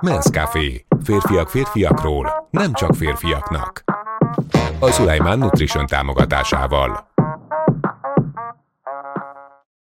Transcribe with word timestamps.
Men's 0.00 0.30
Café. 0.32 0.86
Férfiak 1.04 1.48
férfiakról, 1.48 2.48
nem 2.50 2.72
csak 2.72 2.94
férfiaknak. 2.94 3.84
A 4.78 4.90
Szulajmán 4.90 5.38
Nutrition 5.38 5.86
támogatásával. 5.86 7.12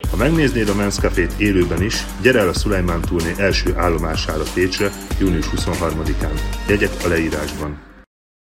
Ha 0.09 0.15
megnéznéd 0.17 0.69
a 0.69 0.73
Men's 0.73 0.99
Café-t 0.99 1.33
élőben 1.39 1.81
is, 1.81 2.05
gyere 2.21 2.39
el 2.39 2.47
a 2.47 2.53
Szulajmán 2.53 3.01
turné 3.01 3.33
első 3.37 3.77
állomására 3.77 4.43
Pécsre, 4.53 4.89
június 5.19 5.49
23-án. 5.55 6.39
Jegyek 6.67 6.91
a 7.03 7.07
leírásban. 7.07 7.81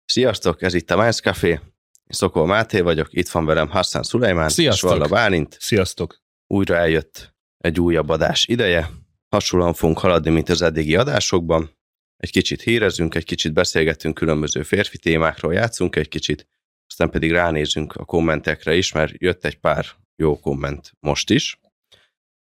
Sziasztok, 0.04 0.62
ez 0.62 0.74
itt 0.74 0.90
a 0.90 0.96
Men's 0.96 1.22
Café. 1.22 1.60
Szokol 2.08 2.46
Máté 2.46 2.80
vagyok, 2.80 3.08
itt 3.10 3.28
van 3.28 3.44
velem 3.44 3.68
Hassan 3.68 4.02
Szulajmán 4.02 4.48
Sziasztok. 4.48 4.90
és 4.90 4.96
Valla 4.96 5.08
Bálint. 5.08 5.56
Sziasztok! 5.60 6.16
Újra 6.46 6.76
eljött 6.76 7.34
egy 7.58 7.80
újabb 7.80 8.08
adás 8.08 8.46
ideje. 8.46 8.88
Hasonlóan 9.28 9.74
fogunk 9.74 9.98
haladni, 9.98 10.30
mint 10.30 10.48
az 10.48 10.62
eddigi 10.62 10.96
adásokban. 10.96 11.70
Egy 12.16 12.30
kicsit 12.30 12.62
hírezünk, 12.62 13.14
egy 13.14 13.24
kicsit 13.24 13.52
beszélgetünk 13.52 14.14
különböző 14.14 14.62
férfi 14.62 14.98
témákról, 14.98 15.52
játszunk 15.52 15.96
egy 15.96 16.08
kicsit, 16.08 16.48
aztán 16.88 17.10
pedig 17.10 17.32
ránézünk 17.32 17.94
a 17.94 18.04
kommentekre 18.04 18.74
is, 18.74 18.92
mert 18.92 19.12
jött 19.16 19.44
egy 19.44 19.58
pár 19.58 19.86
jó 20.16 20.40
komment 20.40 20.92
most 21.00 21.30
is. 21.30 21.60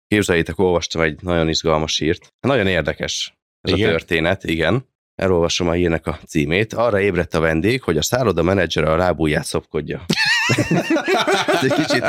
Képzeljétek, 0.08 0.58
olvastam 0.58 1.00
egy 1.00 1.22
nagyon 1.22 1.48
izgalmas 1.48 1.98
hírt. 1.98 2.34
Nagyon 2.40 2.66
érdekes 2.66 3.36
ez 3.60 3.72
Igen? 3.72 3.88
a 3.88 3.90
történet, 3.90 4.44
igen. 4.44 4.88
Elolvasom 5.14 5.68
a 5.68 5.72
hírnek 5.72 6.06
a 6.06 6.18
címét. 6.26 6.72
Arra 6.72 7.00
ébredt 7.00 7.34
a 7.34 7.40
vendég, 7.40 7.82
hogy 7.82 7.96
a 7.96 8.02
szálloda 8.02 8.42
menedzsere 8.42 8.90
a 8.90 8.96
lábúját 8.96 9.44
szopkodja. 9.44 10.04
Egy 11.62 11.72
kicsit, 11.72 12.04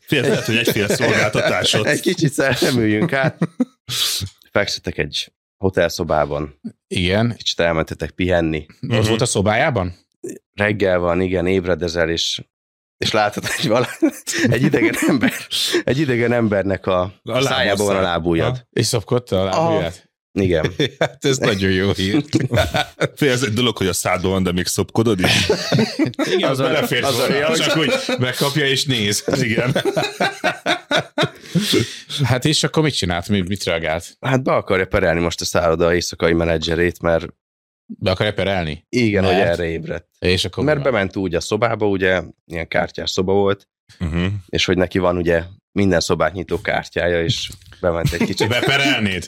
Fél, 0.00 0.22
lehet, 0.22 0.44
hogy 0.44 0.56
egyféle 0.56 0.88
szolgáltatásod. 0.88 1.86
egy 1.96 2.00
kicsit 2.00 2.32
szerelmüljünk 2.32 3.12
át. 3.12 3.38
Fekszetek 4.52 4.98
egy 4.98 5.32
hotelszobában, 5.56 6.60
Igen. 6.86 7.34
kicsit 7.36 7.60
elmentetek 7.60 8.10
pihenni. 8.10 8.66
Uh-huh. 8.82 8.98
Az 8.98 9.08
volt 9.08 9.20
a 9.20 9.26
szobájában? 9.26 9.94
Reggel 10.54 10.98
van, 10.98 11.20
igen, 11.20 11.46
ébredezel, 11.46 12.08
és, 12.10 12.42
és 12.96 13.10
látod, 13.10 13.46
hogy 13.46 13.68
vala, 13.68 13.88
egy 14.50 14.62
idegen 14.62 14.94
ember, 15.08 15.32
egy 15.84 15.98
idegen 15.98 16.32
embernek 16.32 16.86
a, 16.86 17.12
a 17.22 17.40
szájában 17.40 17.86
van 17.86 17.96
a 17.96 18.00
lábújad. 18.00 18.66
És 18.70 18.86
szopkodta 18.86 19.40
a 19.40 19.44
lábuját? 19.44 20.06
Igen. 20.32 20.72
Hát 20.98 21.24
ez 21.24 21.38
nagyon 21.38 21.70
jó 21.70 21.92
hír. 21.92 22.24
Fél, 23.14 23.30
ez 23.38 23.42
egy 23.42 23.52
dolog, 23.52 23.76
hogy 23.76 23.86
a 23.86 23.92
szádban 23.92 24.30
van, 24.30 24.42
de 24.42 24.52
még 24.52 24.66
szopkodod 24.66 25.20
is. 25.20 25.48
Igen, 26.24 26.50
az 26.50 26.58
Az 26.58 26.58
a- 26.58 26.62
belefér 26.62 27.04
az 27.04 27.14
a 27.14 27.16
volna, 27.18 27.34
reakció. 27.34 27.64
csak 27.66 27.76
úgy 27.76 28.18
megkapja 28.18 28.66
és 28.66 28.84
néz. 28.84 29.24
Igen. 29.40 29.74
Hát 32.24 32.44
és 32.44 32.62
akkor 32.62 32.82
mit 32.82 32.94
csinált? 32.96 33.28
Mit, 33.28 33.48
mit 33.48 33.64
reagált? 33.64 34.16
Hát 34.20 34.42
be 34.42 34.52
akarja 34.52 34.86
perelni 34.86 35.20
most 35.20 35.40
a 35.40 35.44
szálloda 35.44 35.94
éjszakai 35.94 36.32
menedzserét, 36.32 37.00
mert 37.02 37.26
Be 37.98 38.10
akarja 38.10 38.32
perelni? 38.32 38.86
igen, 38.88 39.22
Mert? 39.24 39.34
hogy 39.36 39.46
erre 39.46 39.64
ébredt. 39.64 40.06
És 40.18 40.44
akkor 40.44 40.64
Mert 40.64 40.82
van? 40.82 40.92
bement 40.92 41.16
úgy 41.16 41.34
a 41.34 41.40
szobába, 41.40 41.86
ugye, 41.88 42.22
ilyen 42.46 42.68
kártyás 42.68 43.10
szoba 43.10 43.32
volt, 43.32 43.68
Uh-huh. 43.98 44.26
és 44.48 44.64
hogy 44.64 44.76
neki 44.76 44.98
van 44.98 45.16
ugye 45.16 45.42
minden 45.72 46.00
szobát 46.00 46.32
nyitó 46.32 46.60
kártyája, 46.60 47.22
és 47.22 47.50
bement 47.80 48.12
egy 48.12 48.24
kicsit. 48.26 48.48
Beperelnéd? 48.48 49.24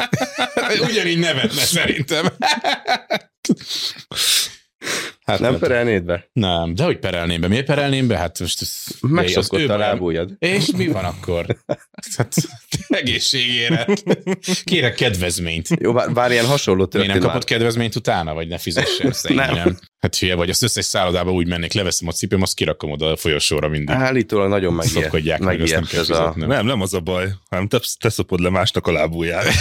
Ugyanígy 0.90 1.18
nevetne 1.18 1.60
szerintem. 1.62 2.26
Hát 5.30 5.40
Nem 5.40 5.58
perelnéd 5.58 6.02
be? 6.04 6.28
Nem, 6.32 6.74
de 6.74 6.84
hogy 6.84 6.98
perelném 6.98 7.40
be? 7.40 7.48
Miért 7.48 7.66
perelném 7.66 8.06
be? 8.06 8.16
Hát 8.16 8.38
most 8.40 8.60
ez, 8.60 8.86
Megszokott 9.00 9.68
a 9.68 9.76
lábújad. 9.76 10.30
És 10.38 10.70
mi 10.76 10.86
van 10.86 11.04
akkor? 11.04 11.46
Hát 12.16 12.34
egészségére. 12.88 13.86
Kérek 14.64 14.94
kedvezményt. 14.94 15.68
Jó, 15.80 15.92
bár, 15.92 16.12
bár 16.12 16.30
ilyen 16.30 16.46
hasonló 16.46 16.78
Miért 16.78 16.90
történt 16.90 17.12
nem 17.12 17.22
már. 17.22 17.32
kapott 17.32 17.48
kedvezményt 17.48 17.94
utána, 17.96 18.34
vagy 18.34 18.48
ne 18.48 18.58
fizessen? 18.58 19.12
Szerintem 19.20 19.54
Nem. 19.54 19.64
nem. 19.64 19.78
Hát 19.98 20.16
hülye 20.16 20.34
vagy, 20.34 20.50
az 20.50 20.62
összes 20.62 20.84
szállodába 20.84 21.32
úgy 21.32 21.46
mennék, 21.46 21.72
leveszem 21.72 22.08
a 22.08 22.12
cipőm, 22.12 22.42
azt 22.42 22.54
kirakom 22.54 22.90
oda 22.90 23.06
a 23.10 23.16
folyosóra 23.16 23.68
mindig. 23.68 23.94
Állítólag 23.94 24.48
nagyon 24.48 24.74
megijedt, 24.74 25.02
Szopkodják 25.02 25.38
meg, 25.38 25.60
azt 25.60 25.72
nem 25.72 25.80
megijedt 25.80 25.88
kell 25.88 26.00
ez 26.00 26.08
a... 26.10 26.32
fizetnem. 26.32 26.48
Nem, 26.48 26.66
nem 26.66 26.80
az 26.80 26.94
a 26.94 27.00
baj, 27.00 27.28
hanem 27.50 27.68
te, 27.68 27.80
te 27.98 28.08
szopod 28.08 28.40
le 28.40 28.50
másnak 28.50 28.86
a 28.86 28.92
lábúját. 28.92 29.44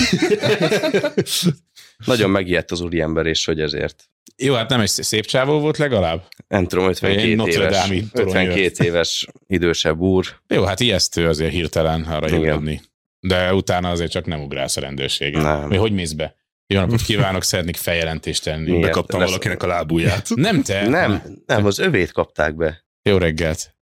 Nagyon 2.06 2.30
megijedt 2.30 2.72
az 2.72 2.82
úriember, 2.82 3.26
és 3.26 3.46
hogy 3.46 3.62
ezért. 3.62 4.10
Jó, 4.38 4.54
hát 4.54 4.70
nem 4.70 4.80
egy 4.80 4.88
szép 4.88 5.26
csávó 5.26 5.60
volt 5.60 5.78
legalább? 5.78 6.24
Nem 6.48 6.66
tudom, 6.68 6.88
52 6.88 7.28
Én 7.28 7.36
Notre 7.36 7.62
éves, 7.62 7.82
Dame-i 7.82 8.06
torony 8.12 8.46
52 8.46 8.86
éves 8.86 9.28
idősebb 9.48 10.00
úr. 10.00 10.26
Jó, 10.48 10.64
hát 10.64 10.80
ijesztő 10.80 11.28
azért 11.28 11.52
hirtelen 11.52 12.02
arra 12.04 12.30
ébredni. 12.30 12.82
De 13.20 13.54
utána 13.54 13.90
azért 13.90 14.12
csak 14.12 14.26
nem 14.26 14.42
ugrálsz 14.42 14.78
a 14.78 14.82
rendőrségen. 14.82 15.42
Nem. 15.42 15.68
Mi, 15.68 15.76
hogy 15.76 15.92
mész 15.92 16.12
be? 16.12 16.36
Jó 16.68 16.80
napot 16.80 17.02
kívánok, 17.02 17.44
szeretnék 17.44 17.76
feljelentést 17.76 18.44
tenni. 18.44 18.80
Bekaptam 18.80 19.20
lesz- 19.20 19.30
valakinek 19.30 19.64
a 19.64 19.68
lábúját. 19.68 20.28
Nem 20.36 20.62
te? 20.64 20.88
Nem, 20.88 21.24
nem, 21.46 21.66
az 21.66 21.80
övét 21.80 22.12
kapták 22.12 22.56
be. 22.56 22.86
Jó 23.10 23.18
reggelt. 23.18 23.76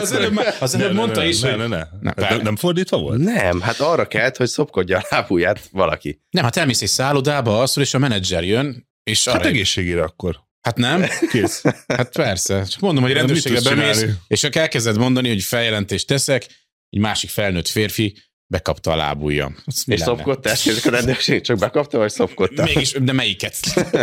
Az 0.00 0.12
előbb, 0.12 0.40
az 0.60 0.74
mondta 0.92 1.24
is, 1.24 1.40
hogy... 1.42 1.56
ne, 1.56 1.66
ne. 1.66 1.82
Na, 2.00 2.42
nem, 2.42 2.56
fordítva 2.56 2.98
volt? 2.98 3.18
Nem, 3.18 3.60
hát 3.60 3.80
arra 3.80 4.06
kelt, 4.06 4.36
hogy 4.36 4.48
szopkodja 4.48 4.98
a 4.98 5.06
lábúját 5.10 5.60
valaki. 5.70 6.20
Nem, 6.30 6.44
hát 6.44 6.56
elmész 6.56 6.82
egy 6.82 6.88
szállodába, 6.88 7.60
azt 7.60 7.78
és 7.78 7.94
a 7.94 7.98
menedzser 7.98 8.44
jön, 8.44 8.88
és 9.02 9.26
arra... 9.26 9.36
Hát 9.36 9.46
egészségére 9.46 10.02
akkor. 10.02 10.40
Hát 10.60 10.76
nem? 10.76 11.04
Kész. 11.30 11.62
Hát 11.88 12.12
persze. 12.12 12.64
Csak 12.64 12.80
mondom, 12.80 13.02
hogy 13.02 13.12
rendőrségre 13.12 13.60
bemész, 13.60 14.04
és 14.26 14.40
csak 14.40 14.56
elkezded 14.56 14.98
mondani, 14.98 15.28
hogy 15.28 15.42
feljelentést 15.42 16.06
teszek, 16.06 16.46
egy 16.90 17.00
másik 17.00 17.30
felnőtt 17.30 17.68
férfi 17.68 18.16
bekapta 18.52 18.92
a. 18.92 19.52
Az 19.64 19.84
mi 19.86 19.94
És 19.94 20.00
lenne? 20.00 20.14
szopkodtál, 20.16 20.52
és 20.52 20.84
a 20.86 20.90
rendőrség 20.90 21.40
csak 21.40 21.58
bekapta, 21.58 21.98
vagy 21.98 22.10
szopkodta? 22.10 22.62
Mégis, 22.62 22.92
de 22.92 23.12
melyiket? 23.12 23.56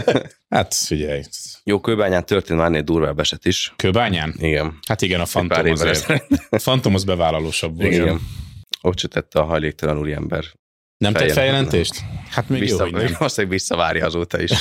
hát 0.56 0.74
figyelj, 0.74 1.24
Jó, 1.64 1.80
kőbányán 1.80 2.26
történt 2.26 2.60
már 2.60 2.68
ennél 2.68 2.82
durvább 2.82 3.20
eset 3.20 3.46
is. 3.46 3.74
kőbányán? 3.76 4.34
Igen. 4.38 4.80
Hát 4.88 5.02
igen, 5.02 5.20
a 5.20 5.26
Fantom 5.26 5.66
évvel 5.66 5.72
azért. 5.88 6.04
ezelőtt. 6.10 6.28
A 6.50 6.60
Fantom 6.60 6.94
az 6.94 7.04
bevállalósabb 7.04 7.76
volt. 7.78 7.92
Igen. 7.94 8.20
Ott 8.82 9.00
se 9.00 9.08
tette 9.08 9.40
a 9.40 9.44
hajléktalan 9.44 9.98
úriember. 9.98 10.44
Nem 10.98 11.14
tett 11.14 11.32
Feljelentést. 11.32 11.94
Hát 12.30 12.50
még 12.50 12.60
jó, 12.60 12.66
Vissza, 12.66 12.84
hogy 12.84 12.92
nem. 12.92 13.16
valószínűleg 13.18 13.58
visszavárja 13.58 14.06
azóta 14.06 14.42
is. 14.42 14.52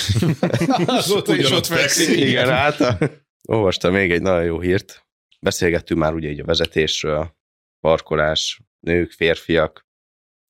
Azóta 0.86 1.36
is 1.36 1.50
ott 1.50 1.66
fekszik. 1.66 2.16
Igen, 2.16 2.48
hát 2.48 2.80
a- 2.80 2.98
olvastam 3.42 3.92
még 3.92 4.10
egy 4.10 4.22
nagyon 4.22 4.44
jó 4.44 4.60
hírt. 4.60 5.06
Beszélgettünk 5.40 6.00
már 6.00 6.14
ugye 6.14 6.28
így 6.28 6.40
a 6.40 6.44
vezetésről, 6.44 7.36
parkolás, 7.80 8.60
nők, 8.80 9.10
férfiak, 9.10 9.86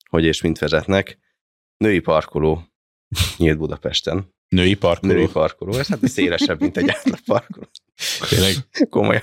hogy 0.09 0.25
és 0.25 0.41
mint 0.41 0.59
vezetnek. 0.59 1.19
Női 1.77 2.01
parkoló 2.01 2.69
nyílt 3.37 3.59
Budapesten. 3.59 4.35
Női 4.49 4.75
parkoló. 4.75 5.13
Női 5.13 5.27
parkoló, 5.27 5.79
ez 5.79 5.87
hát 5.87 6.09
szélesebb, 6.09 6.61
mint 6.61 6.77
egy 6.77 6.91
átlag 6.91 7.21
parkoló. 7.21 7.69
Tényleg. 8.29 8.55
Komolyan. 8.89 9.23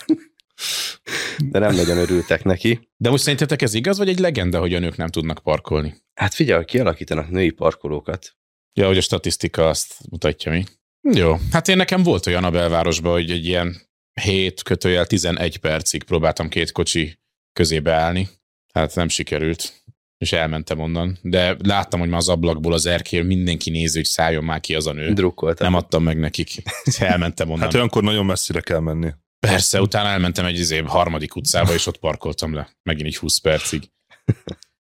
De 1.44 1.60
nem 1.60 1.76
nagyon 1.76 1.98
örültek 1.98 2.44
neki. 2.44 2.90
De 2.98 3.10
most 3.10 3.24
szerintetek 3.24 3.62
ez 3.62 3.74
igaz, 3.74 3.98
vagy 3.98 4.10
egy 4.10 4.20
legenda, 4.20 4.60
hogy 4.60 4.74
a 4.74 4.80
nők 4.80 4.96
nem 4.96 5.08
tudnak 5.08 5.40
parkolni? 5.44 5.96
Hát 6.14 6.34
figyelj, 6.34 6.58
hogy 6.58 6.68
kialakítanak 6.68 7.30
női 7.30 7.50
parkolókat. 7.52 8.36
Ja, 8.74 8.88
hogy 8.88 8.98
a 8.98 9.02
statisztika 9.02 9.70
azt 9.70 9.96
mutatja 10.10 10.52
mi. 10.52 10.64
Jó. 11.02 11.36
Hát 11.52 11.68
én 11.68 11.78
nekem 11.78 12.04
volt 12.04 12.26
olyan 12.26 12.44
a 12.44 12.52
belvárosban, 12.52 13.12
hogy 13.12 13.32
egy 13.32 13.46
ilyen 13.46 13.82
7 14.22 14.64
kötőjel 14.64 15.06
11 15.06 15.58
percig 15.58 16.04
próbáltam 16.04 16.50
két 16.50 16.72
kocsi 16.72 17.20
közébe 17.54 17.94
állni. 17.94 18.30
Hát 18.76 18.96
nem 18.96 19.08
sikerült. 19.08 19.84
És 20.18 20.32
elmentem 20.32 20.80
onnan. 20.80 21.18
De 21.22 21.56
láttam, 21.64 22.00
hogy 22.00 22.10
már 22.10 22.20
az 22.20 22.30
ablakból 22.30 22.74
az 22.74 22.86
erkél 22.86 23.24
mindenki 23.24 23.70
nézi, 23.70 23.98
hogy 23.98 24.06
szálljon 24.06 24.44
már 24.44 24.60
ki 24.60 24.76
az 24.76 24.88
a 24.88 24.92
nő. 24.92 25.14
Drukkoltak. 25.14 25.60
Nem 25.60 25.74
adtam 25.74 26.04
meg 26.04 26.20
nekik. 26.20 26.64
Elmentem 27.00 27.50
onnan. 27.50 27.64
Hát 27.64 27.74
olyankor 27.74 28.04
nagyon 28.04 28.26
messzire 28.26 28.62
kell 28.62 28.80
menni. 28.80 29.10
Persze, 29.40 29.82
utána 29.82 30.10
elmentem 30.10 30.46
egy 30.46 30.60
izé, 30.60 30.78
harmadik 30.78 31.36
utcába, 31.36 31.74
és 31.74 31.88
ott 31.88 31.98
parkoltam 31.98 32.54
le. 32.54 32.70
Megint 32.84 33.08
egy 33.08 33.18
20 33.18 33.38
percig. 33.38 33.92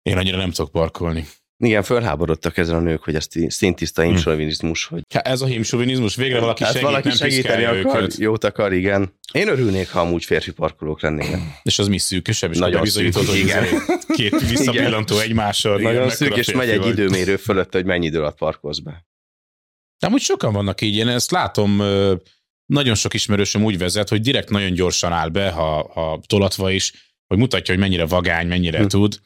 Én 0.02 0.18
annyira 0.18 0.38
nem 0.38 0.52
tudok 0.52 0.72
parkolni. 0.72 1.28
Igen, 1.64 1.84
fölháborodtak 1.84 2.58
ezen 2.58 2.76
a 2.76 2.80
nők, 2.80 3.04
hogy 3.04 3.16
ez 3.16 3.28
ti- 3.28 3.50
szintiszta 3.50 4.04
insovinizmus, 4.04 4.86
hogy 4.86 5.02
Hát 5.14 5.28
ez 5.28 5.42
a 5.42 5.46
hímsovinizmus, 5.46 6.16
végre 6.16 6.40
valaki 6.40 6.64
hát 6.64 6.72
segít, 6.72 6.88
valaki 6.88 7.08
nem 7.08 7.18
segíteni 7.18 7.64
akar, 7.64 8.02
őket. 8.02 8.18
jót 8.18 8.44
akar, 8.44 8.74
igen. 8.74 9.14
Én 9.32 9.48
örülnék, 9.48 9.90
ha 9.90 10.00
amúgy 10.00 10.26
férfi 10.26 10.52
parkolók 10.52 11.02
lennének. 11.02 11.42
És 11.64 11.80
az 11.80 11.88
mi 11.88 11.98
szűkösebb, 11.98 12.52
és 12.52 12.58
Nagyon 12.58 12.86
szűk, 12.86 13.16
hogy 13.16 13.36
igen. 13.36 13.64
izé 13.64 13.76
két 14.14 14.40
visszapillantó 14.50 15.18
egymással. 15.20 15.72
Nagyon 15.72 15.94
mekkora 15.94 16.10
szűk, 16.10 16.38
és 16.38 16.52
megy 16.52 16.70
egy 16.70 16.78
vagy. 16.80 16.88
időmérő 16.90 17.36
fölött, 17.36 17.74
hogy 17.74 17.86
mennyi 17.86 18.06
idő 18.06 18.20
alatt 18.20 18.38
parkolsz 18.38 18.80
be. 18.80 19.06
De 20.00 20.08
amúgy 20.08 20.22
sokan 20.22 20.54
vannak 20.54 20.82
így, 20.82 20.96
én 20.96 21.08
ezt 21.08 21.32
látom, 21.32 21.82
nagyon 22.66 22.96
sok 22.96 23.14
ismerősöm 23.14 23.64
úgy 23.64 23.78
vezet, 23.78 24.10
hogy 24.10 24.22
direkt 24.22 24.50
nagyon 24.50 24.74
gyorsan 24.74 25.12
áll 25.12 25.30
be, 25.30 25.50
ha, 25.50 25.92
ha 25.94 26.20
tolatva 26.28 26.72
is, 26.72 26.94
hogy 27.28 27.38
mutatja, 27.38 27.74
hogy 27.74 27.84
mennyire 27.84 28.06
vagány, 28.06 28.48
mennyire 28.48 28.80
Hm. 28.80 28.86
tud. 28.88 29.20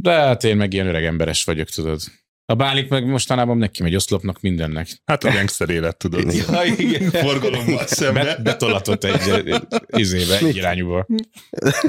De 0.00 0.12
hát 0.12 0.44
én 0.44 0.56
meg 0.56 0.72
ilyen 0.72 0.86
öreg 0.86 1.04
emberes 1.04 1.44
vagyok, 1.44 1.68
tudod. 1.68 2.00
A 2.44 2.54
bálint 2.54 2.88
meg 2.88 3.06
mostanában 3.06 3.58
neki 3.58 3.82
megy 3.82 3.94
oszlopnak 3.94 4.40
mindennek. 4.40 4.88
Hát 5.04 5.24
a 5.24 5.32
gangster 5.32 5.70
élet, 5.70 5.96
tudod. 5.96 6.34
Ja, 6.34 6.62
igen. 6.76 7.10
Forgalommal 7.10 7.86
szembe. 7.86 8.24
Be, 8.24 8.36
betolatott 8.42 9.04
egy 9.04 9.28
ö, 9.28 9.56
izébe, 9.86 10.38
egy 10.38 10.56
irányúba. 10.56 11.06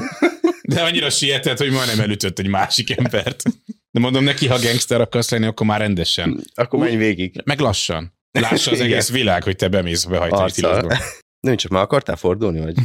De 0.74 0.82
annyira 0.84 1.10
sietett, 1.10 1.58
hogy 1.58 1.72
majdnem 1.72 2.00
elütött 2.00 2.40
egy 2.40 2.48
másik 2.48 2.98
embert. 2.98 3.44
De 3.92 4.00
mondom 4.00 4.24
neki, 4.24 4.48
ha 4.48 4.60
gangster 4.60 5.02
akarsz 5.02 5.30
lenni, 5.30 5.46
akkor 5.46 5.66
már 5.66 5.80
rendesen. 5.80 6.44
Akkor 6.54 6.80
menj 6.80 6.96
végig. 6.96 7.42
Meg 7.44 7.60
lassan. 7.60 8.14
Lássa 8.32 8.72
az 8.72 8.80
Igen. 8.80 8.92
egész 8.92 9.10
világ, 9.10 9.44
hogy 9.44 9.56
te 9.56 9.68
bemész 9.68 10.04
behajtani 10.04 10.52
tilosba. 10.52 10.98
Nem 11.40 11.56
csak 11.56 11.72
már 11.72 11.82
akartál 11.82 12.16
fordulni, 12.16 12.60
vagy? 12.60 12.76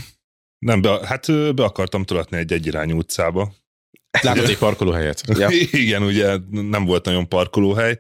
Nem, 0.58 0.80
be, 0.80 1.06
hát 1.06 1.54
be 1.54 1.64
akartam 1.64 2.04
tolatni 2.04 2.36
egy 2.36 2.52
egyirányú 2.52 2.96
utcába. 2.96 3.54
Látod 4.22 4.48
egy 4.48 4.58
parkolóhelyet? 4.58 5.22
Ja. 5.26 5.48
Igen, 5.84 6.02
ugye 6.02 6.36
nem 6.50 6.84
volt 6.84 7.04
nagyon 7.04 7.28
parkolóhely, 7.28 7.98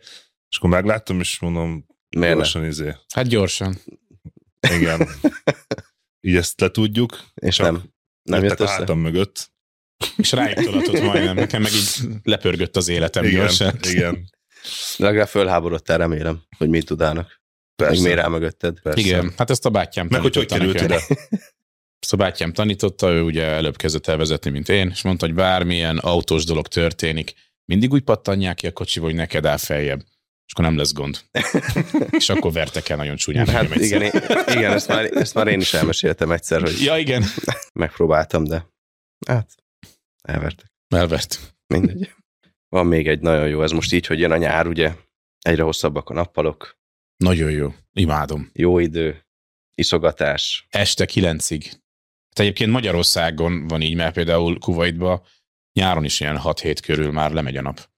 és 0.48 0.56
akkor 0.56 0.70
megláttam, 0.70 1.20
és 1.20 1.38
mondom, 1.38 1.86
Miért 2.16 2.28
ne? 2.28 2.34
gyorsan 2.34 2.64
izé. 2.64 2.94
Hát 3.14 3.26
gyorsan. 3.28 3.78
Igen. 4.74 5.08
Így 6.26 6.36
ezt 6.36 6.60
letudjuk. 6.60 7.24
És 7.34 7.56
nem. 7.56 7.82
Nem 8.22 8.44
jött 8.44 8.60
össze? 8.60 8.72
hátam 8.72 8.98
mögött. 8.98 9.52
És 10.16 10.32
ráig 10.32 10.64
tolatott 10.64 11.00
majdnem. 11.00 11.34
Nekem 11.34 11.62
meg 11.62 11.72
így 11.72 11.88
lepörgött 12.22 12.76
az 12.76 12.88
életem 12.88 13.24
Igen, 13.24 13.36
gyorsan. 13.36 13.78
igen. 13.82 14.30
De 14.96 15.04
legalább 15.04 15.28
fölháborodtál, 15.28 15.98
remélem, 15.98 16.42
hogy 16.58 16.68
mit 16.68 16.86
tudálnak. 16.86 17.42
Meg 17.76 17.88
Persze. 17.88 18.02
miért 18.02 18.18
áll 18.18 18.28
mögötted. 18.28 18.80
persze. 18.80 19.00
Igen, 19.00 19.32
hát 19.36 19.50
ezt 19.50 19.66
a 19.66 19.70
bátyám 19.70 20.06
Meg 20.10 20.20
hogy 20.20 20.34
hogy 20.34 20.46
került 20.46 20.80
ide? 20.80 21.00
Bátyám 22.12 22.52
tanította, 22.52 23.10
ő 23.10 23.22
ugye 23.22 23.44
előbb 23.44 23.76
kezdett 23.76 24.06
el 24.06 24.16
vezetni, 24.16 24.50
mint 24.50 24.68
én, 24.68 24.88
és 24.90 25.02
mondta, 25.02 25.26
hogy 25.26 25.34
bármilyen 25.34 25.98
autós 25.98 26.44
dolog 26.44 26.68
történik, 26.68 27.34
mindig 27.64 27.92
úgy 27.92 28.02
pattanják 28.02 28.56
ki 28.56 28.66
a 28.66 28.72
kocsiba, 28.72 29.06
hogy 29.06 29.14
neked 29.14 29.46
áll 29.46 29.56
feljebb. 29.56 30.00
És 30.46 30.52
akkor 30.52 30.64
nem 30.64 30.76
lesz 30.76 30.92
gond. 30.92 31.20
és 32.10 32.28
akkor 32.28 32.52
vertek 32.52 32.88
el 32.88 32.96
nagyon 32.96 33.16
csúnyán. 33.16 33.46
Hát 33.46 33.62
egyszer. 33.70 33.82
igen, 33.82 34.02
én- 34.02 34.22
igen 34.56 34.72
ezt, 34.72 34.88
már, 34.88 35.04
ezt 35.04 35.34
már 35.34 35.46
én 35.46 35.60
is 35.60 35.74
elmeséltem 35.74 36.30
egyszer, 36.32 36.60
hogy 36.60 36.82
Ja, 36.82 36.96
igen. 36.96 37.24
megpróbáltam, 37.72 38.44
de 38.44 38.66
hát 39.26 39.54
elvertek. 40.22 40.66
Elvert. 40.88 41.54
Mindegy. 41.66 42.14
Van 42.68 42.86
még 42.86 43.08
egy 43.08 43.20
nagyon 43.20 43.48
jó, 43.48 43.62
ez 43.62 43.70
most 43.70 43.92
így, 43.92 44.06
hogy 44.06 44.18
jön 44.18 44.30
a 44.30 44.36
nyár, 44.36 44.66
ugye, 44.66 44.94
egyre 45.38 45.62
hosszabbak 45.62 46.08
a 46.08 46.14
nappalok, 46.14 46.78
Nagyon 47.16 47.50
jó. 47.50 47.74
Imádom. 47.92 48.50
jó 48.52 48.78
idő, 48.78 49.26
iszogatás. 49.74 50.66
Este 50.70 51.06
kilencig. 51.06 51.82
Hát 52.34 52.46
egyébként 52.46 52.70
Magyarországon 52.70 53.66
van 53.66 53.80
így, 53.80 53.94
mert 53.94 54.14
például 54.14 54.58
Kuwaitban 54.58 55.22
nyáron 55.72 56.04
is 56.04 56.20
ilyen 56.20 56.40
6-7 56.44 56.78
körül 56.82 57.12
már 57.12 57.30
lemegy 57.32 57.56
a 57.56 57.62
nap. 57.62 57.88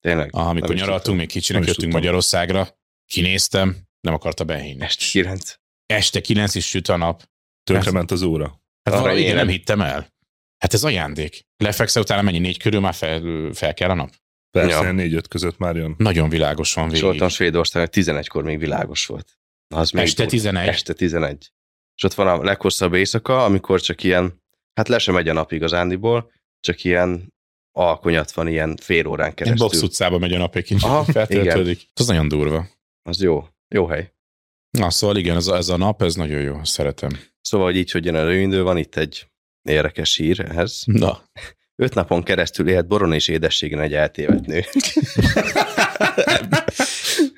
Tényleg. 0.00 0.30
Ah, 0.32 0.48
amikor 0.48 0.74
nyaraltunk, 0.74 1.18
még 1.18 1.28
kicsinek 1.28 1.60
jöttünk 1.62 1.78
tudtam. 1.82 2.00
Magyarországra, 2.00 2.78
kinéztem, 3.06 3.76
nem 4.00 4.14
akarta 4.14 4.44
behinni. 4.44 4.82
Este 4.84 5.04
9. 5.10 5.54
Este 5.86 6.20
9 6.20 6.54
is 6.54 6.68
süt 6.68 6.88
a 6.88 6.96
nap. 6.96 7.28
Tönkrement 7.64 8.10
az 8.10 8.22
óra. 8.22 8.44
Hát 8.46 8.94
Arra 8.94 8.96
valahogy 8.96 9.18
igen, 9.20 9.32
élem. 9.32 9.46
nem 9.46 9.54
hittem 9.54 9.80
el. 9.80 10.14
Hát 10.58 10.74
ez 10.74 10.84
ajándék. 10.84 11.46
Lefekszel 11.56 12.02
utána 12.02 12.22
mennyi 12.22 12.38
négy 12.38 12.58
körül 12.58 12.80
már 12.80 12.94
fel, 12.94 13.50
fel 13.52 13.74
kell 13.74 13.90
a 13.90 13.94
nap? 13.94 14.10
Persze, 14.50 14.82
Ja. 14.84 14.92
négy-öt 14.92 15.28
között 15.28 15.58
már 15.58 15.76
jön. 15.76 15.94
Nagyon 15.98 16.28
világos 16.28 16.74
van 16.74 16.88
végig. 16.88 17.02
voltam 17.02 17.28
Svédországban, 17.28 17.90
11-kor 18.04 18.44
még 18.44 18.58
világos 18.58 19.06
volt. 19.06 19.38
Az 19.74 19.90
még 19.90 20.02
Este 20.04 20.22
durva. 20.22 20.36
11. 20.36 20.68
Este 20.68 20.92
11. 20.92 21.52
És 21.96 22.02
ott 22.02 22.14
van 22.14 22.26
a 22.26 22.42
leghosszabb 22.42 22.94
éjszaka, 22.94 23.44
amikor 23.44 23.80
csak 23.80 24.02
ilyen, 24.02 24.42
hát 24.74 24.88
le 24.88 24.98
sem 24.98 25.14
megy 25.14 25.28
a 25.28 25.32
nap 25.32 25.52
igazándiból, 25.52 26.32
csak 26.60 26.84
ilyen 26.84 27.34
alkonyat 27.72 28.32
van 28.32 28.48
ilyen 28.48 28.76
fél 28.76 29.06
órán 29.06 29.28
Egy 29.28 29.34
keresztül. 29.34 29.66
box 29.66 29.82
utcába 29.82 30.18
megy 30.18 30.32
a 30.32 30.38
nap 30.38 30.56
egy 30.56 30.64
kicsit, 30.64 30.88
feltöltődik. 31.12 31.88
Ez 31.94 32.06
nagyon 32.06 32.28
durva. 32.28 32.68
Az 33.02 33.20
jó. 33.22 33.46
Jó 33.68 33.86
hely. 33.86 34.12
Na, 34.70 34.90
szóval 34.90 35.16
igen, 35.16 35.36
ez 35.36 35.46
a, 35.46 35.56
ez 35.56 35.68
a 35.68 35.76
nap, 35.76 36.02
ez 36.02 36.14
nagyon 36.14 36.40
jó, 36.40 36.64
szeretem. 36.64 37.10
Szóval, 37.40 37.66
hogy 37.66 37.76
így, 37.76 37.90
hogy 37.90 38.04
jön 38.04 38.14
előindő, 38.14 38.62
van 38.62 38.76
itt 38.76 38.96
egy 38.96 39.26
érdekes 39.62 40.16
hír 40.16 40.40
ehhez. 40.40 40.82
Na, 40.84 41.22
Öt 41.78 41.94
napon 41.94 42.22
keresztül 42.22 42.68
élt 42.68 42.86
boron 42.86 43.12
és 43.12 43.28
édességen 43.28 43.80
egy 43.80 43.94
eltévedt 43.94 44.46
nő. 44.46 44.64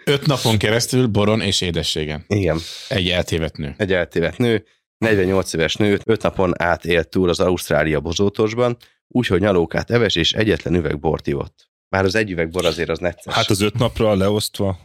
öt 0.09 0.27
napon 0.27 0.59
keresztül 0.59 1.07
boron 1.07 1.41
és 1.41 1.61
édességen. 1.61 2.25
Igen, 2.29 2.59
Egy 2.89 3.09
eltévedt 3.09 3.57
nő. 3.57 3.75
egy 3.79 3.93
eltévedt 3.93 4.39
nő, 4.39 4.65
48 4.99 5.53
éves 5.53 5.77
nő, 5.77 6.01
öt 6.05 6.23
napon 6.23 6.63
át 6.63 6.85
élt 6.85 7.09
túl 7.09 7.29
az 7.29 7.41
Ausztrália 7.41 8.01
bozótosban, 8.01 8.77
úgyhogy 9.09 9.41
nyalókát 9.41 9.91
eves 9.91 10.15
és 10.15 10.33
egyetlen 10.33 10.75
üveg 10.75 10.99
bort 11.01 11.27
ivott. 11.27 11.71
Bár 11.89 12.05
az 12.05 12.15
egy 12.15 12.31
üveg 12.31 12.51
bor 12.51 12.65
azért 12.65 12.89
az 12.89 12.99
necces. 12.99 13.35
Hát 13.35 13.51
az 13.51 13.61
öt 13.61 13.79
napra 13.79 14.15
leosztva. 14.15 14.79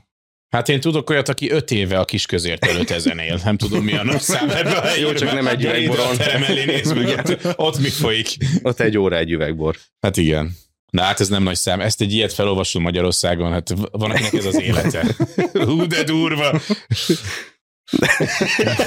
Hát 0.50 0.70
én 0.70 0.80
tudok 0.80 1.10
olyat, 1.10 1.30
aki 1.30 1.50
öt 1.52 1.72
éve 1.72 2.00
a 2.00 2.06
kisközért 2.06 2.66
előtt 2.66 2.90
ezen 2.90 3.20
él. 3.20 3.40
Nem 3.44 3.58
tudom, 3.58 3.84
mi 3.84 3.94
a 3.94 4.04
napszám 4.04 4.50
ebben 4.50 4.76
a 4.78 4.96
Jó, 5.02 5.14
csak 5.14 5.34
nem 5.34 5.48
egy 5.48 5.64
üvegboron. 5.64 6.18
terem 6.18 6.44
elé, 6.44 6.66
nézd 6.66 6.96
meg, 6.96 7.08
ott, 7.18 7.54
ott 7.60 7.80
mi 7.80 7.90
folyik. 7.90 8.28
Ott 8.62 8.80
egy 8.80 8.98
óra 8.98 9.18
egy 9.18 9.32
üveg 9.32 9.56
bor. 9.56 9.76
Hát 10.00 10.18
igen. 10.18 10.56
Na 10.94 11.02
hát 11.02 11.20
ez 11.20 11.28
nem 11.28 11.44
nagy 11.44 11.56
szám. 11.56 11.82
Ezt 11.82 12.02
egy 12.02 12.14
ilyet 12.14 12.34
felolvasul 12.34 12.82
Magyarországon, 12.82 13.52
hát 13.52 13.74
van, 13.92 14.12
akinek 14.12 14.34
ez 14.34 14.46
az 14.46 14.62
élete. 14.62 15.16
Hú, 15.66 15.88
de 15.88 16.04
durva. 16.04 16.62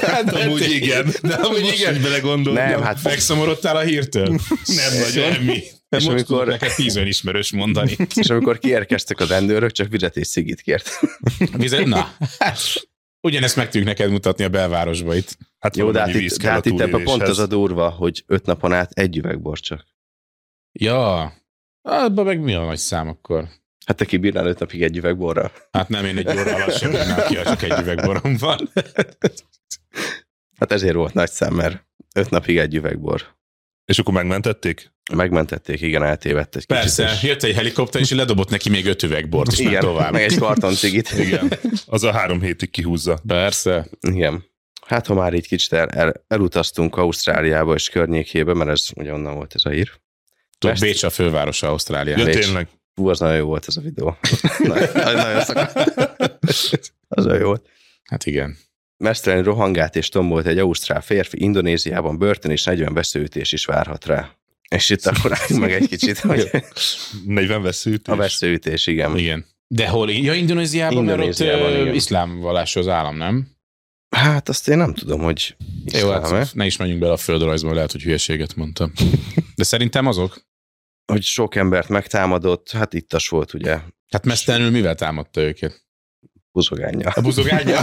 Hát 0.01 0.33
amúgy 0.35 0.71
igen. 0.71 1.15
De 1.23 1.35
amúgy 1.35 1.61
Most 1.61 1.79
igen. 1.79 1.95
így 1.95 2.03
belegondoltam. 2.03 2.69
Nem, 2.69 2.83
hát 2.83 3.03
Megszomorodtál 3.03 3.77
a 3.77 3.81
hírtől? 3.81 4.29
Nem 4.67 4.93
nagyon. 4.93 5.33
Semmi. 5.33 5.63
De 5.89 5.97
És 5.97 6.05
most 6.05 6.09
amikor- 6.09 6.47
neked 6.47 6.75
tíz 6.75 6.97
ismerős 6.97 7.53
mondani. 7.53 7.97
És 8.15 8.31
amikor 8.31 8.59
kiérkeztek 8.59 9.21
a 9.21 9.27
rendőrök, 9.27 9.73
csak 9.73 9.89
vizet 9.89 10.17
és 10.17 10.27
szigit 10.27 10.61
kért. 10.61 10.91
Vizet? 11.59 11.85
Na, 11.87 12.17
ugyanezt 13.21 13.57
meg 13.57 13.65
tudjuk 13.65 13.85
neked 13.85 14.11
mutatni 14.11 14.45
a 14.45 14.49
belvárosba 14.49 15.15
itt. 15.15 15.37
Hát 15.59 15.77
Jó, 15.77 15.91
de 15.91 16.01
hát 16.01 16.15
itt, 16.15 16.37
de 16.37 16.51
hát 16.51 16.67
itt 16.67 16.81
ebben 16.81 17.03
pont 17.03 17.23
az 17.23 17.39
a 17.39 17.47
durva, 17.47 17.89
hogy 17.89 18.25
öt 18.27 18.47
napon 18.47 18.73
át 18.73 18.91
egy 18.93 19.17
üveg 19.17 19.41
bor 19.41 19.59
csak. 19.59 19.87
Ja, 20.73 21.33
abban 21.89 22.25
meg 22.25 22.41
mi 22.41 22.55
a 22.55 22.65
nagy 22.65 22.79
szám 22.79 23.09
akkor? 23.09 23.49
Hát 23.87 23.97
te 23.97 24.05
kibírnál 24.05 24.47
öt 24.47 24.59
napig 24.59 24.83
egy 24.83 24.97
üveg 24.97 25.17
borral. 25.17 25.53
Hát 25.73 25.89
nem, 25.89 26.05
én 26.05 26.17
egy 26.19 26.29
óra 26.29 26.55
alatt 26.55 26.77
sem 26.77 26.91
bírnám 26.91 27.27
ki, 27.27 27.37
ha 27.37 27.43
csak 27.45 27.63
egy 27.63 27.81
üvegborom 27.81 28.37
van. 28.39 28.71
Hát 30.59 30.73
ezért 30.73 30.95
volt 30.95 31.15
nagy 31.15 31.31
szám, 31.31 31.55
mert 31.55 31.87
öt 32.15 32.31
napig 32.31 32.59
egy 32.59 32.75
üveg 32.75 33.01
bor. 33.01 33.35
És 33.85 33.99
akkor 33.99 34.15
megmentették? 34.15 34.95
Megmentették, 35.15 35.81
igen, 35.81 36.03
eltévedt 36.03 36.57
egy 36.57 36.67
Persze, 36.67 37.05
kicsit. 37.07 37.21
jött 37.29 37.43
egy 37.43 37.55
helikopter, 37.55 38.01
és 38.01 38.11
ledobott 38.11 38.51
neki 38.51 38.69
még 38.71 38.87
öt 38.87 39.03
üvegbort, 39.03 39.47
és 39.53 39.53
és- 39.53 39.61
igen, 39.61 39.71
Igen, 39.73 39.85
tovább. 39.85 40.13
meg 40.13 40.23
egy 40.23 40.39
karton 40.39 40.75
cigit. 40.75 41.11
Igen. 41.27 41.53
Az 41.87 42.03
a 42.03 42.13
három 42.13 42.41
hétig 42.41 42.71
kihúzza. 42.71 43.19
Persze. 43.27 43.87
Igen. 44.01 44.45
Hát, 44.87 45.07
ha 45.07 45.15
már 45.15 45.35
így 45.35 45.47
kicsit 45.49 45.73
el, 45.73 45.89
el, 45.89 46.25
elutaztunk 46.29 46.97
Ausztráliába 46.97 47.75
és 47.75 47.89
környékébe, 47.89 48.55
mert 48.55 48.71
ez 48.71 48.87
ugye 48.95 49.13
onnan 49.13 49.35
volt 49.35 49.55
ez 49.55 49.65
a 49.65 49.71
hír. 49.71 49.91
Tudod, 50.59 50.79
Bécs 50.79 51.03
a 51.03 51.11
fővárosa 51.11 51.69
Ausztrália. 51.69 52.19
Ja, 52.19 52.25
Bécs. 52.25 52.45
tényleg. 52.45 52.69
Hú, 52.95 53.09
az 53.09 53.21
nagyon 53.21 53.37
jó 53.37 53.47
volt 53.47 53.65
ez 53.69 53.77
a 53.77 53.81
videó. 53.81 54.17
nagyon, 54.59 54.89
nagyon 55.17 55.41
szakadt. 55.41 55.93
Az 57.09 57.25
nagyon 57.25 57.41
jó 57.41 57.47
volt. 57.47 57.69
Hát 58.05 58.27
igen. 58.27 58.57
Mesztelen 58.97 59.43
rohangált 59.43 59.97
és 59.97 60.09
tombolt 60.09 60.47
egy 60.47 60.59
ausztrál 60.59 61.01
férfi 61.01 61.43
Indonéziában 61.43 62.19
börtön 62.19 62.51
és 62.51 62.65
40 62.65 62.95
veszőütés 62.95 63.53
is 63.53 63.65
várhat 63.65 64.07
rá. 64.07 64.31
És 64.69 64.91
itt 64.91 65.07
akkor 65.07 65.33
álljunk 65.33 65.61
meg 65.61 65.73
egy 65.73 65.89
kicsit, 65.89 66.19
hogy 66.31 66.51
40 67.27 67.63
veszőt. 67.63 68.09
a 68.09 68.17
veszőütés, 68.17 68.87
igen. 68.87 69.19
Igen. 69.19 69.47
De 69.69 69.89
hol? 69.89 70.11
Ja, 70.11 70.35
Indonéziában, 70.35 70.99
Indonéziában, 70.99 71.63
mert 71.63 71.75
ott 71.75 71.81
igen. 71.81 71.95
iszlám 71.95 72.39
vallású 72.41 72.81
az 72.81 72.89
állam, 72.89 73.17
nem? 73.17 73.56
Hát 74.17 74.49
azt 74.49 74.69
én 74.69 74.77
nem 74.77 74.95
tudom, 74.95 75.21
hogy 75.21 75.57
Jó, 75.85 76.11
hát 76.11 76.55
ne 76.55 76.67
is 76.67 76.77
menjünk 76.77 77.01
bele 77.01 77.13
a 77.13 77.17
földrajzba, 77.17 77.75
lehet, 77.75 77.93
hogy 77.93 78.03
hülyeséget 78.03 78.55
mondtam. 78.55 78.93
De 79.55 79.65
szerintem 79.65 80.07
azok. 80.07 80.45
hogy 81.13 81.23
sok 81.23 81.55
embert 81.55 81.89
megtámadott, 81.89 82.71
hát 82.71 82.95
ittas 82.95 83.29
volt 83.29 83.55
ugye 83.55 83.81
Hát 84.09 84.25
mesztelenül 84.25 84.71
mivel 84.71 84.95
támadta 84.95 85.41
őket? 85.41 85.85
buzogánya. 86.53 87.11
A 87.11 87.21
buzogánya? 87.21 87.81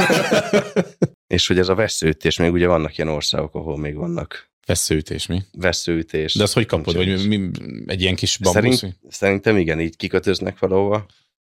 És 1.35 1.47
hogy 1.47 1.59
ez 1.59 1.69
a 1.69 1.75
veszőütés, 1.75 2.37
még 2.37 2.51
ugye 2.51 2.67
vannak 2.67 2.97
ilyen 2.97 3.09
országok, 3.09 3.55
ahol 3.55 3.77
még 3.77 3.95
vannak 3.95 4.51
Veszőütés, 4.65 5.25
mi? 5.25 5.41
veszőütés. 5.51 6.33
De 6.33 6.43
azt 6.43 6.53
hogy 6.53 6.65
kapod? 6.65 6.95
Nincs 6.97 7.19
Vagy 7.19 7.27
mi, 7.27 7.49
egy 7.85 8.01
ilyen 8.01 8.15
kis 8.15 8.37
bambusz? 8.37 8.77
Szerint, 8.77 8.97
szerintem 9.09 9.57
igen, 9.57 9.79
így 9.79 9.95
kikötöznek 9.95 10.59
valahova. 10.59 11.05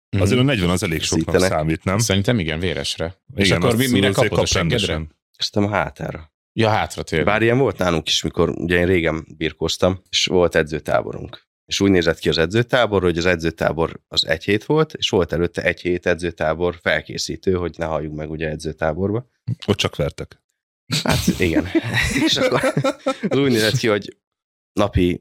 Mhm. 0.09 0.21
Azért 0.21 0.39
a 0.39 0.43
40 0.43 0.69
az 0.69 0.83
elég 0.83 1.01
soknak 1.01 1.33
Szítenek. 1.35 1.57
számít, 1.57 1.83
nem? 1.83 1.97
Szerintem 1.97 2.39
igen, 2.39 2.59
véresre. 2.59 3.15
És 3.35 3.47
Igen, 3.47 3.61
akkor 3.61 3.75
mi, 3.75 3.87
mire 3.87 4.11
kapod 4.11 4.39
a 4.39 4.45
seggedre? 4.45 5.01
Aztán 5.37 5.63
a 5.63 5.69
hátára. 5.69 6.33
Ja, 6.53 6.69
hátra 6.69 7.03
tényleg. 7.03 7.27
Bár 7.27 7.41
ilyen 7.41 7.57
volt 7.57 7.77
nálunk 7.77 8.07
is, 8.07 8.23
mikor 8.23 8.49
ugye 8.49 8.79
én 8.79 8.85
régen 8.85 9.25
birkoztam, 9.37 10.01
és 10.09 10.25
volt 10.25 10.55
edzőtáborunk. 10.55 11.47
És 11.65 11.79
úgy 11.79 11.91
nézett 11.91 12.19
ki 12.19 12.29
az 12.29 12.37
edzőtábor, 12.37 13.01
hogy 13.01 13.17
az 13.17 13.25
edzőtábor 13.25 14.01
az 14.07 14.27
egy 14.27 14.43
hét 14.43 14.65
volt, 14.65 14.93
és 14.93 15.09
volt 15.09 15.33
előtte 15.33 15.61
egy 15.61 15.81
hét 15.81 16.05
edzőtábor 16.05 16.77
felkészítő, 16.81 17.53
hogy 17.53 17.75
ne 17.77 17.85
halljunk 17.85 18.15
meg 18.15 18.29
ugye 18.29 18.49
edzőtáborba. 18.49 19.29
Ott 19.67 19.77
csak 19.77 19.95
vertek. 19.95 20.43
Hát 21.03 21.39
igen. 21.39 21.67
és 22.25 22.37
akkor 22.37 22.73
az 23.29 23.37
úgy 23.37 23.51
nézett 23.51 23.77
ki, 23.77 23.87
hogy 23.87 24.17
napi 24.73 25.19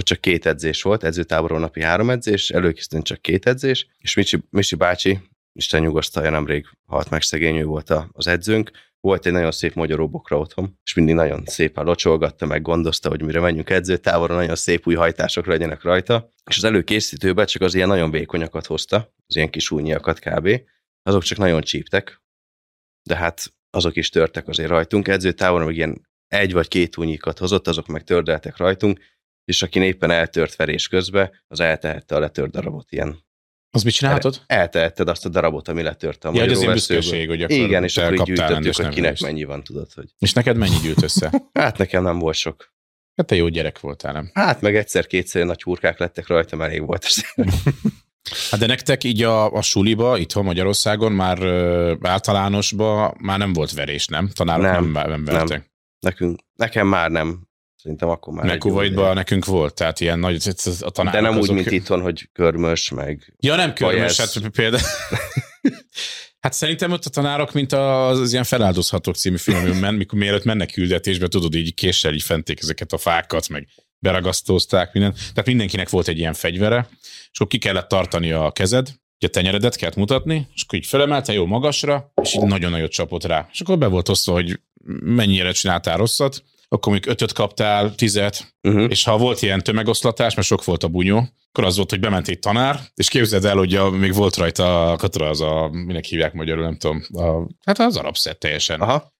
ott 0.00 0.06
csak 0.06 0.20
két 0.20 0.46
edzés 0.46 0.82
volt, 0.82 1.04
edzőtáboron 1.04 1.60
napi 1.60 1.82
három 1.82 2.10
edzés, 2.10 2.50
előkészítőn 2.50 3.02
csak 3.02 3.20
két 3.20 3.46
edzés, 3.46 3.86
és 3.98 4.14
Misi, 4.14 4.42
Misi 4.50 4.74
bácsi, 4.74 5.18
Isten 5.52 5.80
nyugasztalja, 5.80 6.30
nemrég 6.30 6.66
halt 6.86 7.10
meg 7.10 7.22
szegény, 7.22 7.56
ő 7.56 7.64
volt 7.64 7.92
az 8.12 8.26
edzőnk, 8.26 8.70
volt 9.00 9.26
egy 9.26 9.32
nagyon 9.32 9.50
szép 9.50 9.74
magyaróbokra 9.74 10.38
otthon, 10.38 10.78
és 10.84 10.94
mindig 10.94 11.14
nagyon 11.14 11.42
szépen 11.46 11.84
locsolgatta, 11.84 12.46
meg 12.46 12.62
gondozta, 12.62 13.08
hogy 13.08 13.22
mire 13.22 13.40
menjünk 13.40 13.70
edzőtáborra, 13.70 14.34
nagyon 14.34 14.56
szép 14.56 14.86
új 14.86 14.94
hajtások 14.94 15.46
legyenek 15.46 15.82
rajta, 15.82 16.28
és 16.50 16.56
az 16.56 16.64
előkészítőben 16.64 17.46
csak 17.46 17.62
az 17.62 17.74
ilyen 17.74 17.88
nagyon 17.88 18.10
vékonyakat 18.10 18.66
hozta, 18.66 19.14
az 19.26 19.36
ilyen 19.36 19.50
kis 19.50 19.70
újnyiakat 19.70 20.18
kb. 20.18 20.60
Azok 21.02 21.22
csak 21.22 21.38
nagyon 21.38 21.60
csíptek, 21.60 22.22
de 23.02 23.16
hát 23.16 23.52
azok 23.70 23.96
is 23.96 24.08
törtek 24.08 24.48
azért 24.48 24.68
rajtunk. 24.68 25.08
Edzőtáborra 25.08 25.64
meg 25.64 25.76
ilyen 25.76 26.08
egy 26.28 26.52
vagy 26.52 26.68
két 26.68 26.96
únyikat 26.96 27.38
hozott, 27.38 27.68
azok 27.68 27.86
meg 27.86 28.04
tördeltek 28.04 28.56
rajtunk, 28.56 29.00
és 29.50 29.62
aki 29.62 29.80
éppen 29.80 30.10
eltört 30.10 30.56
verés 30.56 30.88
közbe, 30.88 31.30
az 31.48 31.60
eltehette 31.60 32.14
a 32.14 32.18
letört 32.18 32.50
darabot 32.50 32.92
ilyen 32.92 33.18
Az 33.70 33.82
mit 33.82 33.94
csinálhatod? 33.94 34.42
eltehetted 34.46 35.08
azt 35.08 35.24
a 35.24 35.28
darabot, 35.28 35.68
ami 35.68 35.82
letört 35.82 36.24
a 36.24 36.30
Ja, 36.34 36.40
hogy 36.40 36.52
az 36.52 36.60
ilyen 36.60 36.72
büszkeség, 36.72 37.28
hogy 37.28 37.42
akkor 37.42 37.56
Igen, 37.56 37.84
és 37.84 37.96
akkor 37.96 38.12
így 38.12 38.22
gyűjtöttük, 38.22 38.64
hogy 38.64 38.74
kinek 38.74 38.94
nevelést. 38.94 39.22
mennyi 39.22 39.44
van, 39.44 39.62
tudod, 39.64 39.92
hogy... 39.92 40.08
És 40.18 40.32
neked 40.32 40.56
mennyi 40.56 40.76
gyűlt 40.82 41.02
össze? 41.02 41.30
Hát 41.52 41.78
nekem 41.78 42.02
nem 42.02 42.18
volt 42.18 42.36
sok. 42.36 42.72
Hát 43.16 43.26
te 43.26 43.34
jó 43.34 43.48
gyerek 43.48 43.80
voltál, 43.80 44.12
nem? 44.12 44.30
Hát 44.34 44.60
meg 44.60 44.76
egyszer-kétszer 44.76 45.46
nagy 45.46 45.62
hurkák 45.62 45.98
lettek 45.98 46.26
rajta, 46.26 46.64
elég 46.64 46.86
volt. 46.86 47.06
Hát 48.50 48.60
de 48.60 48.66
nektek 48.66 49.04
így 49.04 49.22
a, 49.22 49.52
a 49.52 49.62
suliba, 49.62 50.18
itthon 50.18 50.44
Magyarországon 50.44 51.12
már 51.12 51.42
ö, 51.42 51.94
általánosba 52.00 53.14
már 53.18 53.38
nem 53.38 53.52
volt 53.52 53.72
verés, 53.72 54.06
nem? 54.06 54.28
Tanárok 54.28 54.64
nem, 54.64 54.90
Nem, 54.90 55.22
nem, 55.22 55.46
nem. 55.46 55.64
Nekünk, 56.00 56.40
nekem 56.54 56.86
már 56.86 57.10
nem. 57.10 57.48
Szerintem 57.82 58.08
akkor 58.08 58.32
már. 58.32 58.58
Kuwaitban 58.58 58.98
ideje. 58.98 59.14
nekünk 59.14 59.44
volt, 59.44 59.74
tehát 59.74 60.00
ilyen 60.00 60.18
nagy, 60.18 60.48
a 60.80 60.90
tanárok 60.90 61.20
De 61.20 61.28
nem 61.28 61.36
úgy, 61.36 61.42
azok- 61.42 61.54
mint 61.54 61.70
itthon, 61.70 62.00
hogy 62.00 62.28
körmös, 62.32 62.90
meg... 62.90 63.34
Ja, 63.38 63.56
nem 63.56 63.72
körmös, 63.72 64.16
hát 64.16 64.48
például... 64.50 64.82
Hát 66.40 66.52
szerintem 66.52 66.92
ott 66.92 67.04
a 67.04 67.10
tanárok, 67.10 67.52
mint 67.52 67.72
az, 67.72 68.18
az 68.18 68.32
ilyen 68.32 68.44
feláldozhatók 68.44 69.14
című 69.14 69.36
filmben, 69.36 69.94
mikor 69.94 70.18
mielőtt 70.18 70.44
mennek 70.44 70.72
küldetésbe, 70.72 71.28
tudod, 71.28 71.54
így 71.54 71.74
késsel 71.74 72.14
így 72.14 72.22
fenték 72.22 72.58
ezeket 72.62 72.92
a 72.92 72.98
fákat, 72.98 73.48
meg 73.48 73.68
beragasztózták 73.98 74.92
mindent. 74.92 75.14
Tehát 75.16 75.46
mindenkinek 75.46 75.88
volt 75.88 76.08
egy 76.08 76.18
ilyen 76.18 76.34
fegyvere, 76.34 76.88
és 77.02 77.38
akkor 77.38 77.46
ki 77.46 77.58
kellett 77.58 77.88
tartani 77.88 78.32
a 78.32 78.50
kezed, 78.50 78.88
ugye 79.16 79.26
a 79.26 79.30
tenyeredet 79.30 79.76
kellett 79.76 79.96
mutatni, 79.96 80.48
és 80.54 80.62
akkor 80.62 80.78
így 80.78 80.86
felemelte 80.86 81.32
jó 81.32 81.46
magasra, 81.46 82.12
és 82.22 82.34
így 82.34 82.42
nagyon 82.42 82.70
nagyot 82.70 82.90
csapott 82.90 83.24
rá. 83.24 83.48
És 83.52 83.60
akkor 83.60 83.78
be 83.78 83.86
volt 83.86 84.08
osztva, 84.08 84.32
hogy 84.32 84.60
mennyire 85.04 85.52
csináltál 85.52 85.96
rosszat, 85.96 86.42
akkor 86.72 86.92
még 86.92 87.06
ötöt 87.06 87.32
kaptál, 87.32 87.94
tizet, 87.94 88.48
Uh-huh. 88.62 88.90
és 88.90 89.04
ha 89.04 89.18
volt 89.18 89.42
ilyen 89.42 89.62
tömegoszlatás, 89.62 90.34
mert 90.34 90.46
sok 90.46 90.64
volt 90.64 90.84
a 90.84 90.88
bunyó, 90.88 91.28
akkor 91.48 91.64
az 91.64 91.76
volt, 91.76 91.90
hogy 91.90 92.00
bement 92.00 92.28
egy 92.28 92.38
tanár, 92.38 92.80
és 92.94 93.08
képzeld 93.08 93.44
el, 93.44 93.56
hogy 93.56 93.74
a, 93.74 93.90
még 93.90 94.14
volt 94.14 94.36
rajta 94.36 94.90
a 94.90 94.96
katra 94.96 95.28
az 95.28 95.40
a, 95.40 95.68
minek 95.72 96.04
hívják 96.04 96.32
magyarul, 96.32 96.64
nem 96.64 96.76
tudom, 96.76 97.02
a, 97.12 97.48
hát 97.64 97.78
az 97.78 97.96
arab 97.96 98.16
teljesen. 98.38 98.80
Aha. 98.80 99.12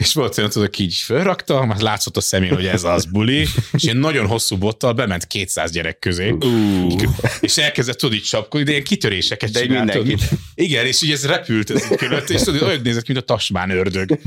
És 0.00 0.14
volt 0.14 0.34
tudod, 0.34 0.64
aki 0.64 0.82
így 0.82 0.94
fölrakta, 0.94 1.64
már 1.64 1.80
látszott 1.80 2.16
a 2.16 2.20
szemén, 2.20 2.54
hogy 2.54 2.66
ez 2.66 2.84
az 2.84 3.04
buli, 3.04 3.46
és 3.72 3.82
ilyen 3.82 3.96
nagyon 3.96 4.26
hosszú 4.26 4.56
bottal 4.56 4.92
bement 4.92 5.26
200 5.26 5.70
gyerek 5.70 5.98
közé, 5.98 6.30
Uh. 6.30 7.02
és 7.40 7.56
elkezdett 7.56 7.98
tudod 7.98 8.14
így 8.14 8.22
csapkodni, 8.22 8.64
de 8.64 8.70
ilyen 8.70 8.84
kitöréseket 8.84 9.50
De 9.50 9.60
csinált, 9.60 9.92
tudod. 9.92 10.18
Igen, 10.54 10.86
és 10.86 11.02
így 11.02 11.10
ez 11.10 11.26
repült 11.26 11.70
ez 11.70 11.86
körülött, 11.96 12.30
és 12.30 12.40
tudod, 12.42 12.62
olyan 12.62 12.80
nézett, 12.82 13.06
mint 13.06 13.18
a 13.18 13.22
tasmán 13.22 13.70
ördög. 13.70 14.20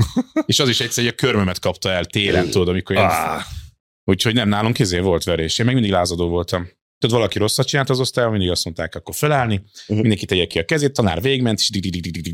És 0.46 0.58
az 0.58 0.68
is 0.68 0.80
egyszer, 0.80 1.04
hogy 1.04 1.12
a 1.12 1.16
körmömet 1.16 1.58
kapta 1.58 1.90
el 1.90 2.04
télen, 2.04 2.50
tudod, 2.50 2.68
amikor 2.68 2.96
ilyen 2.96 3.08
Ah. 3.08 3.42
Úgyhogy 4.04 4.34
nem, 4.34 4.48
nálunk 4.48 4.78
izé 4.78 4.98
volt 4.98 5.24
verés. 5.24 5.58
Én 5.58 5.66
meg 5.66 5.74
mindig 5.74 5.92
lázadó 5.92 6.28
voltam. 6.28 6.68
Tudod, 6.98 7.16
valaki 7.16 7.38
rosszat 7.38 7.66
csinált 7.66 7.90
az 7.90 8.00
osztályon, 8.00 8.30
mindig 8.30 8.50
azt 8.50 8.64
mondták, 8.64 8.94
akkor 8.94 9.14
felállni, 9.14 9.54
uh-huh. 9.54 9.96
mindenki 9.96 10.24
tegye 10.24 10.46
ki 10.46 10.58
a 10.58 10.64
kezét, 10.64 10.92
tanár 10.92 11.20
végment, 11.20 11.58
és 11.58 11.70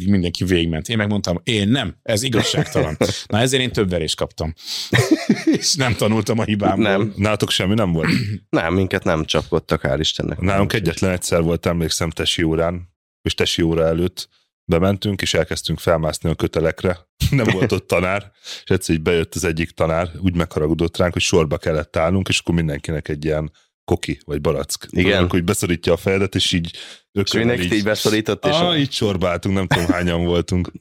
mindenki 0.06 0.44
végment. 0.44 0.88
Én 0.88 0.96
megmondtam, 0.96 1.40
én 1.44 1.68
nem, 1.68 1.96
ez 2.02 2.22
igazságtalan. 2.22 2.96
Na 3.26 3.38
ezért 3.38 3.62
én 3.62 3.72
több 3.72 3.90
verést 3.90 4.16
kaptam. 4.16 4.54
és 5.58 5.74
nem 5.74 5.94
tanultam 5.94 6.38
a 6.38 6.44
hibámból. 6.44 6.84
Nem. 6.84 7.12
Nálatok 7.16 7.50
semmi 7.50 7.74
nem 7.74 7.92
volt? 7.92 8.08
Nem, 8.50 8.74
minket 8.74 9.04
nem 9.04 9.24
csapkodtak, 9.24 9.80
hál' 9.84 9.96
Istennek. 9.98 10.40
Nálunk 10.40 10.72
egyetlen 10.72 11.10
egyszer 11.10 11.42
volt, 11.42 11.66
emlékszem, 11.66 12.10
tesi 12.10 12.42
órán, 12.42 12.88
és 13.22 13.34
tesi 13.34 13.62
óra 13.62 13.86
előtt 13.86 14.28
bementünk, 14.64 15.22
és 15.22 15.34
elkezdtünk 15.34 15.78
felmászni 15.78 16.30
a 16.30 16.34
kötelekre. 16.34 16.98
Nem 17.30 17.46
volt 17.52 17.72
ott 17.72 17.86
tanár, 17.86 18.30
és 18.64 18.70
egyszer 18.70 18.94
így 18.94 19.02
bejött 19.02 19.34
az 19.34 19.44
egyik 19.44 19.70
tanár, 19.70 20.10
úgy 20.18 20.36
megharagudott 20.36 20.96
ránk, 20.96 21.12
hogy 21.12 21.22
sorba 21.22 21.58
kellett 21.58 21.96
állnunk, 21.96 22.28
és 22.28 22.38
akkor 22.38 22.54
mindenkinek 22.54 23.08
egy 23.08 23.24
ilyen 23.24 23.52
koki, 23.90 24.20
vagy 24.24 24.40
barack. 24.40 24.86
Igen. 24.90 25.12
Tudod, 25.12 25.30
hogy 25.30 25.44
beszorítja 25.44 25.92
a 25.92 25.96
fejedet, 25.96 26.34
és 26.34 26.52
így 26.52 26.76
És 27.12 27.32
mindenkit 27.32 27.74
így 27.74 27.84
beszorított, 27.84 28.44
és 28.46 28.52
ah, 28.52 28.78
így 28.78 28.92
sorba 28.92 29.28
álltunk, 29.28 29.54
nem 29.54 29.66
tudom 29.66 29.86
hányan 29.86 30.24
voltunk. 30.24 30.72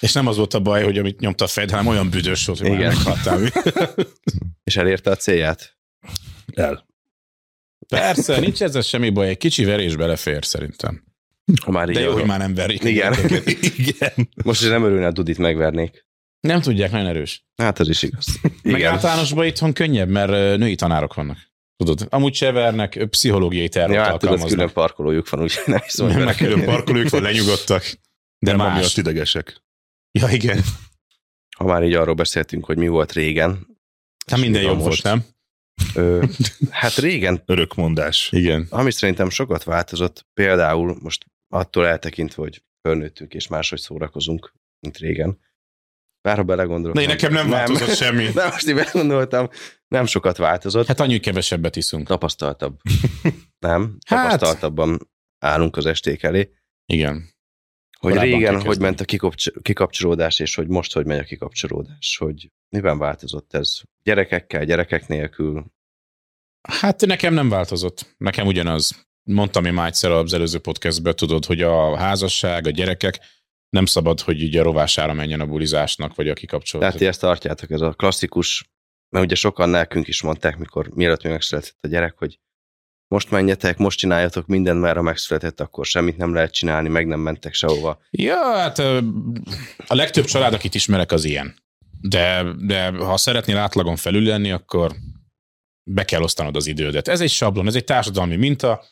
És 0.00 0.12
nem 0.12 0.26
az 0.26 0.36
volt 0.36 0.54
a 0.54 0.60
baj, 0.60 0.84
hogy 0.84 0.98
amit 0.98 1.20
nyomta 1.20 1.44
a 1.44 1.48
fejed, 1.48 1.70
hanem 1.70 1.86
olyan 1.86 2.10
büdös 2.10 2.46
volt, 2.46 2.58
hogy 2.58 2.70
már 2.70 2.78
Igen. 2.78 2.94
meghaltál. 2.94 3.40
és 4.68 4.76
elérte 4.76 5.10
a 5.10 5.16
célját. 5.16 5.78
El. 6.54 6.86
Persze, 7.88 8.40
nincs 8.40 8.62
ezzel 8.62 8.82
semmi 8.82 9.10
baj, 9.10 9.28
egy 9.28 9.38
kicsi 9.38 9.64
verés 9.64 9.96
belefér 9.96 10.44
szerintem. 10.44 11.04
Ha 11.64 11.70
már 11.70 11.88
így 11.88 11.94
De 11.94 12.00
jó, 12.00 12.12
hogy 12.12 12.26
már 12.26 12.38
nem 12.38 12.54
verik. 12.54 12.84
Igen. 12.84 13.14
Igen. 13.76 14.28
Most 14.44 14.62
is 14.62 14.68
nem 14.68 14.84
örülne, 14.84 15.06
a 15.06 15.12
Dudit 15.12 15.38
megvernék. 15.38 16.06
Nem 16.40 16.60
tudják, 16.60 16.90
nagyon 16.90 17.06
erős. 17.06 17.46
Hát 17.56 17.80
ez 17.80 17.88
is 17.88 18.02
igaz. 18.02 18.26
Meg 18.62 18.78
Igen. 18.78 18.92
általánosban 18.92 19.46
itthon 19.46 19.72
könnyebb, 19.72 20.08
mert 20.08 20.58
női 20.58 20.74
tanárok 20.74 21.14
vannak. 21.14 21.49
Tudod, 21.84 22.06
amúgy 22.10 22.34
se 22.34 22.52
vernek, 22.52 22.94
ö, 22.94 23.06
pszichológiai 23.06 23.68
tervet 23.68 23.94
Ja, 23.96 24.00
hát 24.02 24.10
tudod, 24.10 24.22
alkalmaznak. 24.22 24.58
külön 24.58 24.72
parkolójuk 24.72 25.28
van, 25.28 25.42
úgyhogy 25.42 25.64
nem 25.66 25.80
hogy 25.96 26.08
meg 26.08 26.16
bele- 26.16 26.36
külön 26.36 26.64
parkolók 26.64 27.08
van, 27.08 27.22
lenyugodtak. 27.22 27.82
De 28.38 28.52
Nem 28.52 28.56
más. 28.56 28.96
idegesek. 28.96 29.62
Ja, 30.18 30.28
igen. 30.28 30.60
Ha 31.56 31.64
már 31.64 31.82
így 31.84 31.94
arról 31.94 32.14
beszéltünk, 32.14 32.64
hogy 32.64 32.76
mi 32.78 32.88
volt 32.88 33.12
régen. 33.12 33.66
Hát 34.26 34.40
minden 34.40 34.62
jobb 34.62 34.78
volt, 34.78 35.02
nem? 35.02 35.24
Ö, 35.94 36.24
hát 36.70 36.94
régen, 36.94 37.42
Örökmondás. 37.46 38.28
Igen. 38.32 38.66
ami 38.70 38.90
szerintem 38.92 39.30
sokat 39.30 39.64
változott, 39.64 40.26
például 40.34 40.96
most 41.02 41.24
attól 41.48 41.86
eltekintve, 41.86 42.42
hogy 42.42 42.62
fölnőttünk 42.88 43.34
és 43.34 43.46
máshogy 43.48 43.80
szórakozunk, 43.80 44.52
mint 44.80 44.98
régen. 44.98 45.38
Bár 46.22 46.36
ha 46.36 46.42
belegondolok... 46.42 46.96
De 46.96 47.02
én 47.02 47.08
nekem 47.08 47.32
nem 47.32 47.48
változott 47.48 47.94
semmi. 47.94 48.26
De 48.34 48.44
most 48.48 48.68
így 48.68 48.74
belegondoltam, 48.74 49.48
nem 49.88 50.06
sokat 50.06 50.36
változott. 50.36 50.86
Hát 50.86 51.00
annyi 51.00 51.18
kevesebbet 51.18 51.76
iszunk. 51.76 52.06
Tapasztaltabb. 52.06 52.80
nem? 53.66 53.96
Hát- 54.06 54.24
Tapasztaltabban 54.30 55.10
állunk 55.38 55.76
az 55.76 55.86
esték 55.86 56.22
elé. 56.22 56.52
Igen. 56.86 57.14
Hogy 57.98 58.12
Korábban 58.12 58.32
régen 58.32 58.54
hogy 58.54 58.62
kezdeni. 58.62 58.84
ment 58.84 59.00
a 59.00 59.04
kikapcs- 59.04 59.62
kikapcsolódás, 59.62 60.38
és 60.38 60.54
hogy 60.54 60.68
most 60.68 60.92
hogy 60.92 61.06
megy 61.06 61.18
a 61.18 61.24
kikapcsolódás. 61.24 62.16
Hogy 62.18 62.50
miben 62.68 62.98
változott 62.98 63.54
ez? 63.54 63.80
Gyerekekkel, 64.02 64.64
gyerekek 64.64 65.08
nélkül? 65.08 65.64
Hát 66.68 67.06
nekem 67.06 67.34
nem 67.34 67.48
változott. 67.48 68.14
Nekem 68.16 68.46
ugyanaz. 68.46 69.08
Mondtam 69.22 69.64
én 69.64 69.72
már 69.72 69.86
egyszer 69.86 70.10
az 70.10 70.32
előző 70.32 70.58
podcastben, 70.58 71.16
tudod, 71.16 71.44
hogy 71.44 71.62
a 71.62 71.96
házasság, 71.96 72.66
a 72.66 72.70
gyerekek 72.70 73.18
nem 73.70 73.84
szabad, 73.84 74.20
hogy 74.20 74.42
így 74.42 74.56
a 74.56 74.62
rovására 74.62 75.12
menjen 75.12 75.40
a 75.40 75.46
bulizásnak, 75.46 76.14
vagy 76.14 76.28
a 76.28 76.34
kikapcsolódás. 76.34 76.92
Tehát 76.92 77.04
ti 77.04 77.10
ezt 77.10 77.20
tartjátok, 77.20 77.70
ez 77.70 77.80
a 77.80 77.92
klasszikus, 77.92 78.70
mert 79.08 79.24
ugye 79.24 79.34
sokan 79.34 79.68
nekünk 79.68 80.08
is 80.08 80.22
mondták, 80.22 80.56
mikor 80.56 80.88
mielőtt 80.94 81.22
még 81.22 81.32
megszületett 81.32 81.76
a 81.80 81.88
gyerek, 81.88 82.18
hogy 82.18 82.38
most 83.08 83.30
menjetek, 83.30 83.76
most 83.76 83.98
csináljatok 83.98 84.46
mindent, 84.46 84.80
mert 84.80 84.96
ha 84.96 85.02
megszületett, 85.02 85.60
akkor 85.60 85.86
semmit 85.86 86.16
nem 86.16 86.34
lehet 86.34 86.52
csinálni, 86.52 86.88
meg 86.88 87.06
nem 87.06 87.20
mentek 87.20 87.54
sehova. 87.54 88.00
Ja, 88.10 88.56
hát 88.56 88.78
a 89.86 89.94
legtöbb 89.94 90.24
család, 90.24 90.52
akit 90.52 90.74
ismerek, 90.74 91.12
az 91.12 91.24
ilyen. 91.24 91.54
De, 92.00 92.44
de 92.58 92.90
ha 92.90 93.16
szeretnél 93.16 93.56
átlagon 93.56 93.96
felül 93.96 94.22
lenni, 94.22 94.50
akkor 94.50 94.92
be 95.90 96.04
kell 96.04 96.22
osztanod 96.22 96.56
az 96.56 96.66
idődet. 96.66 97.08
Ez 97.08 97.20
egy 97.20 97.30
sablon, 97.30 97.66
ez 97.66 97.74
egy 97.74 97.84
társadalmi 97.84 98.36
minta, 98.36 98.84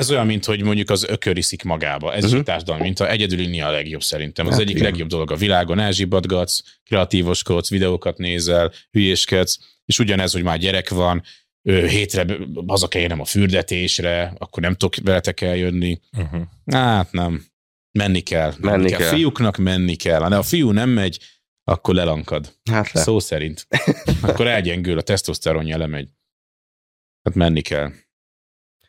ez 0.00 0.10
olyan, 0.10 0.26
mint 0.26 0.44
hogy 0.44 0.62
mondjuk 0.62 0.90
az 0.90 1.04
ökör 1.04 1.36
iszik 1.36 1.62
magába. 1.62 2.14
Ez 2.14 2.24
uh-huh. 2.24 2.38
Egy 2.38 2.44
társadalmi 2.44 2.82
minta, 2.82 3.08
egyedül 3.08 3.38
inni 3.38 3.60
a 3.60 3.70
legjobb 3.70 4.02
szerintem. 4.02 4.46
Az 4.46 4.52
Hát 4.52 4.60
egyik 4.60 4.76
igen. 4.76 4.88
legjobb 4.90 5.08
dolog 5.08 5.30
a 5.30 5.36
világon, 5.36 5.78
elzsibadgatsz, 5.78 6.62
kreatívoskodsz, 6.84 7.70
videókat 7.70 8.18
nézel, 8.18 8.72
hülyéskedsz, 8.90 9.58
és 9.84 9.98
ugyanez, 9.98 10.32
hogy 10.32 10.42
már 10.42 10.58
gyerek 10.58 10.88
van, 10.88 11.22
hétre 11.62 12.26
haza 12.66 12.88
kell 12.88 13.10
a 13.10 13.24
fürdetésre, 13.24 14.32
akkor 14.38 14.62
nem 14.62 14.74
tudok 14.74 14.94
veletek 15.02 15.40
eljönni. 15.40 16.00
Uh-huh. 16.18 16.42
Hát 16.66 17.12
nem. 17.12 17.44
Menni 17.92 18.20
kell. 18.20 18.52
Menni, 18.58 18.76
Menni 18.76 18.88
kell. 18.88 18.98
kell. 18.98 19.08
Fiúknak 19.08 19.56
menni 19.56 19.94
kell. 19.94 20.20
Ha 20.20 20.36
a 20.36 20.42
fiú 20.42 20.70
nem 20.70 20.88
megy, 20.90 21.18
akkor 21.64 21.94
lelankad. 21.94 22.54
Hát 22.70 22.92
le. 22.92 23.00
Szó 23.00 23.18
szerint. 23.18 23.66
Akkor 24.22 24.46
elgyengül, 24.46 24.98
a 24.98 25.02
tesztoszteronja 25.02 25.78
lemegy. 25.78 26.08
Hát 27.22 27.34
menni 27.34 27.60
kell. 27.60 27.92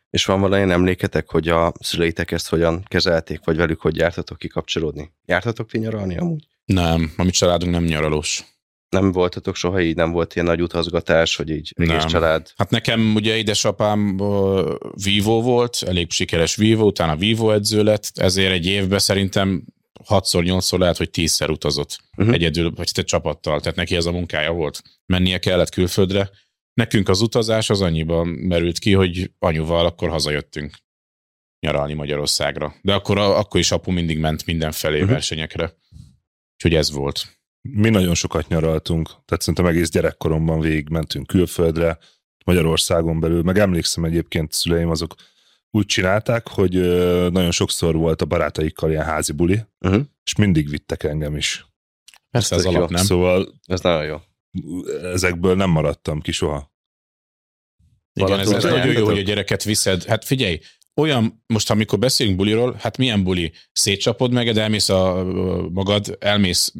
És 0.09 0.25
van 0.25 0.39
valamilyen 0.39 0.71
emléketek, 0.71 1.29
hogy 1.29 1.47
a 1.47 1.73
szüleitek 1.79 2.31
ezt 2.31 2.49
hogyan 2.49 2.83
kezelték, 2.87 3.39
vagy 3.43 3.57
velük 3.57 3.81
hogy 3.81 3.95
jártatok 3.95 4.37
kikapcsolódni? 4.37 5.11
Jártatok 5.25 5.69
ti 5.69 5.77
nyaralni 5.77 6.17
amúgy? 6.17 6.47
Nem, 6.65 7.13
a 7.17 7.23
mi 7.23 7.29
családunk 7.29 7.71
nem 7.71 7.83
nyaralós. 7.83 8.43
Nem 8.89 9.11
voltatok 9.11 9.55
soha 9.55 9.81
így, 9.81 9.95
nem 9.95 10.11
volt 10.11 10.35
ilyen 10.35 10.47
nagy 10.47 10.61
utazgatás, 10.61 11.35
hogy 11.35 11.49
így 11.49 11.73
egész 11.75 11.95
Nem. 11.95 12.07
család? 12.07 12.51
Hát 12.57 12.69
nekem 12.69 13.15
ugye 13.15 13.37
édesapám 13.37 14.19
uh, 14.19 14.75
vívó 15.03 15.41
volt, 15.41 15.77
elég 15.87 16.11
sikeres 16.11 16.55
vívó, 16.55 16.85
utána 16.85 17.15
vívó 17.15 17.51
edző 17.51 17.83
lett, 17.83 18.11
ezért 18.15 18.51
egy 18.51 18.65
évben 18.65 18.99
szerintem 18.99 19.63
hatszor, 20.05 20.43
nyolcszor 20.43 20.79
lehet, 20.79 20.97
hogy 20.97 21.09
tízszer 21.09 21.49
utazott 21.49 21.99
uh-huh. 22.17 22.33
egyedül, 22.33 22.71
vagy 22.75 22.89
te 22.93 23.01
csapattal, 23.01 23.59
tehát 23.59 23.77
neki 23.77 23.95
ez 23.95 24.05
a 24.05 24.11
munkája 24.11 24.51
volt. 24.51 24.81
Mennie 25.05 25.37
kellett 25.37 25.69
külföldre. 25.69 26.29
Nekünk 26.77 27.10
az 27.10 27.22
utazás 27.22 27.69
az 27.69 27.81
annyiban 27.81 28.27
merült 28.27 28.79
ki, 28.79 28.93
hogy 28.93 29.31
anyuval 29.39 29.86
akkor 29.86 30.10
hazajöttünk 30.10 30.75
nyaralni 31.60 31.93
Magyarországra. 31.93 32.75
De 32.81 32.93
akkor, 32.93 33.17
akkor 33.17 33.60
is 33.60 33.72
apu 33.72 33.91
mindig 33.91 34.19
ment 34.19 34.46
mindenfelé 34.46 34.96
uh-huh. 34.96 35.12
versenyekre. 35.12 35.74
Úgyhogy 36.53 36.74
ez 36.74 36.91
volt. 36.91 37.39
Mi 37.62 37.89
nagyon 37.89 38.13
sokat 38.13 38.48
nyaraltunk, 38.48 39.07
tehát 39.07 39.39
szerintem 39.41 39.65
egész 39.65 39.89
gyerekkoromban 39.89 40.60
végig 40.60 40.89
mentünk 40.89 41.27
külföldre, 41.27 41.98
Magyarországon 42.46 43.19
belül, 43.19 43.41
meg 43.41 43.57
emlékszem 43.57 44.03
egyébként 44.03 44.51
szüleim 44.51 44.89
azok 44.89 45.15
úgy 45.72 45.86
csinálták, 45.86 46.48
hogy 46.48 46.74
nagyon 47.31 47.51
sokszor 47.51 47.96
volt 47.96 48.22
a 48.22 48.25
barátaikkal 48.25 48.89
ilyen 48.89 49.05
házi 49.05 49.31
buli, 49.31 49.62
Uh-huh. 49.79 50.03
és 50.24 50.36
mindig 50.36 50.69
vittek 50.69 51.03
engem 51.03 51.36
is. 51.36 51.65
Persze 52.31 52.55
az 52.55 52.62
tök 52.62 52.72
alap, 52.72 52.89
jó. 52.89 52.96
nem? 52.96 53.05
Szóval 53.05 53.60
Ez 53.65 53.81
nagyon 53.81 54.05
jó. 54.05 54.17
Ezekből 55.01 55.55
nem 55.55 55.69
maradtam 55.69 56.21
ki 56.21 56.31
soha. 56.31 56.75
Igen, 58.13 58.39
ez, 58.39 58.49
nagyon 58.49 58.91
jó, 58.91 59.05
hogy 59.05 59.17
a 59.17 59.21
gyereket 59.21 59.63
viszed. 59.63 60.03
Hát 60.03 60.25
figyelj, 60.25 60.59
olyan, 60.95 61.43
most 61.45 61.69
amikor 61.69 61.99
beszélünk 61.99 62.37
buliról, 62.37 62.75
hát 62.79 62.97
milyen 62.97 63.23
buli? 63.23 63.51
Szétcsapod 63.71 64.31
meg, 64.31 64.53
de 64.53 64.61
elmész 64.61 64.89
a 64.89 65.19
a 65.19 65.69
magad, 65.69 66.17
elmész, 66.19 66.73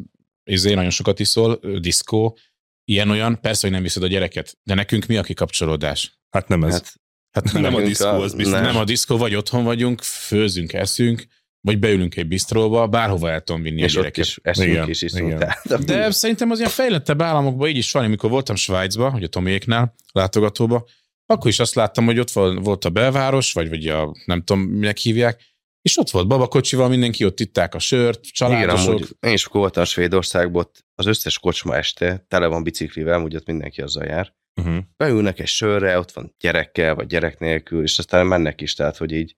izé, 0.44 0.74
nagyon 0.74 0.90
sokat 0.90 1.20
iszol, 1.20 1.60
diszkó, 1.80 2.38
ilyen-olyan, 2.84 3.40
persze, 3.40 3.60
hogy 3.60 3.70
nem 3.70 3.82
viszed 3.82 4.02
a 4.02 4.06
gyereket, 4.06 4.58
de 4.62 4.74
nekünk 4.74 5.06
mi 5.06 5.16
a 5.16 5.22
kikapcsolódás? 5.22 6.20
Hát 6.30 6.48
nem 6.48 6.64
ez. 6.64 6.72
Hát, 6.72 6.94
Hát 7.30 7.50
Hát 7.50 7.60
nem 7.62 7.74
a 7.74 7.80
diszkó, 7.80 8.06
az 8.06 8.34
biztos. 8.34 8.54
nem. 8.54 8.62
nem 8.62 8.76
a 8.76 8.84
diszkó, 8.84 9.16
vagy 9.16 9.34
otthon 9.34 9.64
vagyunk, 9.64 10.02
főzünk, 10.02 10.72
eszünk, 10.72 11.26
vagy 11.60 11.78
beülünk 11.78 12.16
egy 12.16 12.28
bistróba, 12.28 12.86
bárhova 12.86 13.30
el 13.30 13.40
tudom 13.40 13.62
vinni 13.62 13.80
és 13.80 13.94
a 13.94 13.98
gyereket. 13.98 14.24
is 14.24 14.38
eszünk 14.42 14.68
Igen, 14.70 14.88
is, 14.88 15.02
iszunk. 15.02 15.26
igen. 15.26 15.38
Tehát, 15.38 15.84
De 15.84 16.10
szerintem 16.10 16.50
az 16.50 16.58
ilyen 16.58 16.70
fejlettebb 16.70 17.22
államokban 17.22 17.68
így 17.68 17.76
is 17.76 17.92
van, 17.92 18.04
amikor 18.04 18.30
voltam 18.30 18.56
Svájcba, 18.56 19.10
hogy 19.10 19.22
a 19.22 19.28
Toméknál, 19.28 19.94
látogatóba, 20.12 20.86
akkor 21.26 21.50
is 21.50 21.58
azt 21.58 21.74
láttam, 21.74 22.04
hogy 22.04 22.18
ott 22.18 22.30
vol- 22.30 22.64
volt 22.64 22.84
a 22.84 22.90
belváros, 22.90 23.52
vagy, 23.52 23.68
vagy 23.68 23.86
a 23.86 24.14
nem 24.24 24.42
tudom, 24.42 24.62
minek 24.62 24.96
hívják, 24.96 25.42
és 25.82 25.98
ott 25.98 26.10
volt 26.10 26.26
babakocsival, 26.28 26.88
mindenki 26.88 27.24
ott 27.24 27.40
itták 27.40 27.74
a 27.74 27.78
sört, 27.78 28.18
Igen, 28.20 28.30
családosok. 28.32 28.88
amúgy 28.88 29.16
én 29.20 29.32
is 29.32 29.44
voltam 29.44 29.84
Svédországban, 29.84 30.62
ott 30.62 30.84
az 30.94 31.06
összes 31.06 31.38
kocsma 31.38 31.76
este 31.76 32.24
tele 32.28 32.46
van 32.46 32.62
biciklivel, 32.62 33.14
amúgy 33.14 33.36
ott 33.36 33.46
mindenki 33.46 33.80
azzal 33.80 34.04
jár. 34.04 34.34
uh-huh. 34.60 34.78
Beülnek 34.96 35.40
egy 35.40 35.46
sörre, 35.46 35.98
ott 35.98 36.12
van 36.12 36.34
gyerekkel, 36.38 36.94
vagy 36.94 37.06
gyerek 37.06 37.38
nélkül, 37.38 37.82
és 37.82 37.98
aztán 37.98 38.26
mennek 38.26 38.60
is, 38.60 38.74
tehát 38.74 38.96
hogy 38.96 39.12
így 39.12 39.36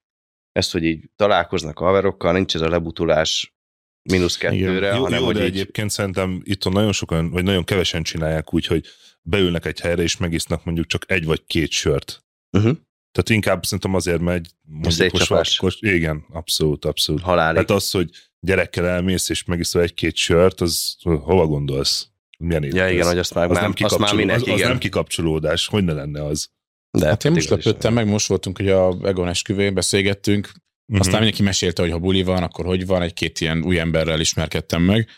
ezt, 0.52 0.72
hogy 0.72 0.84
így 0.84 1.10
találkoznak 1.16 1.80
a 1.80 1.84
haverokkal, 1.84 2.32
nincs 2.32 2.54
ez 2.54 2.60
a 2.60 2.68
lebutulás 2.68 3.54
mínusz 4.02 4.36
kettőre, 4.36 4.94
Jó, 4.94 5.02
hanem 5.02 5.18
jó 5.20 5.24
hogy 5.24 5.34
de 5.34 5.44
így, 5.44 5.48
egyébként 5.48 5.90
szerintem 5.90 6.40
itt 6.44 6.68
nagyon 6.70 6.92
sokan, 6.92 7.30
vagy 7.30 7.44
nagyon 7.44 7.64
kevesen 7.64 8.02
csinálják 8.02 8.54
úgy, 8.54 8.66
hogy 8.66 8.86
beülnek 9.22 9.64
egy 9.64 9.80
helyre, 9.80 10.02
és 10.02 10.16
megisznak 10.16 10.64
mondjuk 10.64 10.86
csak 10.86 11.10
egy 11.10 11.24
vagy 11.24 11.44
két 11.46 11.70
sört. 11.70 12.24
uh-huh, 12.50 12.76
Tehát 13.12 13.28
inkább 13.28 13.64
szerintem 13.64 13.94
azért 13.94 14.20
megy, 14.20 14.48
mondjuk 14.62 15.56
kos, 15.58 15.78
igen, 15.80 16.24
abszolút, 16.32 16.84
abszolút. 16.84 17.22
halálig. 17.22 17.56
Hát 17.56 17.70
az, 17.70 17.90
hogy 17.90 18.10
gyerekkel 18.40 18.86
elmész, 18.86 19.28
és 19.28 19.44
megiszol 19.44 19.82
egy-két 19.82 20.16
sört, 20.16 20.60
az 20.60 20.96
hova 21.02 21.46
gondolsz? 21.46 22.08
Milyen 22.38 22.62
élet 22.62 22.76
ja, 22.76 22.88
igen, 22.88 23.00
ez? 23.00 23.08
hogy 23.08 23.18
azt 23.18 23.34
már, 23.34 23.50
az 23.50 23.56
nem, 23.56 23.74
azt 23.78 23.98
már 23.98 24.14
minek, 24.14 24.36
az, 24.36 24.42
az 24.42 24.48
igen. 24.48 24.68
nem 24.68 24.78
kikapcsolódás, 24.78 25.66
hogy 25.66 25.84
ne 25.84 25.92
lenne 25.92 26.24
az? 26.24 26.50
De 26.98 27.06
Hát 27.06 27.24
én 27.24 27.32
most 27.32 27.50
az 27.50 27.58
is 27.58 27.64
lepődtem 27.64 27.92
meg, 27.92 28.06
most 28.06 28.26
voltunk, 28.26 28.56
hogy 28.56 28.68
a 28.68 28.98
Egon 29.02 29.28
esküvőjén 29.28 29.74
beszélgettünk, 29.74 30.52
Uh-huh. 30.90 31.06
Aztán 31.06 31.20
mindenki 31.20 31.42
mesélte, 31.42 31.82
hogy 31.82 31.90
ha 31.90 31.98
buli 31.98 32.22
van, 32.22 32.42
akkor 32.42 32.64
hogy 32.64 32.86
van, 32.86 33.02
egy-két 33.02 33.40
ilyen 33.40 33.64
új 33.64 33.78
emberrel 33.78 34.20
ismerkedtem 34.20 34.82
meg. 34.82 35.08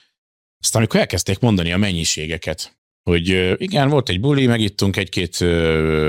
Aztán 0.63 0.83
amikor 0.83 1.01
elkezdték 1.01 1.39
mondani 1.39 1.73
a 1.73 1.77
mennyiségeket, 1.77 2.79
hogy 3.03 3.55
igen, 3.63 3.89
volt 3.89 4.09
egy 4.09 4.21
buli, 4.21 4.47
megittunk 4.47 4.97
egy-két 4.97 5.37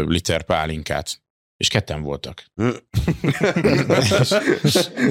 liter 0.07 0.43
pálinkát, 0.43 1.22
és 1.63 1.69
ketten 1.69 2.01
voltak. 2.01 2.43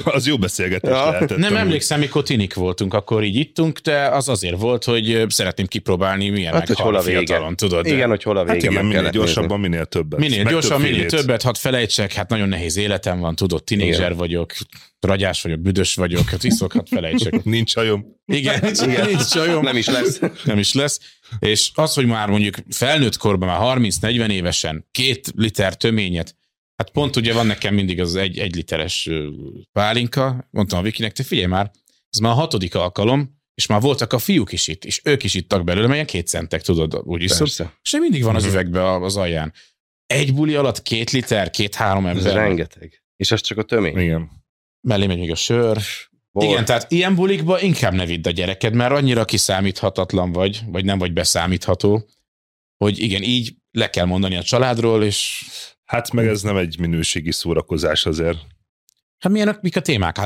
az 0.03 0.27
jó 0.27 0.37
beszélgetés 0.37 0.89
Ja. 0.89 1.09
lehetett. 1.11 1.37
Nem 1.37 1.55
emlékszem, 1.55 1.99
mikor 1.99 2.23
tinik 2.23 2.53
voltunk, 2.53 2.93
akkor 2.93 3.23
így 3.23 3.35
ittunk, 3.35 3.79
de 3.79 4.07
az 4.07 4.29
azért 4.29 4.59
volt, 4.59 4.83
hogy 4.83 5.25
szeretném 5.27 5.65
kipróbálni, 5.65 6.29
milyen 6.29 6.51
Hát, 6.51 6.59
hát, 6.59 6.67
hogy 6.67 6.77
hol 6.79 6.95
a 6.95 7.01
vége. 7.01 7.17
fiatalon, 7.17 7.55
tudod. 7.55 7.83
de 7.83 7.93
igen, 7.93 8.09
hogy 8.09 8.23
hol 8.23 8.37
a 8.37 8.43
vége, 8.43 8.53
Hát 8.53 8.63
igen, 8.71 8.85
minél 8.85 9.09
gyorsabban, 9.09 9.59
nézni. 9.59 9.67
minél 9.67 9.85
többet. 9.85 10.19
Minél 10.19 10.43
Meg 10.43 10.51
gyorsan, 10.51 10.81
minél 10.81 11.05
többet, 11.05 11.41
hadd 11.41 11.55
felejtsek, 11.57 12.13
hát 12.13 12.29
nagyon 12.29 12.49
nehéz 12.49 12.77
életem 12.77 13.19
van, 13.19 13.35
tudod, 13.35 13.63
tinédzser 13.63 14.15
vagyok, 14.15 14.53
ragyás 14.99 15.41
vagyok, 15.41 15.59
büdös 15.59 15.95
vagyok, 15.95 16.29
hát 16.29 16.43
iszok, 16.43 16.71
hadd 16.71 16.85
felejtsek. 16.89 17.43
Nincs 17.53 17.73
hajom. 17.75 18.05
Igen, 18.25 18.59
nincs, 18.63 18.81
Igen. 18.81 19.05
nincs 19.07 19.25
csajom. 19.29 19.63
Nem 19.63 19.77
is 19.77 19.87
lesz. 19.87 20.19
nem 20.43 20.57
is 20.57 20.73
lesz. 20.73 20.99
És 21.39 21.71
az, 21.73 21.93
hogy 21.93 22.05
már 22.05 22.29
mondjuk 22.29 22.55
felnőtt 22.69 23.17
korban, 23.17 23.47
már 23.47 23.77
30-40 23.79 24.29
évesen 24.31 24.87
két 24.91 25.31
liter 25.35 25.75
töményet, 25.77 26.35
hát 26.75 26.89
pont 26.91 27.15
ugye 27.15 27.33
van 27.33 27.45
nekem 27.45 27.73
mindig 27.73 27.99
az 28.01 28.15
egy, 28.15 28.37
egy 28.39 28.55
literes 28.55 29.09
pálinka, 29.71 30.47
mondtam 30.51 30.79
a 30.79 30.81
Vikinek, 30.81 31.11
te 31.11 31.23
figyelj 31.23 31.47
már, 31.47 31.71
ez 32.09 32.17
már 32.19 32.31
a 32.31 32.35
hatodik 32.35 32.75
alkalom, 32.75 33.41
és 33.55 33.65
már 33.65 33.81
voltak 33.81 34.13
a 34.13 34.17
fiúk 34.19 34.51
is 34.51 34.67
itt, 34.67 34.85
és 34.85 35.01
ők 35.03 35.23
is 35.23 35.33
ittak 35.33 35.63
belőle, 35.63 35.87
melyen 35.87 36.05
két 36.05 36.27
centek, 36.27 36.61
tudod, 36.61 37.01
úgy 37.03 37.21
iszom. 37.23 37.37
Persze. 37.37 37.73
És 37.81 37.91
mindig 37.99 38.23
van 38.23 38.35
az 38.35 38.43
Mhm. 38.43 38.51
üvegbe 38.51 38.91
az 38.93 39.17
alján. 39.17 39.53
Egy 40.05 40.33
buli 40.33 40.55
alatt 40.55 40.81
két 40.81 41.11
liter, 41.11 41.49
két-három 41.49 42.05
Ez 42.05 42.17
ember. 42.17 42.33
rengeteg. 42.35 43.03
És 43.15 43.31
az 43.31 43.41
csak 43.41 43.57
a 43.57 43.63
tömény. 43.63 43.97
Igen. 43.97 44.29
Mellé 44.81 45.05
megy 45.05 45.17
még 45.17 45.31
a 45.31 45.35
sör. 45.35 45.77
Bor. 46.31 46.43
Igen, 46.43 46.65
tehát 46.65 46.91
ilyen 46.91 47.15
bulikba 47.15 47.61
inkább 47.61 47.93
ne 47.93 48.05
vidd 48.05 48.27
a 48.27 48.31
gyereked, 48.31 48.73
mert 48.73 48.91
annyira 48.91 49.25
kiszámíthatatlan 49.25 50.31
vagy, 50.31 50.61
vagy 50.67 50.85
nem 50.85 50.97
vagy 50.97 51.13
beszámítható, 51.13 52.09
hogy 52.77 52.99
igen, 52.99 53.21
így 53.23 53.55
le 53.71 53.89
kell 53.89 54.05
mondani 54.05 54.35
a 54.35 54.43
családról, 54.43 55.03
és 55.03 55.43
Hát 55.93 56.11
meg 56.11 56.27
ez 56.27 56.41
nem 56.41 56.57
egy 56.57 56.79
minőségi 56.79 57.31
szórakozás 57.31 58.05
azért. 58.05 58.37
hát 59.19 59.31
milyenek, 59.31 59.61
mik 59.61 59.75
a 59.75 59.81
témák? 59.81 60.17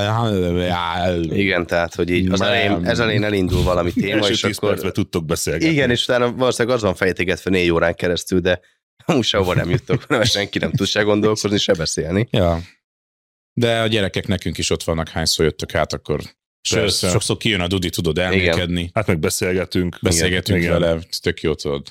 Igen, 1.21 1.65
tehát, 1.65 1.95
hogy 1.95 2.09
így 2.09 2.31
az 2.31 2.41
elején, 2.41 2.85
ez 2.85 2.99
elején 2.99 3.23
elindul 3.23 3.63
valami 3.63 3.91
téma, 4.01 4.27
és 4.27 4.39
tíz 4.39 4.57
akkor... 4.57 4.69
percben 4.69 4.93
tudtok 4.93 5.25
beszélgetni. 5.25 5.73
Igen, 5.73 5.89
és 5.89 6.03
utána 6.03 6.31
valószínűleg 6.31 6.77
az 6.77 6.83
van 6.83 6.95
fejtegetve 6.95 7.49
négy 7.49 7.69
órán 7.69 7.95
keresztül, 7.95 8.39
de 8.39 8.59
amúgy 9.05 9.23
sehova 9.23 9.53
nem 9.53 9.69
juttok, 9.69 10.07
mert 10.07 10.29
senki 10.29 10.59
nem 10.59 10.71
tud 10.71 10.87
se 10.87 11.01
gondolkozni, 11.01 11.57
se 11.57 11.73
beszélni. 11.73 12.27
Ja. 12.31 12.59
De 13.53 13.81
a 13.81 13.87
gyerekek 13.87 14.27
nekünk 14.27 14.57
is 14.57 14.69
ott 14.69 14.83
vannak, 14.83 15.09
hányszor 15.09 15.45
jöttök 15.45 15.75
át, 15.75 15.93
akkor 15.93 16.21
Sőt, 16.61 16.91
sokszor 16.91 17.37
kijön 17.37 17.61
a 17.61 17.67
Dudi, 17.67 17.89
tudod 17.89 18.17
elmélkedni, 18.17 18.89
Hát 18.93 19.07
meg 19.07 19.19
beszélgetünk. 19.19 19.97
beszélgetünk 20.01 20.59
Igen. 20.59 20.79
vele, 20.79 20.99
tök 21.21 21.41
jó 21.41 21.53
tudod. 21.53 21.87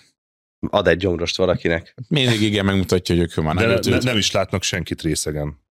Ad 0.70 0.88
egy 0.88 0.96
gyomrost 0.96 1.37
valakinek. 1.37 1.94
Mindig 2.09 2.42
igen, 2.42 2.64
megmutatja, 2.64 3.14
hogy 3.14 3.24
ők 3.24 3.44
már 3.44 3.55
De 3.55 3.66
nem 3.66 3.79
ne, 3.83 3.98
nem 3.98 4.16
is 4.16 4.31
látnak 4.31 4.62
senkit 4.62 5.02
részegen. 5.02 5.64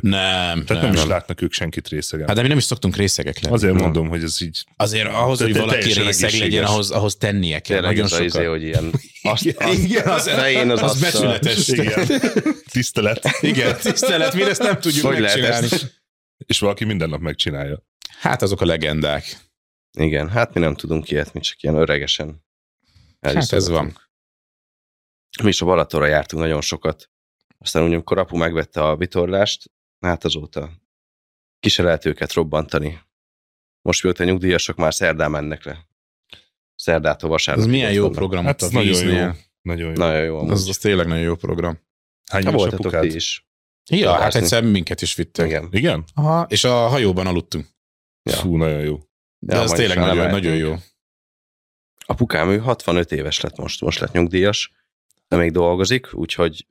Nem, 0.00 0.64
Tehát 0.64 0.68
nem, 0.68 0.80
nem. 0.80 0.92
is 0.92 1.04
látnak 1.04 1.42
ők 1.42 1.52
senkit 1.52 1.88
részegen. 1.88 2.26
Hát 2.26 2.36
de 2.36 2.42
mi 2.42 2.48
nem 2.48 2.56
is 2.56 2.64
szoktunk 2.64 2.96
részegek 2.96 3.40
lenni. 3.40 3.54
Azért 3.54 3.74
mondom, 3.74 4.08
hogy 4.08 4.22
ez 4.22 4.42
így... 4.42 4.64
Azért 4.76 5.08
ahhoz, 5.08 5.40
hogy 5.40 5.56
valaki 5.56 5.92
részeg 5.92 6.32
legyen, 6.32 6.64
ahhoz, 6.64 6.90
ahhoz 6.90 7.16
tennie 7.16 7.58
kell. 7.60 7.76
Tényleg 7.76 7.96
Nagyon 7.96 8.04
az 8.04 8.20
izé, 8.20 8.28
sokat. 8.28 8.48
hogy 8.48 8.62
ilyen... 8.62 8.90
Azt, 9.22 9.44
Igen, 9.44 10.06
az, 10.06 10.28
fején 10.28 10.70
az 10.70 10.82
az 10.82 10.90
asztal. 10.90 11.10
becsületes. 11.10 11.68
Igen. 11.68 12.06
Tisztelet. 12.72 13.30
Igen, 13.40 13.76
tisztelet, 13.76 14.34
mi 14.34 14.42
ezt 14.42 14.62
nem 14.62 14.80
tudjuk 14.80 15.06
Hogy 15.06 15.20
megcsinálni. 15.20 15.68
És 16.46 16.58
valaki 16.58 16.84
minden 16.84 17.08
nap 17.08 17.20
megcsinálja. 17.20 17.82
Hát 18.20 18.42
azok 18.42 18.60
a 18.60 18.64
legendák. 18.64 19.36
Igen, 19.98 20.28
hát 20.28 20.54
mi 20.54 20.60
nem 20.60 20.74
tudunk 20.74 21.10
ilyet, 21.10 21.32
mi 21.32 21.40
csak 21.40 21.62
ilyen 21.62 21.74
öregesen. 21.74 22.44
Hát 23.20 23.52
ez 23.52 23.68
van. 23.68 24.07
Mi 25.42 25.48
is 25.48 25.60
a 25.60 25.64
Balatonra 25.66 26.06
jártunk 26.06 26.42
nagyon 26.42 26.60
sokat. 26.60 27.10
Aztán 27.58 27.84
úgy, 27.84 27.92
amikor 27.92 28.18
apu 28.18 28.36
megvette 28.36 28.82
a 28.84 28.96
vitorlást, 28.96 29.70
hát 30.00 30.24
azóta 30.24 30.70
ki 31.60 31.68
se 31.68 31.82
lehet 31.82 32.04
őket 32.04 32.32
robbantani. 32.32 33.00
Most 33.82 34.02
mióta 34.02 34.24
nyugdíjasok 34.24 34.76
már 34.76 34.94
szerdán 34.94 35.30
mennek 35.30 35.64
le. 35.64 35.86
Szerdától 36.74 37.28
Ez 37.30 37.36
vasárnapig. 37.36 37.70
milyen 37.72 37.92
jó 37.92 38.00
vannak. 38.02 38.16
program 38.16 38.44
Hát 38.44 38.62
a 38.62 38.68
nagyon 38.72 39.08
jó. 39.08 39.30
Nagyon 39.62 39.88
jó. 39.88 39.94
Nagyon 39.96 40.22
jó 40.24 40.38
amúgy. 40.38 40.50
Az, 40.50 40.68
az 40.68 40.78
tényleg 40.78 41.06
nagyon 41.06 41.24
jó 41.24 41.34
program. 41.36 41.78
Hány 42.30 42.42
Ha 42.42 42.48
éves 42.48 42.60
voltatok 42.60 42.86
apukád? 42.86 43.02
ti 43.08 43.14
is. 43.14 43.46
Ja, 43.90 44.08
hát 44.08 44.16
Vadászni. 44.18 44.40
egyszer 44.40 44.62
minket 44.64 45.02
is 45.02 45.14
vittek. 45.14 45.46
Igen. 45.46 45.68
Igen? 45.70 46.04
Aha, 46.14 46.46
és 46.48 46.64
a 46.64 46.72
hajóban 46.74 47.26
aludtunk. 47.26 47.66
Ja. 48.22 48.36
Fú, 48.36 48.56
nagyon 48.56 48.80
jó. 48.80 48.98
De 49.38 49.54
Ja, 49.54 49.62
majd 49.64 49.74
tényleg 49.76 49.98
nagyon, 49.98 50.30
nagyon 50.30 50.54
jó. 50.56 50.74
Apukám, 52.06 52.50
ő 52.50 52.58
65 52.58 53.12
éves 53.12 53.40
lett 53.40 53.56
most, 53.56 53.80
most 53.80 53.98
lett 53.98 54.12
nyugdíjas, 54.12 54.72
de 55.28 55.36
még 55.36 55.50
dolgozik, 55.52 56.14
úgyhogy 56.14 56.66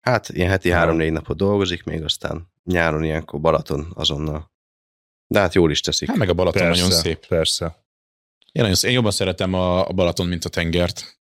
hát 0.00 0.28
ilyen 0.28 0.50
heti 0.50 0.70
három-négy 0.70 1.12
napot 1.12 1.36
dolgozik, 1.36 1.84
még 1.84 2.02
aztán 2.02 2.52
nyáron 2.64 3.04
ilyenkor 3.04 3.40
Balaton 3.40 3.92
azonnal. 3.94 4.50
De 5.26 5.40
hát 5.40 5.54
jól 5.54 5.70
is 5.70 5.80
teszik. 5.80 6.08
Hát 6.08 6.16
meg 6.16 6.28
a 6.28 6.34
Balaton 6.34 6.62
Persze, 6.62 6.82
nagyon 6.82 6.98
szép. 6.98 7.26
persze. 7.26 7.64
Én, 8.52 8.62
nagyon, 8.62 8.76
én 8.82 8.90
jobban 8.92 9.10
szeretem 9.10 9.54
a, 9.54 9.88
a 9.88 9.92
Balaton, 9.92 10.26
mint 10.26 10.44
a 10.44 10.48
tengert. 10.48 11.20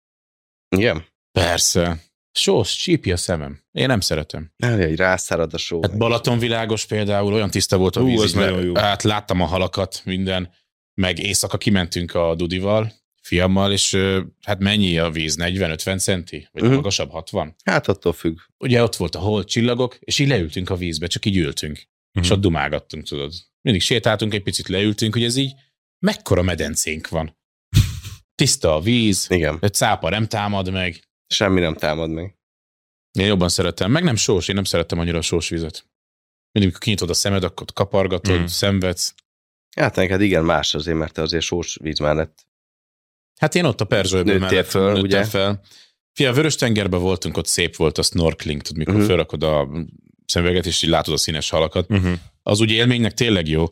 Igen? 0.77 1.05
Persze. 1.33 2.03
Sós, 2.33 2.77
csípi 2.77 3.13
a 3.13 3.17
szemem. 3.17 3.63
Én 3.71 3.87
nem 3.87 4.01
szeretem. 4.01 4.53
Jaj, 4.57 4.95
rászárad 4.95 5.55
a 5.55 5.59
só. 5.59 5.83
Hát 5.83 5.97
Balaton 5.99 6.39
világos 6.39 6.87
például, 6.87 7.33
olyan 7.33 7.51
tiszta 7.51 7.77
volt 7.79 7.97
a 7.97 8.01
Ú, 8.01 8.07
víz. 8.07 8.21
az 8.21 8.29
így 8.29 8.37
nagyon 8.37 8.63
jó. 8.63 8.75
Hát 8.75 9.03
láttam 9.03 9.41
a 9.41 9.45
halakat, 9.45 10.03
minden. 10.05 10.53
Meg 10.95 11.19
éjszaka 11.19 11.59
kimentünk 11.59 12.15
a 12.15 12.35
Dudival, 12.35 12.93
fiammal, 13.31 13.73
és 13.73 13.97
hát 14.43 14.59
mennyi 14.59 14.99
a 14.99 15.11
víz? 15.11 15.37
40-50 15.37 15.99
centi? 16.01 16.49
Vagy 16.53 16.63
Mhm. 16.63 16.75
magasabb 16.75 17.11
60? 17.11 17.55
Hát 17.65 17.89
attól 17.89 18.13
függ. 18.13 18.39
Ugye 18.59 18.83
ott 18.83 18.97
volt 18.97 19.15
a 19.15 19.19
hold 19.19 19.45
csillagok, 19.47 19.97
és 20.01 20.19
így 20.19 20.29
leültünk 20.29 20.71
a 20.71 20.77
vízbe, 20.77 21.07
csak 21.07 21.25
így 21.25 21.37
ültünk. 21.37 21.83
Mhm. 22.13 22.25
És 22.25 22.31
ott 22.31 22.41
dumágattunk, 22.41 23.05
tudod. 23.07 23.33
Mindig 23.63 23.83
sétáltunk, 23.83 24.35
egy 24.35 24.43
picit 24.43 24.69
leültünk, 24.69 25.13
hogy 25.13 25.25
ez 25.25 25.37
így 25.37 25.53
mekkora 26.07 26.43
medencénk 26.43 27.09
van. 27.09 27.37
Tiszta 28.35 28.75
a 28.75 28.81
víz, 28.81 29.27
Igen. 29.31 29.59
egy 29.61 29.75
cápa 29.75 30.09
nem 30.09 30.27
támad 30.27 30.71
meg. 30.71 31.01
Semmi 31.27 31.61
nem 31.61 31.75
támad 31.75 32.11
meg. 32.11 32.35
Én 33.19 33.27
jobban 33.27 33.49
szeretem. 33.49 33.91
Meg 33.91 34.03
nem 34.03 34.17
sós, 34.17 34.49
én 34.49 34.55
nem 34.55 34.65
szeretem 34.65 34.99
annyira 34.99 35.19
a 35.19 35.23
sós 35.23 35.49
vizet. 35.49 35.77
Mindig, 36.53 36.63
amikor 36.63 36.79
kinyitod 36.79 37.11
a 37.11 37.15
szemed, 37.15 37.45
akkor 37.45 37.67
kapargatod, 37.73 38.35
Mhm. 38.35 38.43
mm. 38.43 38.47
szenvedsz. 38.47 39.15
Hát 39.77 39.97
neked 39.97 40.21
igen, 40.21 40.45
más 40.45 40.75
azért, 40.75 40.99
mert 40.99 41.13
te 41.13 41.23
azért 41.23 41.43
sós 41.45 41.77
víz 41.83 41.99
mellett. 41.99 42.47
Hát 43.41 43.55
én 43.55 43.65
ott 43.65 43.81
a 43.81 43.85
Perzsőből 43.85 44.39
Nőttél 44.39 44.63
föl, 44.63 44.87
nőttem 44.87 45.03
ugye? 45.03 45.25
fel. 45.25 45.61
Fia, 46.13 46.31
a 46.31 46.33
Vörös-tengerben 46.33 47.01
voltunk, 47.01 47.37
ott 47.37 47.47
szép 47.47 47.77
volt 47.77 47.99
a 47.99 48.03
snorkeling, 48.03 48.63
tudod, 48.63 48.77
mikor 48.79 48.93
Mhm. 48.95 49.03
uh-huh. 49.03 49.17
felrakod 49.17 49.43
a 49.43 49.69
szemüveget, 50.27 50.67
és 50.67 50.83
így 50.83 50.91
látod 50.91 51.15
a 51.15 51.17
színes 51.17 51.51
halakat. 51.51 51.91
Uh-huh. 51.91 52.13
Az 52.43 52.61
úgy 52.61 52.71
élménynek 52.71 53.15
tényleg 53.15 53.49
jó, 53.49 53.65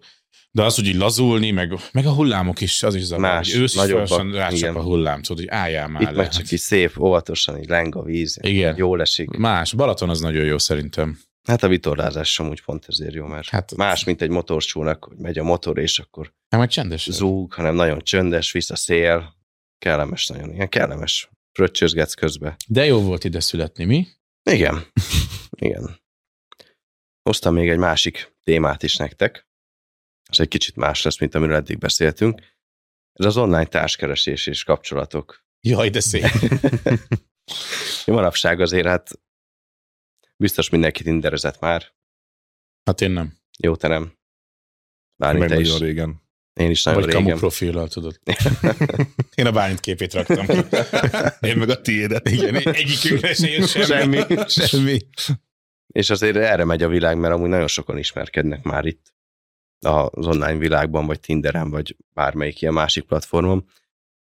de 0.51 0.63
az, 0.65 0.75
hogy 0.75 0.87
így 0.87 0.95
lazulni, 0.97 1.51
meg, 1.51 1.73
meg 1.93 2.07
a 2.07 2.13
hullámok 2.13 2.61
is, 2.61 2.83
az 2.83 2.95
is 2.95 3.03
zavar, 3.03 3.23
Más, 3.31 3.53
hogy 3.53 3.61
ősz 3.63 3.71
is 3.75 3.77
nagyobbak, 3.79 4.07
folyamatosan 4.07 4.41
rácsap 4.51 4.77
a 4.77 4.83
hullám, 4.83 5.23
tudod, 5.23 5.39
hogy 5.45 5.49
álljál 5.59 5.89
már 5.89 6.03
Itt 6.03 6.11
le. 6.11 6.29
csak 6.29 6.51
így 6.51 6.59
szép, 6.59 6.99
óvatosan, 6.99 7.59
így 7.59 7.69
leng 7.69 7.95
a 7.97 8.03
víz. 8.03 8.39
Igen. 8.41 8.75
Jól 8.77 9.01
esik. 9.01 9.29
Más, 9.31 9.73
Balaton 9.73 10.09
az 10.11 10.21
nagyon 10.21 10.45
jó 10.45 10.59
szerintem. 10.59 11.19
Hát 11.49 11.63
a 11.63 11.69
vitorlázás 11.69 12.33
sem 12.33 12.49
úgy 12.49 12.63
pont 12.63 12.85
ezért 12.89 13.15
jó, 13.15 13.27
mert 13.27 13.49
Hát- 13.49 13.77
más, 13.77 14.05
mint 14.05 14.23
egy 14.23 14.31
motorscsónak, 14.31 15.05
hogy 15.05 15.17
megy 15.17 15.39
a 15.39 15.43
motor, 15.45 15.79
és 15.79 15.99
akkor 15.99 16.33
Hát 16.51 16.61
majd 16.61 16.71
csendes. 16.71 17.09
zúg, 17.11 17.53
hanem 17.53 17.75
nagyon 17.75 17.99
csöndes, 18.03 18.53
vissza 18.53 18.77
szél. 18.77 19.37
Kellemes 19.79 20.27
nagyon, 20.27 20.53
ilyen 20.53 20.69
kellemes. 20.69 21.31
Fröccsözgetsz 21.53 22.15
közbe. 22.15 22.57
De 22.67 22.85
jó 22.85 23.01
volt 23.03 23.25
ide 23.25 23.41
születni, 23.41 23.85
mi? 23.85 24.07
Igen. 24.51 24.87
Igen. 25.51 26.01
Hoztam 27.23 27.55
még 27.55 27.69
egy 27.69 27.79
másik 27.79 28.37
témát 28.43 28.83
is 28.83 28.97
nektek. 28.97 29.47
Ez 30.31 30.41
egy 30.41 30.49
kicsit 30.49 30.77
más 30.77 31.03
lesz, 31.03 31.19
mint 31.19 31.35
amiről 31.35 31.57
eddig 31.57 31.79
beszéltünk. 31.79 32.41
Ez 33.13 33.25
az 33.25 33.37
online 33.37 33.67
társkeresés 33.67 34.47
és 34.47 34.65
kapcsolatok. 34.65 35.45
Jaj, 35.61 35.91
de 35.91 36.01
szép. 36.01 36.25
Manapság 38.07 38.61
azért 38.61 38.87
hát 38.87 39.11
biztos 40.37 40.69
mindenki 40.69 41.03
tinderezett 41.03 41.61
már. 41.61 41.93
Hát 42.85 43.01
én 43.01 43.11
nem. 43.11 43.39
Jó, 43.59 43.77
te 43.77 43.89
nem. 43.89 44.17
Bálint, 45.17 45.41
Meg 45.41 45.49
te 45.49 45.61
is. 45.61 45.79
régen. 45.79 46.23
Én 46.59 46.71
is 46.71 46.83
nagyon 46.83 47.01
Vagy 47.01 47.11
kamu 47.11 47.25
régen. 47.25 47.39
profillal, 47.39 47.89
tudod. 47.89 48.21
Én 49.35 49.47
a 49.47 49.53
Bálint 49.53 49.81
képét 49.81 50.13
raktam. 50.15 50.47
Én 51.41 51.57
meg 51.57 51.69
a 51.69 51.81
tiédet. 51.81 52.29
Igen, 52.29 52.57
egyikünkre 52.57 53.35
se 53.35 53.49
jött 53.51 53.69
semmi. 53.69 54.19
Semmi. 54.27 54.37
semmi. 54.47 54.99
És 55.87 56.11
azért 56.11 56.37
erre 56.37 56.65
megy 56.65 56.83
a 56.83 56.89
világ, 56.89 57.19
mert 57.19 57.35
amúgy 57.35 57.49
nagyon 57.49 57.67
sokan 57.67 57.99
ismerkednek 57.99 58.63
már 58.63 58.85
itt 58.85 59.15
az 59.79 60.27
online 60.27 60.59
világban, 60.59 61.07
vagy 61.07 61.21
Tinderen, 61.21 61.71
vagy 61.71 61.97
bármelyik 62.15 62.61
ilyen 62.61 62.75
másik 62.75 63.05
platformon. 63.05 63.69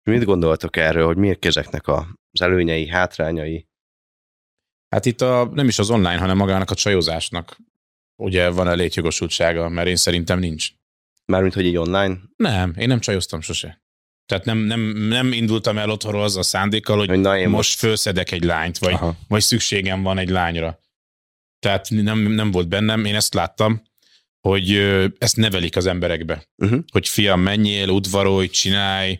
Mit 0.03 0.23
gondoltok 0.23 0.77
erről, 0.77 1.05
hogy 1.05 1.17
miért 1.17 1.45
ezeknek 1.45 1.87
az 1.87 2.41
előnyei, 2.41 2.87
hátrányai? 2.87 3.67
Hát 4.89 5.05
itt 5.05 5.21
a, 5.21 5.49
nem 5.53 5.67
is 5.67 5.79
az 5.79 5.89
online, 5.89 6.17
hanem 6.17 6.37
magának 6.37 6.71
a 6.71 6.75
csajozásnak 6.75 7.57
ugye 8.15 8.49
van 8.49 8.67
a 8.67 8.73
létjogosultsága, 8.73 9.69
mert 9.69 9.87
én 9.87 9.95
szerintem 9.95 10.39
nincs. 10.39 10.71
Mármint, 11.25 11.53
hogy 11.53 11.65
így 11.65 11.77
online, 11.77 12.17
Nem, 12.35 12.73
én 12.77 12.87
nem 12.87 12.99
csajoztam 12.99 13.41
sose. 13.41 13.81
Tehát 14.25 14.45
nem, 14.45 14.57
nem, 14.57 14.79
nem 14.97 15.31
indultam 15.31 15.77
el 15.77 15.89
otthonról 15.89 16.23
azzal 16.23 16.41
a 16.41 16.43
szándékkal, 16.43 16.97
hogy 16.97 17.07
hogy 17.07 17.19
na 17.19 17.35
most 17.35 17.47
most... 17.49 17.79
fölszedek 17.79 18.31
egy 18.31 18.43
lányt, 18.43 18.77
vagy, 18.77 18.93
Aha. 18.93 19.15
vagy 19.27 19.41
szükségem 19.41 20.01
van 20.01 20.17
egy 20.17 20.29
lányra. 20.29 20.79
Tehát 21.59 21.89
nem, 21.89 22.19
nem 22.19 22.51
volt 22.51 22.67
bennem, 22.67 23.05
én 23.05 23.15
ezt 23.15 23.33
láttam, 23.33 23.83
hogy 24.47 24.71
ezt 25.17 25.35
nevelik 25.35 25.75
az 25.75 25.85
emberekbe. 25.85 26.45
Uh-huh. 26.57 26.79
Hogy 26.91 27.07
fiam, 27.07 27.41
menjél, 27.41 27.89
udvarolj, 27.89 28.47
csinálj. 28.47 29.19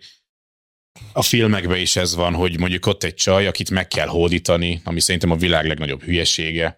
A 1.13 1.21
filmekben 1.21 1.77
is 1.77 1.95
ez 1.95 2.15
van, 2.15 2.33
hogy 2.33 2.59
mondjuk 2.59 2.85
ott 2.85 3.03
egy 3.03 3.13
csaj, 3.13 3.47
akit 3.47 3.69
meg 3.69 3.87
kell 3.87 4.07
hódítani, 4.07 4.81
ami 4.83 4.99
szerintem 4.99 5.31
a 5.31 5.35
világ 5.35 5.65
legnagyobb 5.65 6.03
hülyesége. 6.03 6.77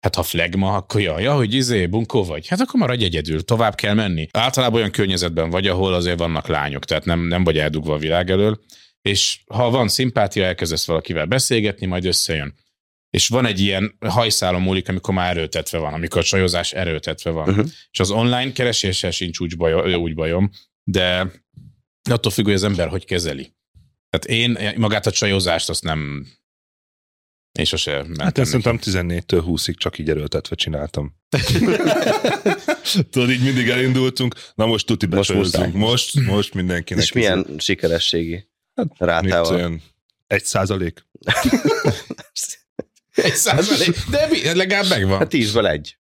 Hát 0.00 0.14
ha 0.14 0.22
flagma, 0.22 0.74
akkor 0.74 1.00
ja, 1.00 1.18
ja, 1.18 1.34
hogy 1.34 1.54
izé, 1.54 1.86
bunkó 1.86 2.24
vagy. 2.24 2.48
Hát 2.48 2.60
akkor 2.60 2.80
maradj 2.80 3.04
egyedül, 3.04 3.44
tovább 3.44 3.74
kell 3.74 3.94
menni. 3.94 4.28
Általában 4.30 4.78
olyan 4.78 4.90
környezetben 4.90 5.50
vagy, 5.50 5.66
ahol 5.66 5.94
azért 5.94 6.18
vannak 6.18 6.46
lányok, 6.46 6.84
tehát 6.84 7.04
nem, 7.04 7.20
nem 7.20 7.44
vagy 7.44 7.58
eldugva 7.58 7.94
a 7.94 7.98
világ 7.98 8.30
elől. 8.30 8.60
És 9.02 9.40
ha 9.46 9.70
van 9.70 9.88
szimpátia, 9.88 10.44
elkezdesz 10.44 10.86
valakivel 10.86 11.26
beszélgetni, 11.26 11.86
majd 11.86 12.04
összejön. 12.04 12.54
És 13.10 13.28
van 13.28 13.46
egy 13.46 13.60
ilyen 13.60 13.96
hajszálon 14.00 14.60
múlik, 14.60 14.88
amikor 14.88 15.14
már 15.14 15.36
erőtetve 15.36 15.78
van, 15.78 15.92
amikor 15.92 16.20
a 16.20 16.24
csajozás 16.24 16.72
erőtetve 16.72 17.30
van. 17.30 17.48
Uh-huh. 17.48 17.66
És 17.90 18.00
az 18.00 18.10
online 18.10 18.52
kereséssel 18.52 19.10
sincs 19.10 19.40
úgy, 19.40 19.56
baj, 19.56 19.94
úgy 19.94 20.14
bajom, 20.14 20.50
de 20.84 21.30
attól 22.10 22.32
függ, 22.32 22.44
hogy 22.44 22.54
az 22.54 22.64
ember 22.64 22.88
hogy 22.88 23.04
kezeli. 23.04 23.52
Tehát 24.10 24.40
én 24.40 24.74
magát 24.76 25.06
a 25.06 25.10
csajozást 25.10 25.68
azt 25.68 25.82
nem... 25.82 26.26
Én 27.58 27.64
sose 27.64 27.92
mentem 27.96 28.16
Hát 28.24 28.38
én 28.38 28.44
szerintem 28.44 28.78
14-től 28.82 29.42
20-ig 29.46 29.74
csak 29.74 29.98
így 29.98 30.10
erőltetve 30.10 30.54
csináltam. 30.56 31.14
Tudod, 33.10 33.30
így 33.30 33.42
mindig 33.42 33.68
elindultunk, 33.68 34.34
na 34.54 34.66
most 34.66 34.86
tuti 34.86 35.06
Most 35.06 35.28
becsajozunk. 35.28 35.64
muszáj. 35.74 35.80
Most, 35.90 36.14
most 36.20 36.54
mindenkinek. 36.54 37.02
És 37.02 37.12
milyen 37.12 37.46
sikerességi 37.58 38.48
Hát, 38.74 38.86
rátával? 38.98 39.54
olyan 39.54 39.82
egy 40.26 40.44
százalék? 40.44 41.06
Egy 43.14 43.34
százalék, 43.34 43.96
de 44.10 44.26
mi, 44.30 44.54
legalább 44.54 44.88
megvan. 44.88 45.18
Hát 45.18 45.28
tízből 45.28 45.66
egy. 45.66 45.98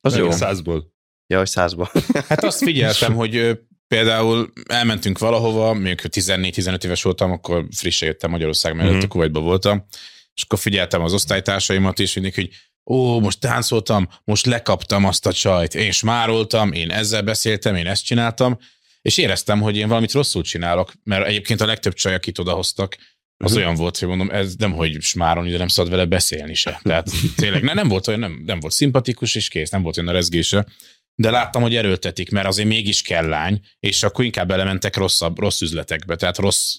Az 0.00 0.16
jó. 0.16 0.26
Meg 0.28 0.36
Százból. 0.36 0.92
Ja, 1.26 1.38
hogy 1.38 1.46
százból. 1.46 1.90
Hát 2.28 2.44
azt 2.44 2.58
figyeltem, 2.64 3.14
hogy 3.14 3.58
például 3.88 4.52
elmentünk 4.68 5.18
valahova, 5.18 5.68
amikor 5.68 6.10
14-15 6.14 6.84
éves 6.84 7.02
voltam, 7.02 7.30
akkor 7.32 7.66
frissen 7.76 8.08
jöttem 8.08 8.30
Magyarország 8.30 8.74
mellett, 8.74 8.92
Mhm. 8.94 9.04
a 9.04 9.08
Kuwaitba 9.08 9.40
voltam, 9.40 9.86
és 10.34 10.42
akkor 10.42 10.58
figyeltem 10.58 11.02
az 11.02 11.12
osztálytársaimat 11.12 11.98
is, 11.98 12.14
mindig, 12.14 12.34
hogy 12.34 12.50
ó, 12.86 13.20
most 13.20 13.40
táncoltam, 13.40 14.08
most 14.24 14.46
lekaptam 14.46 15.04
azt 15.04 15.26
a 15.26 15.32
csajt, 15.32 15.74
én 15.74 15.90
smároltam, 15.92 16.72
én 16.72 16.90
ezzel 16.90 17.22
beszéltem, 17.22 17.74
én 17.76 17.86
ezt 17.86 18.04
csináltam, 18.04 18.58
és 19.02 19.16
éreztem, 19.16 19.60
hogy 19.60 19.76
én 19.76 19.88
valamit 19.88 20.12
rosszul 20.12 20.42
csinálok, 20.42 20.92
mert 21.04 21.26
egyébként 21.26 21.60
a 21.60 21.66
legtöbb 21.66 21.92
csaj, 21.94 22.14
akit 22.14 22.38
odahoztak, 22.38 22.96
az 23.36 23.50
Mhm. 23.52 23.60
olyan 23.60 23.74
volt, 23.74 23.98
hogy 23.98 24.08
mondom, 24.08 24.30
ez 24.30 24.54
nem, 24.56 24.72
hogy 24.72 25.00
smárolni, 25.00 25.50
de 25.50 25.58
nem 25.58 25.68
szabad 25.68 25.90
vele 25.90 26.04
beszélni 26.04 26.54
se. 26.54 26.80
Tehát 26.82 27.10
tényleg 27.36 27.62
ne, 27.62 27.72
nem 27.72 27.88
volt 27.88 28.06
olyan, 28.08 28.20
nem, 28.20 28.42
nem 28.46 28.60
volt 28.60 28.72
szimpatikus, 28.72 29.34
és 29.34 29.48
kész, 29.48 29.70
nem 29.70 29.82
volt 29.82 29.96
olyan 29.96 30.08
a 30.08 30.12
rezgése. 30.12 30.66
De 31.14 31.30
láttam, 31.30 31.62
hogy 31.62 31.76
erőltetik, 31.76 32.30
mert 32.30 32.46
azért 32.46 32.68
mégis 32.68 33.02
kell 33.02 33.26
lány, 33.26 33.60
és 33.80 34.02
akkor 34.02 34.24
inkább 34.24 34.48
belementek 34.48 34.96
rosszabb, 34.96 35.38
rossz 35.38 35.60
üzletekbe, 35.60 36.16
tehát 36.16 36.38
rossz, 36.38 36.74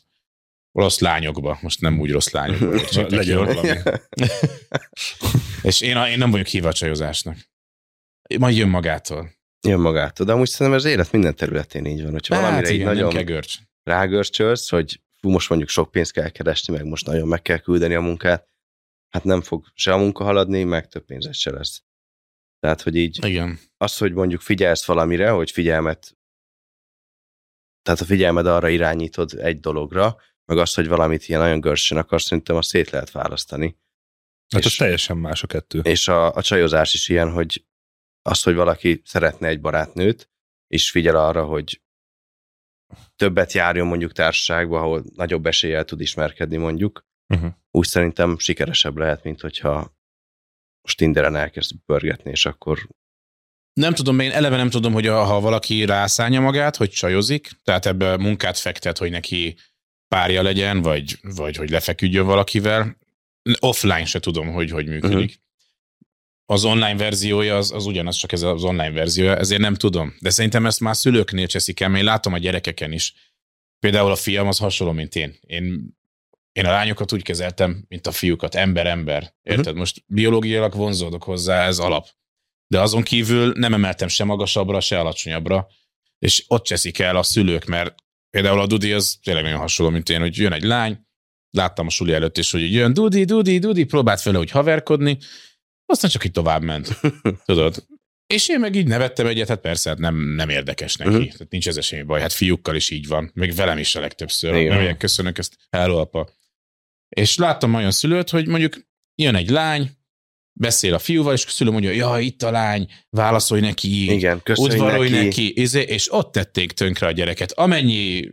rossz 0.75 0.99
lányokba, 0.99 1.59
most 1.61 1.81
nem 1.81 1.99
úgy 1.99 2.11
rossz 2.11 2.29
lányokba. 2.29 2.81
Legyen 3.15 3.37
valami. 3.37 3.69
És 5.61 5.81
én, 5.81 5.97
én 5.97 6.17
nem 6.17 6.31
vagyok 6.31 6.47
hív 6.47 6.65
a 6.65 6.73
csajozásnak. 6.73 7.37
Majd 8.39 8.57
jön 8.57 8.69
magától. 8.69 9.31
Jön 9.67 9.79
magától. 9.79 10.25
De 10.25 10.31
amúgy 10.31 10.47
szerintem 10.47 10.75
az 10.75 10.85
élet 10.85 11.11
minden 11.11 11.35
területén 11.35 11.85
így 11.85 12.03
van. 12.03 12.11
Hogyha 12.11 12.35
valamire 12.35 12.59
így 12.59 12.65
Hát 12.65 12.73
igen, 12.73 12.93
nagyon 12.93 13.09
kell 13.09 13.23
görcs. 13.23 13.57
rágörcsölsz, 13.83 14.69
hogy 14.69 15.01
fú, 15.19 15.29
most 15.29 15.49
mondjuk 15.49 15.69
sok 15.69 15.91
pénzt 15.91 16.11
kell 16.11 16.29
keresni, 16.29 16.73
meg 16.73 16.85
most 16.85 17.05
nagyon 17.05 17.27
meg 17.27 17.41
kell 17.41 17.57
küldeni 17.57 17.93
a 17.93 18.01
munkát, 18.01 18.49
hát 19.09 19.23
nem 19.23 19.41
fog 19.41 19.65
se 19.73 19.93
a 19.93 19.97
munka 19.97 20.23
haladni, 20.23 20.63
meg 20.63 20.87
több 20.87 21.05
pénzed 21.05 21.33
se 21.33 21.51
lesz. 21.51 21.83
Tehát, 22.59 22.81
hogy 22.81 22.95
így 22.95 23.25
Igen. 23.25 23.59
az, 23.77 23.97
hogy 23.97 24.13
mondjuk 24.13 24.41
figyelsz 24.41 24.85
valamire, 24.85 25.29
hogy 25.29 25.51
figyelmet, 25.51 26.17
tehát 27.81 28.01
a 28.01 28.05
figyelmed 28.05 28.45
arra 28.45 28.69
irányítod 28.69 29.33
egy 29.33 29.59
dologra, 29.59 30.17
meg 30.45 30.57
az, 30.57 30.73
hogy 30.73 30.87
valamit 30.87 31.27
ilyen 31.27 31.41
nagyon 31.41 31.59
görcsön 31.59 31.97
akarsz, 31.97 32.23
szerintem 32.23 32.55
azt 32.55 32.69
szét 32.69 32.89
lehet 32.89 33.11
választani. 33.11 33.77
Hát 34.53 34.61
És- 34.61 34.67
az 34.67 34.75
teljesen 34.75 35.17
más 35.17 35.43
a 35.43 35.47
kettő. 35.47 35.79
És 35.79 36.07
a, 36.07 36.33
a 36.33 36.41
csajozás 36.41 36.93
is 36.93 37.07
ilyen, 37.09 37.31
hogy 37.31 37.65
az, 38.21 38.43
hogy 38.43 38.55
valaki 38.55 39.01
szeretne 39.05 39.47
egy 39.47 39.61
barátnőt, 39.61 40.29
és 40.67 40.91
figyel 40.91 41.15
arra, 41.15 41.45
hogy 41.45 41.81
többet 43.15 43.51
járjon 43.53 43.87
mondjuk 43.87 44.11
társaságba, 44.11 44.79
ahol 44.79 45.03
nagyobb 45.15 45.45
eséllyel 45.45 45.85
tud 45.85 46.01
ismerkedni 46.01 46.57
mondjuk, 46.57 47.03
Uh-huh. 47.33 47.51
úgy 47.71 47.87
szerintem 47.87 48.37
sikeresebb 48.37 48.97
lehet, 48.97 49.23
mint 49.23 49.41
hogyha 49.41 49.95
most 50.81 50.97
Tinderen 50.97 51.35
elkezd 51.35 51.71
pörgetni, 51.85 52.31
és 52.31 52.45
akkor 52.45 52.87
Nem 53.73 53.93
tudom, 53.93 54.19
én 54.19 54.31
eleve 54.31 54.55
nem 54.55 54.69
tudom, 54.69 54.93
hogy 54.93 55.05
ha 55.07 55.39
valaki 55.39 55.85
rászánja 55.85 56.41
magát, 56.41 56.75
hogy 56.75 56.89
csajozik, 56.89 57.49
tehát 57.63 57.85
ebbe 57.85 58.17
munkát 58.17 58.57
fektet, 58.57 58.97
hogy 58.97 59.09
neki 59.11 59.57
párja 60.07 60.41
legyen, 60.41 60.81
vagy, 60.81 61.19
vagy 61.21 61.55
hogy 61.55 61.69
lefeküdjön 61.69 62.25
valakivel, 62.25 62.97
offline 63.59 64.05
se 64.05 64.19
tudom, 64.19 64.51
hogy 64.51 64.71
hogy 64.71 64.87
működik. 64.87 65.29
Uh-huh. 65.29 65.43
Az 66.45 66.65
online 66.65 66.95
verziója 66.95 67.57
az, 67.57 67.71
az 67.71 67.85
ugyanaz, 67.85 68.15
csak 68.15 68.31
ez 68.31 68.41
az 68.41 68.63
online 68.63 68.91
verziója, 68.91 69.37
ezért 69.37 69.61
nem 69.61 69.75
tudom. 69.75 70.15
De 70.19 70.29
szerintem 70.29 70.65
ezt 70.65 70.79
már 70.79 70.95
szülőknél 70.95 71.47
cseszik 71.47 71.79
el, 71.79 71.87
mert 71.87 71.99
én 71.99 72.05
látom 72.05 72.33
a 72.33 72.37
gyerekeken 72.37 72.91
is. 72.91 73.13
Például 73.79 74.11
a 74.11 74.15
fiam 74.15 74.47
az 74.47 74.57
hasonló, 74.57 74.93
mint 74.93 75.15
én. 75.15 75.35
Én, 75.41 75.95
én 76.51 76.65
a 76.65 76.71
lányokat 76.71 77.13
úgy 77.13 77.21
kezeltem, 77.21 77.85
mint 77.87 78.07
a 78.07 78.11
fiúkat, 78.11 78.55
ember-ember. 78.55 79.33
Érted? 79.43 79.65
Uh-huh. 79.65 79.77
Most 79.77 80.03
biológiailag 80.07 80.73
vonzódok 80.73 81.23
hozzá, 81.23 81.65
ez 81.65 81.79
alap. 81.79 82.07
De 82.67 82.81
azon 82.81 83.03
kívül 83.03 83.53
nem 83.57 83.73
emeltem 83.73 84.07
se 84.07 84.23
magasabbra, 84.23 84.79
se 84.79 84.99
alacsonyabbra, 84.99 85.67
és 86.19 86.43
ott 86.47 86.63
cseszik 86.63 86.99
el 86.99 87.15
a 87.15 87.23
szülők, 87.23 87.65
mert 87.65 87.95
például 88.35 88.59
a 88.59 88.67
Dudi 88.67 88.91
az 88.91 89.19
tényleg 89.23 89.43
nagyon 89.43 89.59
hasonló, 89.59 89.91
mint 89.91 90.09
én, 90.09 90.19
hogy 90.19 90.37
jön 90.37 90.51
egy 90.51 90.63
lány, 90.63 91.05
láttam 91.49 91.85
a 91.85 91.89
suli 91.89 92.13
előtt 92.13 92.37
is, 92.37 92.51
hogy 92.51 92.73
jön 92.73 92.93
Dudi, 92.93 93.23
Dudi, 93.23 93.59
Dudi, 93.59 93.83
próbált 93.83 94.21
fel, 94.21 94.33
hogy 94.33 94.51
haverkodni, 94.51 95.17
aztán 95.85 96.09
csak 96.09 96.25
így 96.25 96.31
tovább 96.31 96.61
ment. 96.61 96.99
Tudod? 97.45 97.85
És 98.27 98.49
én 98.49 98.59
meg 98.59 98.75
így 98.75 98.87
nevettem 98.87 99.27
egyet, 99.27 99.47
hát 99.47 99.59
persze, 99.59 99.89
hát 99.89 99.97
nem, 99.97 100.15
nem 100.15 100.49
érdekes 100.49 100.95
neki. 100.95 101.09
Uh-huh. 101.09 101.31
Tehát 101.31 101.49
nincs 101.49 101.67
ez 101.67 101.85
semmi 101.85 102.03
baj. 102.03 102.21
Hát 102.21 102.33
fiúkkal 102.33 102.75
is 102.75 102.89
így 102.89 103.07
van. 103.07 103.31
Még 103.33 103.55
velem 103.55 103.77
is 103.77 103.95
a 103.95 103.99
legtöbbször. 103.99 104.55
Igen. 104.55 104.83
Nem 104.83 104.97
köszönök 104.97 105.37
ezt, 105.37 105.55
hello 105.69 105.97
apa. 105.97 106.29
És 107.09 107.37
láttam 107.37 107.73
olyan 107.73 107.91
szülőt, 107.91 108.29
hogy 108.29 108.47
mondjuk 108.47 108.77
jön 109.15 109.35
egy 109.35 109.49
lány, 109.49 109.91
beszél 110.57 110.93
a 110.93 110.99
fiúval, 110.99 111.33
és 111.33 111.45
a 111.45 111.49
szülő 111.49 111.71
mondja, 111.71 111.91
ja, 111.91 112.19
itt 112.19 112.43
a 112.43 112.51
lány, 112.51 112.87
válaszolj 113.09 113.61
neki, 113.61 114.11
Igen, 114.11 114.41
udvarolj 114.55 115.09
neki, 115.09 115.23
neki 115.23 115.61
izé, 115.61 115.81
és 115.81 116.13
ott 116.13 116.31
tették 116.31 116.71
tönkre 116.71 117.07
a 117.07 117.11
gyereket. 117.11 117.51
Amennyi, 117.51 118.31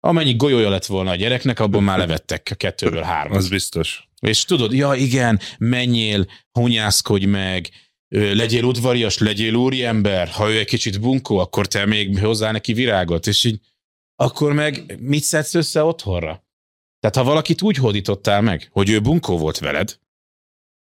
amennyi 0.00 0.36
golyója 0.36 0.68
lett 0.68 0.86
volna 0.86 1.10
a 1.10 1.16
gyereknek, 1.16 1.60
abban 1.60 1.82
már 1.82 1.98
levettek 1.98 2.48
a 2.50 2.54
kettőből 2.54 3.02
hármat. 3.02 3.36
Az 3.36 3.48
biztos. 3.48 4.08
És 4.20 4.44
tudod, 4.44 4.72
ja 4.72 4.94
igen, 4.94 5.40
menjél, 5.58 6.26
hunyászkodj 6.52 7.24
meg, 7.24 7.68
legyél 8.08 8.64
udvarias, 8.64 9.18
legyél 9.18 9.54
úriember, 9.54 10.28
ha 10.28 10.50
ő 10.50 10.58
egy 10.58 10.66
kicsit 10.66 11.00
bunkó, 11.00 11.38
akkor 11.38 11.66
te 11.66 11.86
még 11.86 12.18
hozzá 12.18 12.50
neki 12.50 12.72
virágot, 12.72 13.26
és 13.26 13.44
így 13.44 13.60
akkor 14.16 14.52
meg 14.52 14.96
mit 15.00 15.22
szedsz 15.22 15.54
össze 15.54 15.82
otthonra? 15.82 16.44
Tehát 17.00 17.16
ha 17.16 17.24
valakit 17.24 17.62
úgy 17.62 17.76
hódítottál 17.76 18.40
meg, 18.40 18.68
hogy 18.72 18.90
ő 18.90 19.00
bunkó 19.00 19.38
volt 19.38 19.58
veled, 19.58 19.98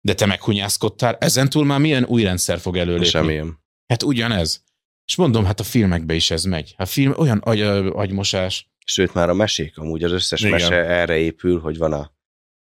de 0.02 0.14
te 0.14 0.26
meghunyászkodtál, 0.26 1.18
ezentúl 1.20 1.66
már 1.66 1.80
milyen 1.80 2.06
új 2.06 2.24
rendszer 2.24 2.60
fog 2.60 2.78
előlépni? 2.78 3.06
Semmilyen. 3.06 3.60
Hát 3.88 4.04
ugyanez. 4.04 4.64
És 5.06 5.16
mondom, 5.16 5.46
hát 5.46 5.60
a 5.60 5.64
filmekbe 5.64 6.14
is 6.14 6.32
ez 6.32 6.44
megy. 6.44 6.74
A 6.78 6.86
film 6.86 7.14
olyan 7.18 7.38
agy, 7.38 7.62
agymosás. 7.62 8.70
Sőt, 8.86 9.14
már 9.14 9.30
a 9.30 9.34
mesék 9.34 9.78
amúgy 9.78 10.04
az 10.04 10.12
összes 10.12 10.40
Igen. 10.40 10.52
mese 10.52 10.76
erre 10.76 11.18
épül, 11.18 11.60
hogy 11.60 11.78
van 11.78 11.94
a, 11.94 12.14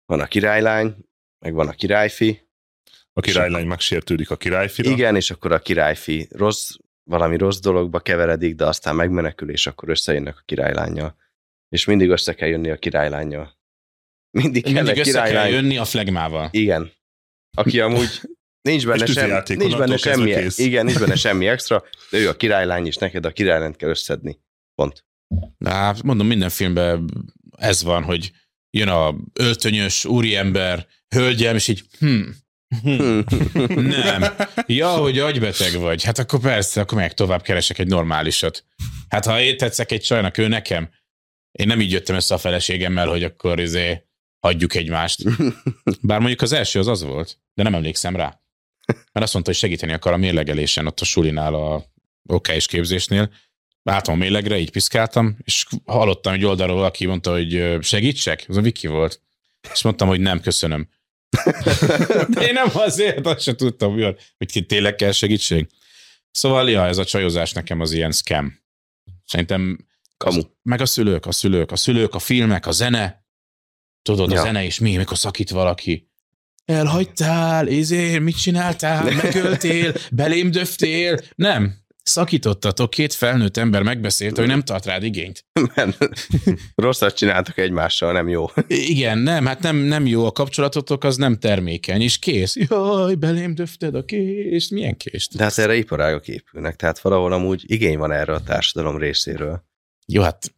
van 0.05 0.21
a 0.21 0.27
királylány, 0.27 0.97
meg 1.39 1.55
van 1.55 1.69
a 1.69 1.73
királyfi. 1.73 2.49
A 3.13 3.21
királylány 3.21 3.67
megsértődik 3.67 4.31
a 4.31 4.37
királyfira. 4.37 4.91
Igen, 4.91 5.17
és 5.17 5.31
akkor 5.31 5.53
a 5.53 5.59
királyfi 5.59 6.29
rossz, 6.31 6.71
valami 7.05 7.37
rossz 7.37 7.59
dologba 7.59 8.01
keveredik, 8.01 8.55
de 8.55 8.67
aztán 8.67 8.95
megmenekül, 8.95 9.51
és 9.51 9.67
akkor 9.67 9.89
összejönnek 9.89 10.37
a 10.39 10.43
királylányjal. 10.45 11.17
És 11.69 11.85
mindig 11.85 12.09
össze 12.09 12.35
kell 12.35 12.49
jönni 12.49 12.71
a 12.71 12.77
királylányjal. 12.77 13.59
Mindig, 14.31 14.63
kell 14.63 14.73
mindig 14.73 14.99
össze 14.99 15.11
királylány. 15.11 15.43
kell 15.43 15.53
jönni 15.53 15.77
a 15.77 15.85
flegmával. 15.85 16.49
Igen 16.51 16.99
aki 17.57 17.81
amúgy 17.81 18.21
nincs 18.63 18.87
benne, 18.87 19.07
sem, 19.07 19.43
nincs 19.47 19.77
benne 19.77 19.97
semmi, 19.97 20.37
igen, 20.57 20.85
nincs 20.85 20.99
benne 20.99 21.17
semmi 21.17 21.47
extra, 21.47 21.85
de 22.11 22.19
ő 22.19 22.29
a 22.29 22.37
királylány, 22.37 22.87
és 22.87 22.97
neked 22.97 23.25
a 23.25 23.31
királylányt 23.31 23.77
kell 23.77 23.89
összedni. 23.89 24.41
Pont. 24.75 25.05
Na, 25.59 25.95
mondom, 26.05 26.27
minden 26.27 26.49
filmben 26.49 27.11
ez 27.57 27.83
van, 27.83 28.03
hogy 28.03 28.31
jön 28.71 28.89
a 28.89 29.15
öltönyös 29.33 30.05
úriember, 30.05 30.87
hölgyem, 31.15 31.55
és 31.55 31.69
így, 31.69 31.83
hm, 31.99 32.23
hm, 32.83 33.21
nem. 34.05 34.25
Ja, 34.67 34.89
hogy 34.89 35.19
agybeteg 35.19 35.73
vagy. 35.73 36.05
Hát 36.05 36.19
akkor 36.19 36.41
persze, 36.41 36.81
akkor 36.81 36.99
meg 36.99 37.15
tovább 37.15 37.43
keresek 37.43 37.79
egy 37.79 37.89
normálisat. 37.89 38.65
Hát 39.09 39.25
ha 39.25 39.41
én 39.41 39.57
tetszek 39.57 39.93
egy 39.93 40.03
csajnak, 40.03 40.39
ő 40.39 40.49
nekem. 40.49 40.91
Én 41.59 41.67
nem 41.67 41.81
így 41.81 41.91
jöttem 41.91 42.17
össze 42.17 42.35
a 42.35 42.39
feleségemmel, 42.39 43.07
hogy 43.09 43.25
akkor 43.25 43.61
izé 43.61 44.10
hagyjuk 44.41 44.75
egymást. 44.75 45.23
Bár 46.03 46.19
mondjuk 46.19 46.43
az 46.43 46.53
első 46.53 46.79
az 46.79 46.87
az 46.87 47.03
volt, 47.03 47.39
de 47.55 47.63
nem 47.63 47.75
emlékszem 47.75 48.17
rá. 48.17 48.41
Mert 48.87 49.25
azt 49.25 49.33
mondta, 49.33 49.51
hogy 49.51 49.61
segíteni 49.61 49.93
akar 49.93 50.13
a 50.13 50.17
mérlegelésen 50.17 50.87
ott 50.87 51.01
a 51.01 51.05
sulinál 51.05 51.55
a 51.55 51.85
OK 52.29 52.49
és 52.49 52.67
képzésnél. 52.67 53.33
Álltam 53.85 54.15
a 54.15 54.17
mérlegre, 54.17 54.59
így 54.59 54.71
piszkáltam, 54.71 55.37
és 55.43 55.67
hallottam 55.85 56.33
egy 56.33 56.45
oldalról 56.45 56.77
valaki 56.77 57.07
mondta, 57.07 57.33
hogy 57.33 57.77
segítsek? 57.81 58.45
Az 58.49 58.57
a 58.57 58.61
Viki 58.61 58.87
volt. 58.87 59.21
És 59.73 59.83
mondtam, 59.83 60.09
hogy 60.09 60.21
nem, 60.21 60.41
köszönöm. 60.41 60.89
De 62.35 62.47
én 62.47 62.53
nem 62.53 62.69
azért, 62.73 63.27
azt 63.27 63.41
sem 63.41 63.57
tudtam, 63.57 63.93
hogy 63.93 64.65
tényleg 64.67 64.95
kell 64.95 65.13
segítség. 65.13 65.69
Szóval, 66.31 66.71
ja, 66.71 66.87
ez 66.87 66.99
a 66.99 67.05
csajozás 67.05 67.53
nekem 67.53 67.81
az 67.81 67.93
ilyen 67.93 68.13
scam. 68.13 68.59
Szerintem 69.25 69.89
Kamu. 70.17 70.43
Meg 70.63 70.81
a 70.81 70.87
szülők, 70.87 71.27
a 71.27 71.33
szülők, 71.33 71.73
a 71.73 71.77
szülők, 71.77 72.15
a 72.15 72.19
filmek, 72.19 72.67
a 72.67 72.71
zene, 72.71 73.20
Tudod, 74.03 74.31
ja. 74.31 74.41
a 74.41 74.43
zene 74.43 74.65
is 74.65 74.79
mi, 74.79 74.97
mikor 74.97 75.19
szakít 75.19 75.51
valaki. 75.51 76.09
Elhagytál, 76.65 77.67
izé, 77.67 78.19
mit 78.19 78.41
csináltál, 78.41 79.05
megöltél, 79.23 79.93
belém 80.13 80.51
döftél. 80.51 81.19
Nem, 81.35 81.81
szakítottatok, 82.03 82.91
két 82.91 83.15
felnőtt 83.15 83.57
ember 83.57 83.83
megbeszélt, 83.83 84.37
hogy 84.37 84.47
nem 84.47 84.63
tart 84.63 84.85
rád 84.85 85.03
igényt. 85.03 85.45
Nem. 85.75 85.95
Rosszat 86.75 87.17
csináltak 87.17 87.59
egymással, 87.59 88.13
nem 88.13 88.29
jó. 88.29 88.47
Igen, 88.95 89.19
nem, 89.19 89.47
hát 89.47 89.63
nem, 89.63 89.77
nem 89.77 90.07
jó 90.07 90.27
a 90.27 90.33
kapcsolatotok, 90.33 91.05
az 91.05 91.17
nem 91.17 91.39
termékeny, 91.39 92.01
és 92.01 92.19
kész. 92.19 92.57
Jaj, 92.57 93.15
belém 93.15 93.55
döfted 93.55 93.95
a 93.95 94.05
kést, 94.05 94.71
milyen 94.71 94.97
kést? 94.97 95.37
De 95.37 95.43
hát 95.43 95.59
erre 95.59 95.77
iparágok 95.77 96.29
épülnek, 96.29 96.77
tehát 96.77 97.01
valahol 97.01 97.33
amúgy 97.33 97.63
igény 97.67 97.99
van 97.99 98.13
erre 98.13 98.33
a 98.33 98.43
társadalom 98.43 98.99
részéről. 98.99 99.65
Jó, 100.07 100.23
hát 100.23 100.55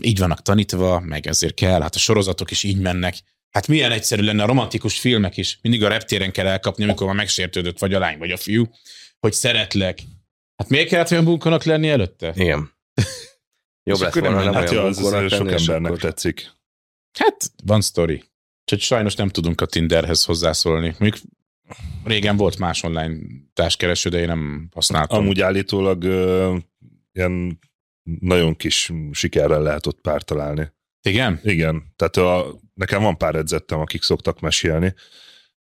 így 0.00 0.18
vannak 0.18 0.42
tanítva, 0.42 1.00
meg 1.00 1.26
ezért 1.26 1.54
kell, 1.54 1.80
hát 1.80 1.94
a 1.94 1.98
sorozatok 1.98 2.50
is 2.50 2.62
így 2.62 2.78
mennek. 2.78 3.14
Hát 3.50 3.68
milyen 3.68 3.92
egyszerű 3.92 4.22
lenne 4.22 4.42
a 4.42 4.46
romantikus 4.46 4.98
filmek 4.98 5.36
is. 5.36 5.58
Mindig 5.62 5.84
a 5.84 5.88
reptéren 5.88 6.32
kell 6.32 6.46
elkapni, 6.46 6.84
amikor 6.84 7.06
már 7.06 7.16
megsértődött 7.16 7.78
vagy 7.78 7.94
a 7.94 7.98
lány, 7.98 8.18
vagy 8.18 8.30
a 8.30 8.36
fiú, 8.36 8.70
hogy 9.18 9.32
szeretlek. 9.32 10.02
Hát 10.56 10.68
miért 10.68 10.88
kellett 10.88 11.10
olyan 11.10 11.24
bunkonak 11.24 11.64
lenni 11.64 11.88
előtte? 11.88 12.32
Igen. 12.34 12.70
Jobb 13.84 14.00
lett 14.00 14.14
volna, 14.14 14.44
nem 14.44 14.52
hát 14.52 14.70
olyan 14.70 14.84
az, 14.84 14.98
az 14.98 15.32
sok 15.32 15.52
embernek 15.52 15.90
akkor... 15.90 15.98
tetszik. 16.02 16.50
Hát, 17.18 17.50
van 17.64 17.80
sztori. 17.80 18.24
Csak 18.64 18.80
sajnos 18.80 19.14
nem 19.14 19.28
tudunk 19.28 19.60
a 19.60 19.66
Tinderhez 19.66 20.24
hozzászólni. 20.24 20.94
Mondjuk 20.98 21.22
régen 22.04 22.36
volt 22.36 22.58
más 22.58 22.82
online 22.82 23.16
társkereső, 23.52 24.10
de 24.10 24.18
én 24.18 24.26
nem 24.26 24.68
használtam. 24.74 25.18
Amúgy 25.18 25.40
állítólag 25.40 26.02
uh, 26.02 26.56
ilyen 27.12 27.58
nagyon 28.02 28.56
kis 28.56 28.92
sikerrel 29.12 29.62
lehet 29.62 29.86
ott 29.86 30.00
pár 30.00 30.22
találni. 30.22 30.72
Igen? 31.02 31.40
Igen. 31.42 31.92
Tehát 31.96 32.16
a, 32.16 32.60
nekem 32.74 33.02
van 33.02 33.16
pár 33.16 33.34
edzettem, 33.34 33.80
akik 33.80 34.02
szoktak 34.02 34.40
mesélni, 34.40 34.94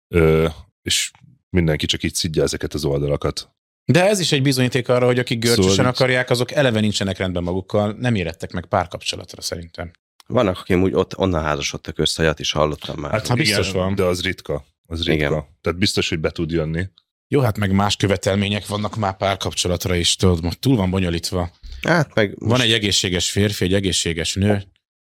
ö, 0.08 0.48
és 0.82 1.12
mindenki 1.50 1.86
csak 1.86 2.04
így 2.04 2.14
szidja 2.14 2.44
ezeket 2.44 2.74
az 2.74 2.86
oldalakat. 2.86 3.52
De 3.86 4.08
ez 4.08 4.20
is 4.20 4.32
egy 4.32 4.42
bizonyíték 4.42 4.90
arra, 4.90 5.06
hogy 5.06 5.20
akik 5.20 5.40
görcsösen 5.40 5.72
szóval 5.72 5.92
akarják, 5.92 6.30
azok 6.30 6.52
eleve 6.52 6.80
nincsenek 6.80 7.18
rendben 7.18 7.44
magukkal, 7.44 7.96
nem 8.00 8.16
érettek 8.16 8.52
meg 8.52 8.66
párkapcsolatra 8.66 9.42
szerintem. 9.42 9.92
Vannak, 10.28 10.60
akik 10.60 10.78
úgy 10.78 10.94
ott 10.94 11.18
onnan 11.18 11.44
házasodtak 11.44 12.00
össze, 12.00 12.22
olyat 12.22 12.40
is 12.40 12.52
hallottam 12.52 13.00
már. 13.00 13.12
Hát 13.12 13.28
ha 13.28 13.36
biztos 13.36 13.70
igen, 13.70 13.82
van. 13.82 13.96
De 13.96 14.04
az 14.04 14.22
ritka. 14.22 14.66
Az 14.86 15.04
ritka. 15.04 15.14
Igen. 15.14 15.46
Tehát 15.62 15.80
biztos, 15.80 16.10
hogy 16.10 16.20
be 16.20 16.30
tud 16.30 16.52
jönni. 16.52 16.88
Jó, 17.28 17.40
hát 17.40 17.58
meg 17.58 17.72
más 17.72 17.96
követelmények 17.96 18.68
vannak 18.68 18.96
már 18.96 19.18
párkapcsolatra 19.18 19.96
is, 19.96 20.16
tudod, 20.16 20.58
túl 20.60 20.76
van 20.76 20.90
bonyolítva. 20.90 21.52
Hát 21.88 22.14
meg 22.14 22.36
Van 22.40 22.62
egy 22.62 22.72
egészséges 22.72 23.32
férfi, 23.32 23.64
egy 23.64 23.74
egészséges 23.74 24.34
nő, 24.34 24.64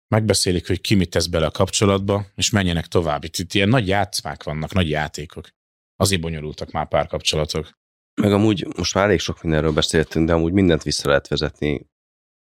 megbeszélik, 0.07 0.67
hogy 0.67 0.81
ki 0.81 0.95
mit 0.95 1.09
tesz 1.09 1.27
bele 1.27 1.45
a 1.45 1.51
kapcsolatba, 1.51 2.25
és 2.35 2.49
menjenek 2.49 2.87
tovább. 2.87 3.23
Itt, 3.23 3.37
itt 3.37 3.53
ilyen 3.53 3.69
nagy 3.69 3.87
játszmák 3.87 4.43
vannak, 4.43 4.73
nagy 4.73 4.89
játékok. 4.89 5.49
Azért 5.95 6.21
bonyolultak 6.21 6.71
már 6.71 6.87
párkapcsolatok. 6.87 7.79
Meg 8.21 8.31
amúgy 8.31 8.67
most 8.77 8.93
már 8.93 9.05
elég 9.05 9.19
sok 9.19 9.41
mindenről 9.41 9.71
beszéltünk, 9.71 10.27
de 10.27 10.33
amúgy 10.33 10.51
mindent 10.51 10.83
vissza 10.83 11.07
lehet 11.07 11.27
vezetni 11.27 11.85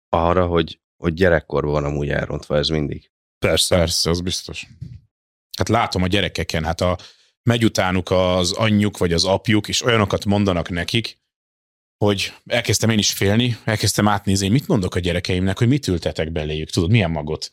arra, 0.08 0.46
hogy, 0.46 0.80
hogy 0.96 1.14
gyerekkorban 1.14 1.72
van 1.72 1.84
amúgy 1.84 2.08
elrontva 2.08 2.56
ez 2.56 2.68
mindig. 2.68 3.10
Persze. 3.38 3.76
Persze, 3.76 4.10
az 4.10 4.20
biztos. 4.20 4.66
Hát 5.56 5.68
látom 5.68 6.02
a 6.02 6.06
gyerekeken, 6.06 6.64
hát 6.64 6.80
a, 6.80 6.98
megy 7.42 7.64
utánuk 7.64 8.10
az 8.10 8.52
anyjuk 8.52 8.98
vagy 8.98 9.12
az 9.12 9.24
apjuk, 9.24 9.68
és 9.68 9.82
olyanokat 9.82 10.24
mondanak 10.24 10.68
nekik, 10.68 11.18
hogy 12.04 12.34
elkezdtem 12.46 12.90
én 12.90 12.98
is 12.98 13.12
félni, 13.12 13.56
elkezdtem 13.64 14.08
átnézni, 14.08 14.48
mit 14.48 14.66
mondok 14.66 14.94
a 14.94 14.98
gyerekeimnek, 14.98 15.58
hogy 15.58 15.68
mit 15.68 15.88
ültetek 15.88 16.32
beléjük, 16.32 16.70
tudod, 16.70 16.90
milyen 16.90 17.10
magot. 17.10 17.50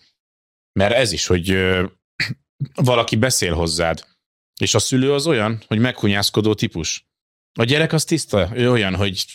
Mert 0.80 0.94
ez 0.94 1.12
is, 1.12 1.26
hogy 1.28 1.50
ö, 1.50 1.86
valaki 2.76 3.16
beszél 3.16 3.54
hozzád, 3.54 4.06
és 4.60 4.74
a 4.74 4.80
szülő 4.80 5.14
az 5.14 5.28
olyan, 5.28 5.64
hogy 5.68 5.80
meghunyászkodó 5.80 6.54
típus. 6.54 7.08
A 7.60 7.64
gyerek 7.64 7.94
az 7.94 8.04
tiszta, 8.04 8.50
ő 8.54 8.72
olyan, 8.72 8.96
hogy 8.96 9.26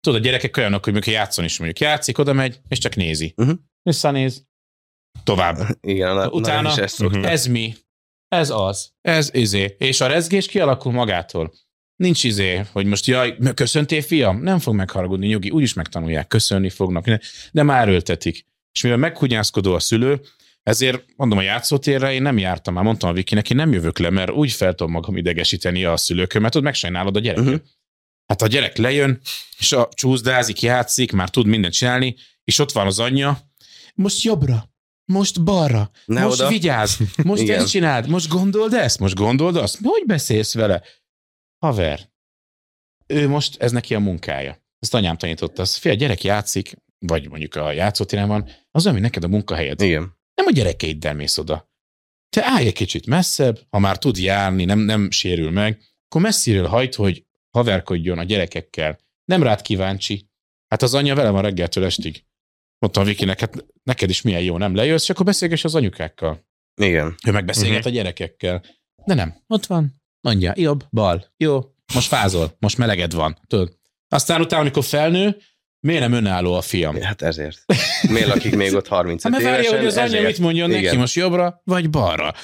tudod, 0.00 0.20
a 0.20 0.22
gyerekek 0.24 0.56
olyanok, 0.56 0.84
hogy 0.84 0.92
mondjuk 0.92 1.14
játszon 1.14 1.44
is 1.44 1.58
mondjuk 1.58 1.80
játszik, 1.80 2.18
oda 2.18 2.32
megy, 2.32 2.60
és 2.68 2.78
csak 2.78 2.94
nézi. 2.94 3.34
Uh-huh. 3.36 3.58
Visszanéz, 3.82 4.46
tovább. 5.24 5.56
Igen, 5.80 6.28
Utána, 6.28 6.70
is 6.70 6.76
ezt 6.76 7.02
ez 7.02 7.46
mi? 7.46 7.74
Ez 8.28 8.50
az. 8.50 8.92
Ez 9.00 9.34
izé. 9.34 9.76
És 9.78 10.00
a 10.00 10.06
rezgés 10.06 10.46
kialakul 10.46 10.92
magától. 10.92 11.52
Nincs 12.00 12.24
izé, 12.24 12.62
hogy 12.72 12.86
most 12.86 13.06
jaj, 13.06 13.36
köszöntél 13.54 14.02
fiam? 14.02 14.42
Nem 14.42 14.58
fog 14.58 14.74
megharagudni, 14.74 15.26
nyugi, 15.26 15.50
úgyis 15.50 15.74
megtanulják, 15.74 16.26
köszönni 16.26 16.70
fognak, 16.70 17.04
de 17.52 17.62
már 17.62 17.88
öltetik. 17.88 18.46
És 18.72 18.82
mivel 18.82 18.98
meghugyászkodó 18.98 19.74
a 19.74 19.80
szülő, 19.80 20.20
ezért 20.62 21.04
mondom, 21.16 21.38
a 21.38 21.42
játszótérre 21.42 22.12
én 22.12 22.22
nem 22.22 22.38
jártam, 22.38 22.74
már 22.74 22.84
mondtam 22.84 23.10
a 23.10 23.12
Vikinek, 23.12 23.50
én 23.50 23.56
nem 23.56 23.72
jövök 23.72 23.98
le, 23.98 24.10
mert 24.10 24.30
úgy 24.30 24.52
fel 24.52 24.74
tudom 24.74 24.92
magam 24.92 25.16
idegesíteni 25.16 25.84
a 25.84 25.96
szülőkön, 25.96 26.40
mert 26.40 26.52
tudod, 26.52 26.66
megsajnálod 26.66 27.16
a 27.16 27.20
gyereket. 27.20 27.44
Uh-huh. 27.44 27.60
Hát 28.26 28.42
a 28.42 28.46
gyerek 28.46 28.76
lejön, 28.76 29.20
és 29.58 29.72
a 29.72 29.88
csúszdázik, 29.92 30.62
játszik, 30.62 31.12
már 31.12 31.30
tud 31.30 31.46
mindent 31.46 31.74
csinálni, 31.74 32.16
és 32.44 32.58
ott 32.58 32.72
van 32.72 32.86
az 32.86 32.98
anyja, 32.98 33.38
most 33.94 34.22
jobbra, 34.22 34.70
most 35.04 35.42
balra, 35.42 35.90
ne 36.04 36.22
most 36.22 36.40
oda. 36.40 36.48
vigyázz, 36.48 37.00
most 37.22 37.48
ezt 37.48 37.70
csináld, 37.70 38.08
most 38.08 38.28
gondold 38.28 38.74
ezt, 38.74 38.98
most 38.98 39.14
gondold 39.14 39.56
azt, 39.56 39.78
hogy 39.82 40.02
beszélsz 40.06 40.54
vele? 40.54 40.82
Haver, 41.60 42.10
ő 43.06 43.28
most, 43.28 43.62
ez 43.62 43.72
neki 43.72 43.94
a 43.94 43.98
munkája. 43.98 44.58
Ezt 44.78 44.94
anyám 44.94 45.16
tanította, 45.16 45.62
az, 45.62 45.76
fél, 45.76 45.94
gyerek 45.94 46.24
játszik, 46.24 46.76
vagy 46.98 47.28
mondjuk 47.28 47.54
a 47.54 47.72
játszótéren 47.72 48.28
van, 48.28 48.48
az 48.70 48.86
ami 48.86 49.00
neked 49.00 49.24
a 49.24 49.28
munkahelyed. 49.28 49.80
Igen. 49.80 50.18
Nem 50.34 50.46
a 50.46 50.50
gyerekeiddel 50.50 51.14
mész 51.14 51.38
oda. 51.38 51.70
Te 52.28 52.44
állj 52.44 52.66
egy 52.66 52.72
kicsit 52.72 53.06
messzebb, 53.06 53.60
ha 53.70 53.78
már 53.78 53.98
tud 53.98 54.18
járni, 54.18 54.64
nem, 54.64 54.78
nem 54.78 55.10
sérül 55.10 55.50
meg, 55.50 55.82
akkor 56.06 56.20
messziről 56.20 56.66
hajt, 56.66 56.94
hogy 56.94 57.26
haverkodjon 57.50 58.18
a 58.18 58.24
gyerekekkel. 58.24 58.98
Nem 59.24 59.42
rád 59.42 59.62
kíváncsi. 59.62 60.28
Hát 60.68 60.82
az 60.82 60.94
anyja 60.94 61.14
vele 61.14 61.30
van 61.30 61.42
reggeltől 61.42 61.84
estig. 61.84 62.24
Mondtam 62.78 63.04
Vikinek, 63.04 63.40
hát 63.40 63.66
neked 63.82 64.10
is 64.10 64.22
milyen 64.22 64.42
jó, 64.42 64.58
nem 64.58 64.74
lejössz, 64.74 65.02
és 65.02 65.10
akkor 65.10 65.26
beszélges 65.26 65.64
az 65.64 65.74
anyukákkal. 65.74 66.48
Igen. 66.80 67.14
Ő 67.26 67.30
megbeszélget 67.30 67.78
uh-huh. 67.78 67.92
a 67.92 67.94
gyerekekkel. 67.94 68.64
De 69.04 69.14
nem, 69.14 69.42
ott 69.46 69.66
van, 69.66 69.99
mondja, 70.20 70.52
jobb, 70.56 70.84
bal, 70.90 71.24
jó, 71.36 71.60
most 71.94 72.08
fázol, 72.08 72.56
most 72.58 72.78
meleged 72.78 73.12
van, 73.12 73.38
tudod. 73.46 73.78
Aztán 74.08 74.40
utána, 74.40 74.60
amikor 74.60 74.84
felnő, 74.84 75.36
miért 75.80 76.00
nem 76.00 76.12
önálló 76.12 76.54
a 76.54 76.60
fiam? 76.60 77.00
Hát 77.00 77.22
ezért. 77.22 77.64
Miért 78.08 78.28
lakik 78.28 78.56
még 78.56 78.74
ott 78.74 78.86
30 78.86 79.22
hát, 79.22 79.32
évesen? 79.32 79.52
várja, 79.52 79.76
hogy 79.76 79.86
az 79.86 79.96
anyja 79.96 80.22
mit 80.22 80.38
mondjon 80.38 80.70
Igen. 80.70 80.82
neki, 80.82 80.96
most 80.96 81.14
jobbra 81.14 81.60
vagy 81.64 81.90
balra. 81.90 82.34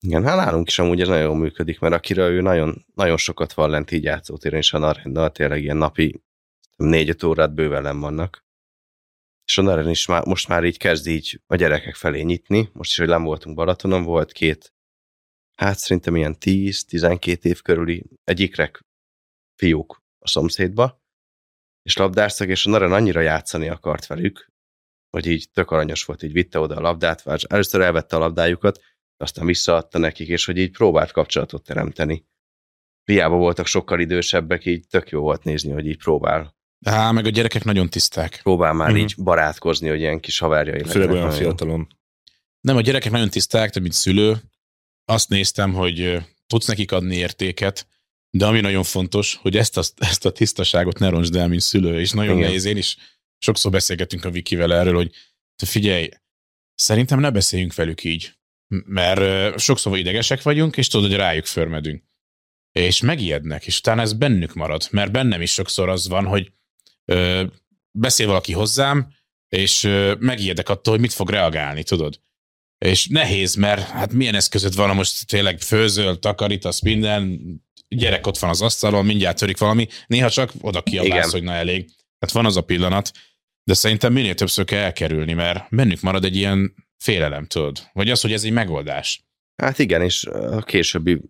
Igen, 0.00 0.24
hát 0.24 0.36
nálunk 0.36 0.68
is 0.68 0.78
amúgy 0.78 1.00
ez 1.00 1.08
nagyon 1.08 1.22
jól 1.22 1.36
működik, 1.36 1.78
mert 1.78 1.94
akiről 1.94 2.30
ő 2.30 2.40
nagyon, 2.40 2.86
nagyon 2.94 3.16
sokat 3.16 3.52
van 3.52 3.70
lent 3.70 3.90
így 3.90 4.02
játszótéren, 4.02 4.58
és 4.58 4.72
a 4.72 4.78
Narendal 4.78 5.30
tényleg 5.30 5.62
ilyen 5.62 5.76
napi 5.76 6.22
négy-öt 6.76 7.22
órát 7.22 7.54
bőven 7.54 8.00
vannak. 8.00 8.44
És 9.44 9.58
a 9.58 9.62
Naren 9.62 9.90
is 9.90 10.06
már, 10.06 10.24
most 10.24 10.48
már 10.48 10.64
így 10.64 10.76
kezd 10.76 11.06
így 11.06 11.40
a 11.46 11.56
gyerekek 11.56 11.94
felé 11.94 12.22
nyitni. 12.22 12.68
Most 12.72 12.90
is, 12.90 12.98
hogy 12.98 13.08
nem 13.08 13.22
voltunk 13.22 13.56
Balatonon, 13.56 14.02
volt 14.02 14.32
két, 14.32 14.74
hát 15.56 15.78
szerintem 15.78 16.16
ilyen 16.16 16.36
10-12 16.40 17.44
év 17.44 17.62
körüli 17.62 18.04
egyikrek 18.24 18.80
fiúk 19.54 20.02
a 20.18 20.28
szomszédba, 20.28 21.04
és 21.82 21.96
labdáztak, 21.96 22.48
és 22.48 22.66
a 22.66 22.70
Naren 22.70 22.92
annyira 22.92 23.20
játszani 23.20 23.68
akart 23.68 24.06
velük, 24.06 24.50
hogy 25.10 25.26
így 25.26 25.50
tök 25.52 25.70
aranyos 25.70 26.04
volt, 26.04 26.22
így 26.22 26.32
vitte 26.32 26.58
oda 26.58 26.76
a 26.76 26.80
labdát, 26.80 27.22
vagy 27.22 27.44
először 27.48 27.80
elvette 27.80 28.16
a 28.16 28.18
labdájukat, 28.18 28.82
aztán 29.16 29.46
visszaadta 29.46 29.98
nekik, 29.98 30.28
és 30.28 30.44
hogy 30.44 30.56
így 30.56 30.70
próbált 30.70 31.12
kapcsolatot 31.12 31.64
teremteni. 31.64 32.24
Hiába 33.04 33.36
voltak 33.36 33.66
sokkal 33.66 34.00
idősebbek, 34.00 34.64
így 34.64 34.86
tök 34.88 35.10
jó 35.10 35.20
volt 35.20 35.44
nézni, 35.44 35.72
hogy 35.72 35.86
így 35.86 35.98
próbál. 35.98 36.54
Há, 36.86 37.10
meg 37.10 37.26
a 37.26 37.28
gyerekek 37.28 37.64
nagyon 37.64 37.90
tiszták. 37.90 38.40
Próbál 38.42 38.72
már 38.72 38.90
mm-hmm. 38.90 39.00
így 39.00 39.14
barátkozni, 39.18 39.88
hogy 39.88 40.00
ilyen 40.00 40.20
kis 40.20 40.38
haverjai 40.38 40.84
Főleg 40.84 41.10
olyan 41.10 41.30
fiatalon. 41.30 41.88
Nem, 42.60 42.76
a 42.76 42.80
gyerekek 42.80 43.12
nagyon 43.12 43.28
tiszták, 43.28 43.70
de 43.70 43.80
mint 43.80 43.92
szülő, 43.92 44.36
azt 45.06 45.28
néztem, 45.28 45.72
hogy 45.72 46.18
tudsz 46.46 46.66
nekik 46.66 46.92
adni 46.92 47.16
értéket, 47.16 47.86
de 48.30 48.46
ami 48.46 48.60
nagyon 48.60 48.82
fontos, 48.82 49.34
hogy 49.34 49.56
ezt 49.56 49.76
a, 49.76 49.82
ezt 49.96 50.24
a 50.24 50.32
tisztaságot 50.32 50.98
ne 50.98 51.08
roncsd 51.08 51.36
el, 51.36 51.48
mint 51.48 51.60
szülő, 51.60 52.00
és 52.00 52.10
nagyon 52.10 52.36
Igen. 52.36 52.44
nehéz. 52.44 52.64
Én 52.64 52.76
is 52.76 52.96
sokszor 53.38 53.70
beszélgetünk 53.70 54.24
a 54.24 54.30
Vikivel 54.30 54.74
erről, 54.74 54.94
hogy 54.94 55.10
figyelj, 55.64 56.08
szerintem 56.74 57.20
ne 57.20 57.30
beszéljünk 57.30 57.74
velük 57.74 58.04
így, 58.04 58.32
mert 58.86 59.58
sokszor 59.58 59.98
idegesek 59.98 60.42
vagyunk, 60.42 60.76
és 60.76 60.88
tudod, 60.88 61.08
hogy 61.08 61.18
rájuk 61.18 61.44
förmedünk. 61.44 62.04
És 62.72 63.00
megijednek, 63.00 63.66
és 63.66 63.78
utána 63.78 64.02
ez 64.02 64.12
bennük 64.12 64.54
marad, 64.54 64.88
mert 64.90 65.12
bennem 65.12 65.40
is 65.40 65.52
sokszor 65.52 65.88
az 65.88 66.08
van, 66.08 66.26
hogy 66.26 66.52
ö, 67.04 67.44
beszél 67.90 68.26
valaki 68.26 68.52
hozzám, 68.52 69.12
és 69.48 69.84
ö, 69.84 70.14
megijedek 70.18 70.68
attól, 70.68 70.92
hogy 70.92 71.02
mit 71.02 71.12
fog 71.12 71.30
reagálni, 71.30 71.82
tudod. 71.82 72.20
És 72.78 73.06
nehéz, 73.06 73.54
mert 73.54 73.88
hát 73.88 74.12
milyen 74.12 74.34
eszközöd 74.34 74.74
van, 74.74 74.94
most 74.94 75.26
tényleg 75.26 75.60
főzöl, 75.60 76.18
takarítasz 76.18 76.80
minden, 76.80 77.40
gyerek 77.88 78.26
ott 78.26 78.38
van 78.38 78.50
az 78.50 78.62
asztalon, 78.62 79.04
mindjárt 79.04 79.38
törik 79.38 79.58
valami, 79.58 79.86
néha 80.06 80.30
csak 80.30 80.52
oda 80.60 80.82
kiabálsz, 80.82 81.32
hogy 81.32 81.42
na 81.42 81.52
elég. 81.52 81.90
Hát 82.18 82.30
van 82.30 82.46
az 82.46 82.56
a 82.56 82.60
pillanat, 82.60 83.10
de 83.64 83.74
szerintem 83.74 84.12
minél 84.12 84.34
többször 84.34 84.64
kell 84.64 84.82
elkerülni, 84.82 85.32
mert 85.32 85.64
bennük 85.70 86.00
marad 86.00 86.24
egy 86.24 86.36
ilyen 86.36 86.74
félelem, 86.96 87.46
tudod? 87.46 87.88
Vagy 87.92 88.10
az, 88.10 88.20
hogy 88.20 88.32
ez 88.32 88.44
egy 88.44 88.52
megoldás. 88.52 89.24
Hát 89.62 89.78
igen, 89.78 90.02
és 90.02 90.24
a 90.24 90.62
későbbi 90.62 91.20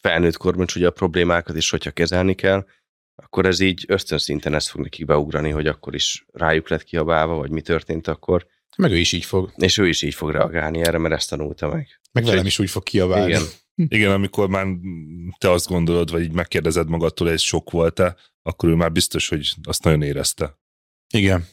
felnőtt 0.00 0.36
korban, 0.36 0.66
hogy 0.72 0.84
a 0.84 0.90
problémákat 0.90 1.56
is, 1.56 1.70
hogyha 1.70 1.90
kezelni 1.90 2.34
kell, 2.34 2.66
akkor 3.14 3.46
ez 3.46 3.60
így 3.60 3.84
ösztönszinten 3.88 4.54
ezt 4.54 4.68
fog 4.68 4.80
nekik 4.80 5.06
beugrani, 5.06 5.50
hogy 5.50 5.66
akkor 5.66 5.94
is 5.94 6.26
rájuk 6.32 6.68
lett 6.68 6.82
kiabálva, 6.82 7.34
vagy 7.34 7.50
mi 7.50 7.60
történt 7.60 8.08
akkor. 8.08 8.46
Meg 8.76 8.90
ő 8.90 8.96
is 8.96 9.12
így 9.12 9.24
fog. 9.24 9.52
És 9.56 9.78
ő 9.78 9.88
is 9.88 10.02
így 10.02 10.14
fog 10.14 10.30
reagálni 10.30 10.80
erre, 10.80 10.98
mert 10.98 11.14
ezt 11.14 11.28
tanulta 11.28 11.68
meg. 11.68 12.00
Meg 12.12 12.24
velem 12.24 12.46
is 12.46 12.58
úgy 12.58 12.70
fog 12.70 12.82
kiabálni. 12.82 13.32
Igen. 13.32 13.42
Igen, 13.88 14.10
amikor 14.10 14.48
már 14.48 14.66
te 15.38 15.50
azt 15.50 15.68
gondolod, 15.68 16.10
vagy 16.10 16.22
így 16.22 16.32
megkérdezed 16.32 16.88
magadtól, 16.88 17.26
hogy 17.26 17.36
ez 17.36 17.42
sok 17.42 17.70
volt-e, 17.70 18.16
akkor 18.42 18.68
ő 18.68 18.74
már 18.74 18.92
biztos, 18.92 19.28
hogy 19.28 19.54
azt 19.62 19.84
nagyon 19.84 20.02
érezte. 20.02 20.58
Igen. 21.14 21.46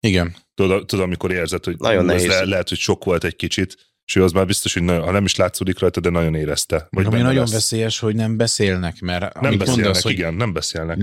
Igen. 0.00 0.36
Tudod, 0.54 0.86
tudod 0.86 1.04
amikor 1.04 1.32
érzed, 1.32 1.64
hogy 1.64 1.76
nagyon 1.78 2.04
nehéz. 2.04 2.26
Le, 2.26 2.44
lehet, 2.44 2.68
hogy 2.68 2.78
sok 2.78 3.04
volt 3.04 3.24
egy 3.24 3.36
kicsit, 3.36 3.92
és 4.04 4.14
ő 4.14 4.24
az 4.24 4.32
már 4.32 4.46
biztos, 4.46 4.72
hogy 4.72 4.82
nagyon, 4.82 5.02
ha 5.02 5.10
nem 5.10 5.24
is 5.24 5.36
látszódik 5.36 5.78
rajta, 5.78 6.00
de 6.00 6.10
nagyon 6.10 6.34
érezte. 6.34 6.86
Vagy 6.90 7.06
ami 7.06 7.20
nagyon 7.20 7.34
lesz. 7.34 7.52
veszélyes, 7.52 7.98
hogy 7.98 8.14
nem 8.14 8.36
beszélnek, 8.36 9.00
mert 9.00 9.40
nem 9.40 9.58
beszélnek, 9.58 9.84
mondasz, 9.84 10.04
igen, 10.04 10.34
nem 10.34 10.52
beszélnek. 10.52 10.98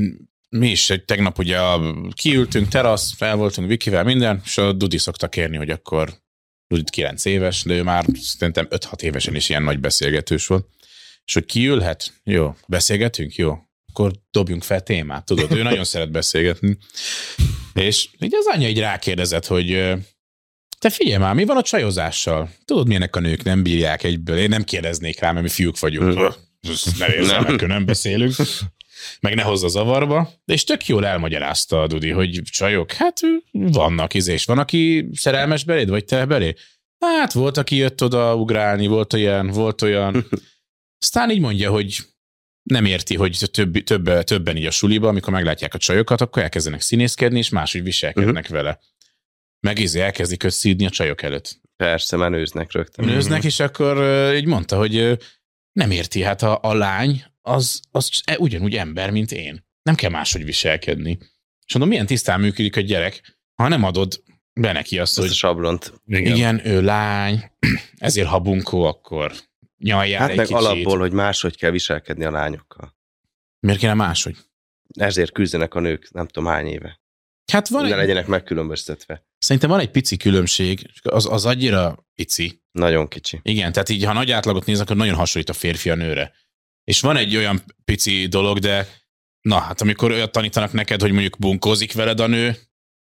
Mi 0.50 0.70
is 0.70 0.90
egy 0.90 1.06
tegnap 1.06 1.38
ugye 1.38 1.58
kiültünk, 2.14 2.68
terasz, 2.68 3.14
fel 3.16 3.36
voltunk 3.36 3.68
Vikivel, 3.68 4.04
minden, 4.04 4.42
és 4.46 4.58
a 4.58 4.74
Dudi 4.74 4.98
szokta 4.98 5.28
kérni, 5.28 5.58
hogy 5.58 5.70
akkor 5.70 6.14
Dudit 6.68 6.90
9 6.90 7.26
éves, 7.26 7.64
de 7.64 7.74
ő 7.74 7.84
már 7.84 8.06
szerintem 8.22 8.68
5-6 8.70 9.02
évesen 9.02 9.36
is 9.36 9.50
ilyen 9.50 9.64
nagy 9.64 9.80
beszélgetős 9.80 10.48
volt. 10.48 10.68
És 11.26 11.34
hogy 11.34 11.46
kiülhet, 11.46 12.14
jó, 12.24 12.56
beszélgetünk, 12.68 13.36
jó, 13.36 13.58
akkor 13.92 14.12
dobjunk 14.32 14.64
fel 14.64 14.84
témát, 14.84 15.26
tudod, 15.26 15.52
ő 15.52 15.64
nagyon 15.64 15.84
szeret 15.84 16.12
beszélgetni. 16.12 16.78
És 17.74 18.10
így 18.20 18.36
az 18.36 18.46
anyja 18.46 18.68
így 18.68 18.80
rákérdezett, 18.80 19.46
hogy 19.46 19.96
te 20.80 20.90
figyelj 20.90 21.18
már, 21.18 21.36
mi 21.36 21.46
van 21.46 21.58
a 21.58 21.62
csajozással? 21.62 22.50
Tudod, 22.66 22.88
milyenek 22.88 23.16
a 23.16 23.20
nők, 23.20 23.44
nem 23.44 23.64
bírják 23.64 24.04
egyből. 24.04 24.38
Én 24.38 24.50
nem 24.50 24.64
kérdeznék 24.64 25.20
rá, 25.20 25.32
mert 25.32 25.44
mi 25.44 25.50
fiúk 25.50 25.80
vagyunk. 25.80 26.38
ne 26.98 27.14
érzem, 27.14 27.44
nem. 27.44 27.68
nem 27.68 27.86
beszélünk. 27.86 28.36
Meg 29.20 29.36
ne 29.36 29.42
hozza 29.42 29.68
zavarba. 29.68 30.32
És 30.46 30.64
tök 30.64 30.86
jól 30.86 31.06
elmagyarázta 31.06 31.82
a 31.82 31.88
Dudi, 31.88 32.10
hogy 32.10 32.42
csajok, 32.44 32.92
hát 32.92 33.20
vannak 33.52 34.14
izés. 34.14 34.46
Van, 34.46 34.58
aki 34.58 35.10
szerelmes 35.14 35.64
beléd, 35.64 35.90
vagy 35.90 36.06
te 36.06 36.26
belé? 36.26 36.54
Hát 37.00 37.34
volt, 37.34 37.58
aki 37.58 37.76
jött 37.76 38.04
oda 38.04 38.36
ugrálni, 38.36 38.88
volt 38.88 39.14
olyan, 39.14 39.48
volt 39.48 39.82
olyan. 39.82 40.26
Aztán 41.02 41.32
így 41.32 41.40
mondja, 41.40 41.72
hogy 41.72 41.98
nem 42.64 42.86
érti, 42.86 43.16
hogy 43.16 43.40
több, 43.52 43.84
több, 43.84 44.24
többen 44.24 44.58
így 44.58 44.66
a 44.66 44.72
suliba, 44.72 45.08
amikor 45.08 45.34
meglátják 45.34 45.74
a 45.74 45.78
csajokat, 45.78 46.22
akkor 46.22 46.44
elkezdenek 46.44 46.82
színészkedni, 46.82 47.38
és 47.38 47.50
máshogy 47.50 47.84
viselkednek 47.84 48.44
uh-huh. 48.44 48.58
vele. 48.58 48.80
Meg 49.60 49.80
izé 49.80 50.00
elkezdik 50.00 50.44
összídni 50.44 50.86
a 50.86 50.90
csajok 50.90 51.22
előtt. 51.22 51.60
Persze, 51.76 52.18
mert 52.18 52.32
nőznek 52.32 52.72
rögtön. 52.72 53.06
Nőznek, 53.06 53.44
és 53.44 53.60
akkor 53.60 53.98
így 54.36 54.46
mondta, 54.46 54.78
hogy 54.78 55.18
nem 55.72 55.92
érti, 55.92 56.22
hát 56.22 56.42
a, 56.42 56.60
a 56.62 56.74
lány 56.74 57.24
az, 57.42 57.80
az 57.92 58.22
e, 58.26 58.38
ugyanúgy 58.38 58.76
ember, 58.76 59.12
mint 59.12 59.32
én. 59.32 59.68
Nem 59.82 59.96
kell 59.96 60.10
máshogy 60.10 60.46
viselkedni. 60.46 61.18
És 61.66 61.74
mondom, 61.74 61.92
milyen 61.92 62.06
tisztán 62.06 62.40
működik 62.40 62.76
a 62.76 62.82
gyerek, 62.82 63.40
ha 63.56 63.68
nem 63.68 63.84
adod 63.84 64.24
be 64.60 64.72
neki 64.72 65.00
azt, 65.00 65.18
azt 65.18 65.28
hogy... 65.28 65.30
a 65.30 65.34
sablont. 65.38 65.94
Igen. 66.06 66.36
igen, 66.36 66.68
ő 66.68 66.82
lány, 66.82 67.52
ezért 67.98 68.28
ha 68.28 68.40
bunkó, 68.40 68.84
akkor 68.84 69.34
nyaljál 69.78 70.20
hát 70.20 70.30
egy 70.30 70.36
meg 70.38 70.46
kicsit. 70.46 70.62
alapból, 70.62 71.00
hogy 71.00 71.12
máshogy 71.12 71.58
kell 71.58 71.72
viselkedni 71.72 72.26
a 72.26 72.32
lányokkal. 72.32 72.98
Miért 73.60 73.80
kéne 73.80 73.94
máshogy? 73.94 74.38
Ezért 74.98 75.32
küzdenek 75.32 75.74
a 75.74 75.80
nők 75.80 76.12
nem 76.12 76.28
tudom 76.28 76.50
hány 76.50 76.68
éve. 76.68 77.00
Hát 77.52 77.68
van 77.68 77.84
De 77.84 77.92
egy... 77.92 77.98
legyenek 77.98 78.28
megkülönböztetve. 78.28 79.28
Szerintem 79.38 79.70
van 79.70 79.80
egy 79.80 79.92
pici 79.92 80.18
különbség, 80.18 80.92
az, 81.02 81.26
az 81.26 81.46
annyira 81.46 82.08
pici. 82.16 82.64
Nagyon 82.72 83.08
kicsi. 83.08 83.40
Igen, 83.42 83.72
tehát 83.72 83.90
így, 83.90 84.04
ha 84.04 84.14
nagy 84.14 84.32
átlagot 84.32 84.66
néz, 84.66 84.80
akkor 84.80 84.96
nagyon 84.96 85.16
hasonlít 85.16 85.50
a 85.50 85.54
férfi 85.54 85.90
a 85.90 85.96
nőre. 85.96 86.34
És 86.90 87.02
van 87.02 87.18
egy 87.18 87.36
olyan 87.36 87.64
pici 87.86 88.28
dolog, 88.28 88.60
de 88.60 88.88
na, 89.42 89.60
hát 89.60 89.82
amikor 89.82 90.12
olyat 90.12 90.32
tanítanak 90.32 90.72
neked, 90.72 91.02
hogy 91.02 91.12
mondjuk 91.12 91.40
bunkózik 91.40 91.94
veled 91.94 92.20
a 92.20 92.28
nő, 92.28 92.58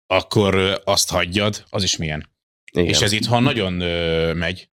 akkor 0.08 0.82
azt 0.84 1.10
hagyjad, 1.10 1.66
az 1.70 1.84
is 1.84 1.98
milyen. 1.98 2.30
Igen. 2.72 2.90
És 2.90 3.02
ez 3.02 3.12
itt, 3.12 3.26
ha 3.26 3.40
nagyon 3.40 3.82
ö, 3.82 4.34
megy, 4.34 4.70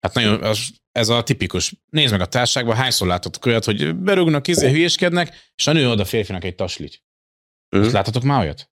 Hát 0.00 0.14
nagyon, 0.14 0.42
az, 0.42 0.70
ez 0.92 1.08
a 1.08 1.22
tipikus. 1.22 1.74
Nézd 1.90 2.12
meg 2.12 2.20
a 2.20 2.26
társágban, 2.26 2.76
hányszor 2.76 3.06
láthatok 3.06 3.46
olyat, 3.46 3.64
hogy 3.64 3.96
berúgnak, 3.96 4.48
izé, 4.48 4.70
hülyéskednek, 4.70 5.52
és 5.56 5.66
a 5.66 5.72
nő 5.72 5.90
oda 5.90 6.04
férfinak 6.04 6.44
egy 6.44 6.54
taslit. 6.54 7.02
Mhm. 7.68 7.82
Most 7.82 7.94
láthatok 7.94 8.22
már 8.22 8.40
olyat? 8.40 8.70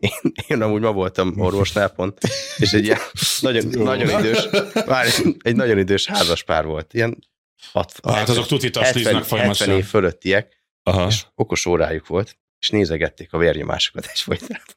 Én, 0.00 0.32
én 0.46 0.62
amúgy 0.62 0.80
ma 0.80 0.92
voltam 0.92 1.40
orvosnál 1.40 1.88
pont, 1.88 2.18
és 2.56 2.72
egy 2.72 2.84
ilyen 2.84 2.98
nagyon, 3.40 3.66
nagyon 3.66 4.18
idős, 4.18 4.48
várj, 4.86 5.10
egy 5.38 5.56
nagyon 5.56 5.78
idős 5.78 6.06
házas 6.06 6.42
pár 6.42 6.64
volt. 6.64 6.94
Ilyen 6.94 7.30
hat, 7.72 8.00
Hát 8.08 8.28
azok 8.28 8.46
tuti 8.46 8.64
70, 8.66 8.82
tasliznak 8.82 9.12
70 9.12 9.28
folyamatosan. 9.28 9.76
év 9.76 9.84
fölöttiek, 9.84 10.64
Aha. 10.82 11.06
és 11.06 11.24
okos 11.34 11.66
órájuk 11.66 12.06
volt, 12.06 12.38
és 12.58 12.68
nézegették 12.70 13.32
a 13.32 13.38
vérnyomásokat 13.38 14.10
és 14.12 14.22
folytában. 14.22 14.74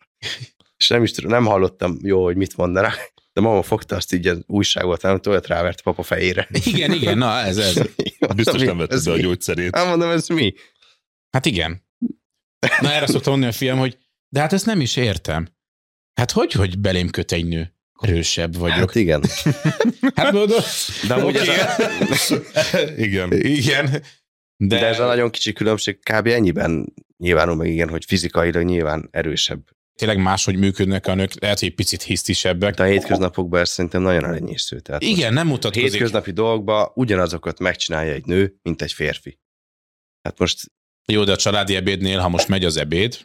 És 0.78 0.88
nem 0.88 1.04
is 1.04 1.12
tudom, 1.12 1.32
nem 1.32 1.46
hallottam 1.46 1.98
jó, 2.02 2.24
hogy 2.24 2.36
mit 2.36 2.58
mondanak, 2.58 3.14
de 3.34 3.42
mama 3.42 3.62
fogta 3.62 3.96
azt 3.96 4.14
így 4.14 4.28
az 4.28 4.42
újságot, 4.46 5.02
nem 5.02 5.20
olyat 5.28 5.48
rávert 5.48 5.80
a 5.80 5.84
papa 5.84 6.04
fejére. 6.04 6.48
Igen, 6.52 6.92
igen, 6.92 7.18
na 7.18 7.40
ez, 7.40 7.58
ez. 7.58 7.82
Biztos 8.36 8.62
nem 8.62 8.78
vette 8.78 8.94
Ez 8.96 9.06
be 9.06 9.12
a 9.12 9.16
mi? 9.16 9.22
gyógyszerét. 9.22 9.76
Hát 9.76 9.88
mondom, 9.88 10.10
ez 10.10 10.28
mi? 10.28 10.54
Hát 11.30 11.46
igen. 11.46 11.84
Na 12.82 12.92
erre 12.92 13.08
szoktam 13.08 13.32
mondani 13.32 13.54
a 13.54 13.56
fiam, 13.56 13.78
hogy 13.78 13.98
de 14.30 14.40
hát 14.40 14.54
ezt 14.54 14.66
nem 14.66 14.82
is 14.82 14.96
értem. 14.96 15.48
Hát 16.14 16.32
hogy, 16.32 16.52
hogy 16.52 16.80
belém 16.80 17.10
köt 17.10 17.32
egy 17.32 17.46
nő? 17.46 17.75
Erősebb 18.00 18.56
vagyok. 18.58 18.78
Hát 18.78 18.96
igen. 18.96 19.24
Hát 20.16 20.32
mondod, 20.32 20.64
De 21.08 21.14
amúgy 21.14 21.38
Oké. 21.38 21.50
ez 21.50 22.32
a, 22.32 22.39
Igen. 22.98 23.32
igen. 23.34 23.86
de, 24.58 24.80
De, 24.80 24.86
ez 24.86 25.00
a 25.00 25.06
nagyon 25.06 25.30
kicsi 25.30 25.54
különbség 25.54 26.00
kb. 26.00 26.28
ennyiben 26.28 26.93
nyilvánul 27.18 27.56
meg 27.56 27.68
igen, 27.68 27.89
hogy 27.89 28.06
fizikailag 28.06 28.64
nyilván 28.64 29.08
erősebb. 29.12 29.70
tényleg 29.96 30.18
máshogy 30.18 30.58
működnek 30.58 31.08
a 31.08 31.14
nők, 31.16 31.41
lehet, 31.41 31.60
hogy 31.60 31.68
egy 31.68 31.76
picit 31.76 32.02
hisztisebbek. 32.02 32.74
De 32.74 32.84
a 32.84 32.86
hétköznapokban 32.86 33.60
ez 33.62 33.70
szerintem 33.70 34.02
nagyon 34.02 34.26
elenyésző. 34.26 34.80
Tehát 34.80 35.02
Igen, 35.02 35.34
nem 35.34 35.48
mutatkozik. 35.48 35.91
hétköznapi 35.91 36.32
dolgokban 36.32 36.91
ugyanazokat 36.93 37.60
megcsinálja 37.60 38.14
egy 38.14 38.26
nő, 38.26 38.56
mint 38.62 38.82
egy 38.82 38.91
férfi. 38.91 39.39
Hát 40.22 40.39
most 40.39 40.60
Jó, 41.08 41.24
de 41.24 41.32
a 41.32 41.36
családi 41.36 41.76
ebédnél, 41.76 42.20
ha 42.20 42.30
most 42.30 42.48
megy 42.48 42.66
az 42.66 42.78
ebéd, 42.78 43.18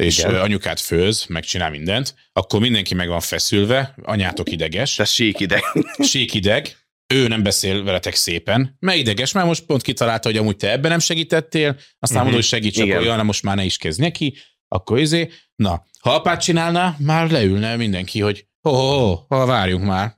és 0.00 0.18
Igen. 0.18 0.34
Anyukát 0.34 0.80
főz, 0.80 1.24
megcsinál 1.28 1.70
mindent, 1.70 2.14
akkor 2.32 2.60
mindenki 2.60 2.94
meg 2.94 3.08
van 3.08 3.20
feszülve, 3.20 3.94
anyátok 4.02 4.50
ideges, 4.52 4.94
te 4.94 5.04
sík 5.04 5.40
ide. 5.40 5.62
sík 6.10 6.34
ideg, 6.34 6.76
ő 7.14 7.28
nem 7.28 7.42
beszél 7.42 7.82
veletek 7.84 8.14
szépen, 8.14 8.76
mert 8.78 8.98
ideges, 8.98 9.32
mert 9.32 9.46
most 9.46 9.64
pont 9.64 9.82
kitalálta, 9.82 10.28
hogy 10.28 10.38
amúgy 10.38 10.56
te 10.56 10.70
ebben 10.70 10.90
nem 10.90 10.98
segítettél, 10.98 11.68
aztán 11.98 12.08
Mhm. 12.08 12.16
mondod, 12.16 12.34
hogy 12.34 12.44
segíts, 12.44 12.76
Igen. 12.76 12.90
akkor 12.96 13.06
olyan, 13.06 13.24
most 13.24 13.42
már 13.42 13.56
ne 13.56 13.64
is 13.64 13.76
kezd 13.76 14.00
neki, 14.00 14.36
akkor 14.68 14.98
izé, 14.98 15.30
na, 15.56 15.84
ha 16.00 16.14
apát 16.14 16.40
csinálná, 16.42 16.96
már 16.98 17.30
leülne 17.30 17.76
mindenki, 17.76 18.20
hogy 18.20 18.46
ho, 18.60 18.70
ho, 18.70 18.98
ho, 19.06 19.24
ha 19.28 19.46
várjunk 19.46 19.84
már. 19.84 20.16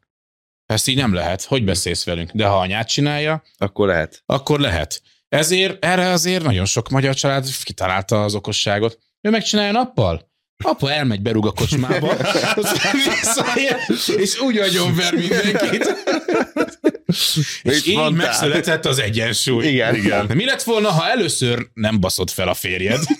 Ezt 0.67 0.89
így 0.89 0.97
nem 0.97 1.13
lehet, 1.15 1.43
hogy 1.43 1.65
beszélsz 1.65 2.05
velünk. 2.05 2.31
De 2.31 2.47
ha 2.47 2.59
anyát 2.59 2.89
csinálja, 2.89 3.43
Akkor 3.57 3.87
lehet. 3.87 4.23
akkor 4.27 4.61
lehet. 4.61 5.03
Ezért, 5.29 5.85
erre 5.85 6.09
azért 6.09 6.43
nagyon 6.43 6.65
sok 6.65 6.89
magyar 6.89 7.15
család 7.15 7.47
kitalálta 7.63 8.25
az 8.25 8.35
okosságot. 8.35 8.99
Ő 9.23 9.31
megcsinálja 9.31 9.73
nappal? 9.73 10.31
Apa 10.65 10.93
elmegy, 10.93 11.23
berúg 11.23 11.47
a 11.47 11.53
kocsmába, 11.53 12.17
visszaér, 13.21 13.77
és 14.23 14.41
úgy 14.41 14.59
agyon 14.59 14.95
ver 14.95 15.15
mindenkit. 15.15 15.95
és 17.63 17.87
így 17.87 17.97
mondtál? 17.97 18.27
megszületett 18.27 18.85
az 18.87 18.99
egyensúly. 18.99 19.67
Igen. 19.67 19.95
Igen. 19.95 20.27
De 20.27 20.35
mi 20.35 20.45
lett 20.45 20.63
volna, 20.63 20.91
ha 20.91 21.09
először 21.09 21.67
nem 21.75 22.01
baszod 22.01 22.31
fel 22.31 22.49
a 22.49 22.55
férjed? 22.55 23.01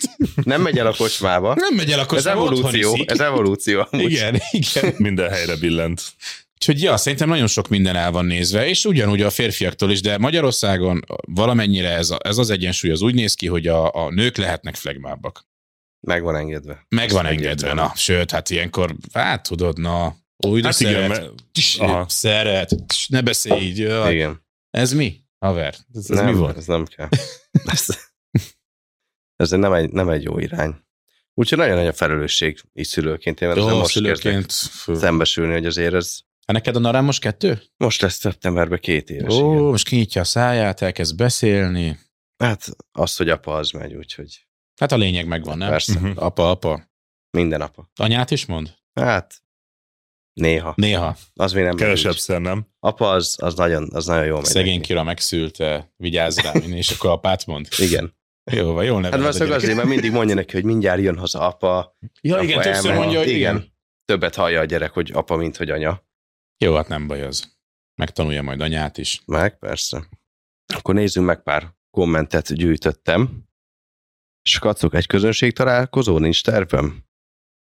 Nem 0.43 0.63
megy 0.63 0.79
el 0.79 0.87
a 0.87 0.95
kocsmába. 0.97 1.55
Nem 1.55 1.75
megy 1.75 1.91
el 1.91 1.99
a 1.99 2.03
Ez 2.03 2.07
kocsmába, 2.07 2.43
otthon 2.43 2.75
evolúció. 2.75 3.05
Ez 3.07 3.21
evolúció. 3.21 3.87
amúgy. 3.91 4.11
Igen, 4.11 4.41
igen. 4.51 4.95
Minden 4.97 5.31
helyre 5.31 5.57
billent. 5.57 6.03
Úgyhogy 6.55 6.83
ja, 6.83 6.97
szerintem 6.97 7.29
nagyon 7.29 7.47
sok 7.47 7.69
minden 7.69 7.97
el 7.97 8.11
van 8.11 8.25
nézve, 8.25 8.69
és 8.69 8.85
ugyanúgy 8.85 9.23
a 9.23 9.31
férfiaktól 9.31 9.91
is, 9.91 10.01
de 10.01 10.19
Magyarországon 10.19 11.05
valamennyire 11.27 11.91
ez, 11.91 12.11
a, 12.11 12.19
ez 12.23 12.39
az 12.39 12.51
egyensúly 12.51 12.91
az 12.91 13.03
úgy 13.03 13.15
néz 13.15 13.35
ki, 13.35 13.47
hogy 13.47 13.67
a, 13.67 13.95
a 13.95 14.11
nők 14.11 14.37
lehetnek 14.37 14.75
flegmábbak. 14.75 15.51
Meg 16.07 16.23
van 16.23 16.37
engedve. 16.37 16.87
Meg 16.89 17.11
van 17.11 17.27
engedve, 17.27 17.73
na. 17.73 17.93
Sőt, 17.95 18.31
hát 18.31 18.51
ilyenkor, 18.51 18.97
hát 19.13 19.43
tudod, 19.49 19.79
na, 19.79 20.17
úgy 20.47 20.61
de 20.61 20.67
Hát 20.67 20.81
igen, 20.81 20.93
szeret, 20.93 21.09
mert 21.09 21.33
Tis, 21.53 21.77
aha. 21.79 22.09
szeret, 22.09 22.87
tis, 22.87 23.09
ne 23.09 23.23
beszélj 23.23 23.61
így. 23.61 23.79
jaj. 23.79 24.15
Igen. 24.15 24.45
Ez 24.71 24.93
mi? 24.93 25.21
Haver, 25.39 25.75
ez, 25.95 26.11
ez 26.11 26.17
nem, 26.17 26.25
mi 26.27 26.33
volt? 26.35 26.57
Ez 26.57 26.67
nem 26.67 26.85
kell. 26.85 27.09
Ez, 27.73 27.87
ez 29.37 29.51
nem, 29.51 29.73
egy, 29.73 29.91
nem 29.91 30.09
egy 30.09 30.23
jó 30.23 30.39
irány. 30.39 30.75
Úgyhogy 31.35 31.59
nagyon 31.59 31.77
nagy 31.77 31.87
a 31.87 31.93
felelősség 31.93 32.61
így 32.73 32.87
szülőként. 32.87 33.41
Én 33.41 33.57
Jó, 33.57 33.69
most 33.79 33.93
szülőként. 33.93 34.51
szembesülni, 34.87 35.53
hogy 35.53 35.67
azért 35.67 35.95
ez 35.95 36.19
Hát 36.47 36.57
neked 36.57 36.77
a 36.77 36.79
narám 36.79 37.05
most 37.05 37.21
kettő? 37.21 37.63
most 37.77 38.01
lesz 38.01 38.15
szeptemberben 38.19 38.79
két 38.81 39.11
éves. 39.11 39.35
Ó, 39.35 39.53
igen. 39.53 39.63
most 39.63 39.89
kinyitja 39.89 40.21
a 40.21 40.25
száját, 40.25 40.81
elkezd 40.81 41.17
beszélni. 41.17 41.99
Hát 42.37 42.69
az, 42.93 43.17
hogy 43.17 43.29
apa 43.29 43.55
az 43.55 43.71
megy, 43.71 43.95
úgyhogy 43.95 44.47
Hát 44.83 44.93
a 44.93 44.97
lényeg 44.97 45.27
megvan, 45.27 45.59
nem? 45.59 45.69
persze, 45.69 45.99
Mhm. 46.01 46.13
Apa, 46.15 46.51
apa. 46.51 46.91
minden 47.31 47.61
apa. 47.61 47.91
Anyát 47.95 48.31
is 48.31 48.47
mond? 48.47 48.75
Hát 48.95 49.43
néha. 50.33 50.73
Néha. 50.77 51.17
Az 51.35 51.53
még 51.53 51.65
nem 51.65 51.77
kevesebb 51.77 52.15
szer 52.17 52.41
nem. 52.41 52.67
Apa 52.81 53.11
az, 53.11 53.37
az, 53.43 53.55
nagyon, 53.55 53.89
az 53.93 54.07
nagyon 54.07 54.25
jó 54.25 54.35
megy 54.35 54.45
Szegény. 54.45 54.83
Kira 54.83 55.03
megszülte, 55.03 55.93
vigyázz 55.97 56.39
rá, 56.39 56.53
és 56.83 56.91
akkor 56.91 57.11
apát 57.11 57.47
mond. 57.47 57.69
Igen. 57.79 58.17
Jó, 58.53 58.73
van, 58.73 58.85
jól 58.85 59.03
Hát 59.03 59.03
neveled 59.03 59.19
a 59.21 59.23
valószínűleg 59.23 59.59
azért, 59.59 59.77
mert 59.77 59.89
mindig 59.89 60.13
mondja 60.13 60.35
neki, 60.35 60.53
hogy 60.53 60.65
mindjárt 60.65 61.01
jön 61.01 61.19
haza 61.19 61.41
apa. 61.41 61.97
Ja, 62.21 62.35
apa 62.35 62.45
igen, 62.45 62.61
többször 62.63 62.85
elmegy. 62.91 62.99
mondja, 63.03 63.19
hogy 63.19 63.29
igen. 63.29 63.57
igen. 63.57 63.73
Többet 64.05 64.35
hallja 64.35 64.61
a 64.61 64.65
gyerek, 64.65 64.91
hogy 64.93 65.11
apa, 65.13 65.37
mint 65.37 65.57
hogy 65.57 65.71
anya. 65.71 66.07
Jó, 66.65 66.75
hát 66.75 66.89
nem 66.89 67.07
baj 67.07 67.23
az. 67.23 67.57
Megtanulja 67.95 68.43
majd 68.43 68.61
anyát 68.61 68.99
is. 68.99 69.23
Meg, 69.27 69.59
persze. 69.59 70.09
Akkor 70.75 70.95
nézzünk 70.95 71.27
meg 71.27 71.43
pár 71.43 71.75
kommentet 71.91 72.55
gyűjtöttem. 72.55 73.51
És 74.43 74.59
kacok, 74.59 74.95
egy 74.95 75.07
közönség 75.07 75.53
találkozó 75.53 76.19
nincs 76.19 76.43
tervem? 76.43 77.05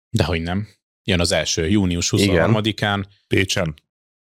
Dehogy 0.09 0.41
nem. 0.41 0.68
Jön 1.03 1.20
az 1.20 1.32
első, 1.32 1.68
június 1.70 2.09
23-án. 2.18 3.03
Pécsen. 3.28 3.74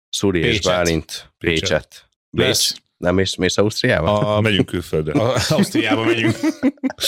Szuri 0.08 0.40
és. 0.40 0.60
Bálint, 0.60 1.32
Pécset. 1.38 1.60
Pécset. 1.68 2.08
Bécs. 2.30 2.70
Nem 2.96 3.14
mész, 3.14 3.34
mész 3.34 3.56
Ausztriába? 3.56 4.36
A, 4.36 4.40
Megyünk 4.40 4.66
külföldre. 4.66 5.20
a, 5.20 5.40
Ausztriába 5.48 6.04
megyünk. 6.04 6.36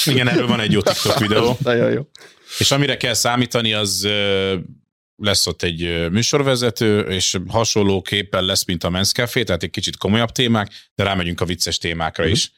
Igen, 0.05 0.29
erről 0.29 0.47
van 0.47 0.61
egy 0.61 0.73
jó 0.73 0.81
TikTok 0.81 1.19
videó. 1.19 1.57
Nagyon 1.63 1.91
jó. 1.93 2.03
És 2.59 2.71
amire 2.71 2.97
kell 2.97 3.15
számítani, 3.15 3.73
az 3.73 4.09
lesz 5.17 5.47
ott 5.47 5.63
egy 5.63 6.11
műsorvezető, 6.11 7.01
és 7.01 7.39
hasonló 7.49 8.03
képpel 8.03 8.43
lesz, 8.43 8.65
mint 8.65 8.85
a 8.85 8.89
Men's 8.89 9.13
Café, 9.13 9.43
tehát 9.43 9.63
egy 9.63 9.71
kicsit 9.71 9.97
komolyabb 9.97 10.31
témák, 10.31 10.91
de 10.95 11.03
rámegyünk 11.05 11.41
a 11.41 11.45
vicces 11.45 11.79
témákra 11.79 12.23
Mhm. 12.25 12.33
is. 12.33 12.53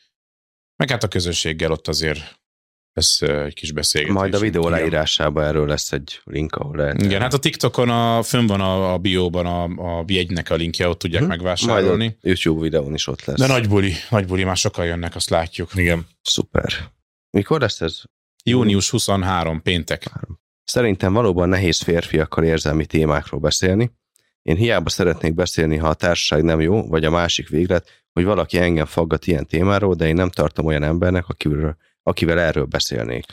Meg 0.77 0.91
hát 0.91 1.03
a 1.03 1.09
közönséggel 1.09 1.71
ott 1.71 1.89
azért 1.89 2.41
lesz 2.93 3.23
egy 3.23 3.55
kis 3.55 3.73
beszélgetés. 3.73 4.17
Majd 4.17 4.35
a 4.35 4.39
videó 4.39 4.63
Igen. 4.69 4.73
leírásában 4.79 5.45
erről 5.45 5.67
lesz 5.67 5.93
egy 5.93 6.21
link, 6.25 6.55
ahol 6.57 6.77
lehet. 6.77 7.03
Igen, 7.03 7.21
hát 7.21 7.33
a 7.33 7.39
TikTokon 7.39 7.89
a, 7.89 8.23
fönn 8.23 8.47
van 8.47 8.61
a, 8.61 8.93
a 8.93 8.99
bióban 8.99 9.47
a, 9.47 9.63
a 9.99 10.05
jegynek 10.07 10.51
a 10.51 10.55
linkje, 10.55 10.89
ott 10.89 10.99
tudják 10.99 11.21
Mhm. 11.23 11.31
megvásárolni. 11.31 11.97
Majd 12.05 12.17
a 12.23 12.27
YouTube 12.27 12.63
videón 12.63 12.95
is 12.95 13.07
ott 13.07 13.25
lesz. 13.25 13.39
De 13.39 13.47
nagy 13.47 13.69
buli, 13.69 13.93
nagy 14.11 14.27
buli, 14.27 14.45
már 14.45 14.57
sokan 14.57 14.85
jönnek, 14.85 15.15
azt 15.15 15.31
látjuk. 15.31 15.71
Igen. 15.75 16.07
Szuper. 16.23 16.73
Mikor 17.31 17.61
lesz 17.61 17.81
ez? 17.81 18.01
Június 18.45 18.91
23, 18.91 19.63
péntek. 19.63 20.11
Szerintem 20.65 21.13
valóban 21.13 21.49
nehéz 21.49 21.81
férfiakkal 21.81 22.45
érzelmi 22.45 22.87
témákról 22.87 23.41
beszélni. 23.41 23.91
Én 24.43 24.57
hiába 24.57 24.89
szeretnék 24.91 25.35
beszélni, 25.35 25.77
ha 25.77 25.89
a 25.89 25.95
társaság 25.95 26.43
nem 26.43 26.61
jó, 26.61 26.87
vagy 26.89 27.05
a 27.05 27.11
másik 27.11 27.49
véglet, 27.49 27.89
hogy 28.13 28.25
valaki 28.25 28.59
engem 28.59 28.87
faggat 28.87 29.27
ilyen 29.27 29.47
témáról, 29.47 29.95
de 29.95 30.07
én 30.07 30.15
nem 30.15 30.29
tartom 30.31 30.67
olyan 30.67 30.83
embernek, 30.83 31.29
akivel, 31.29 31.77
akivel 32.03 32.41
erről 32.41 32.65
beszélnék. 32.65 33.25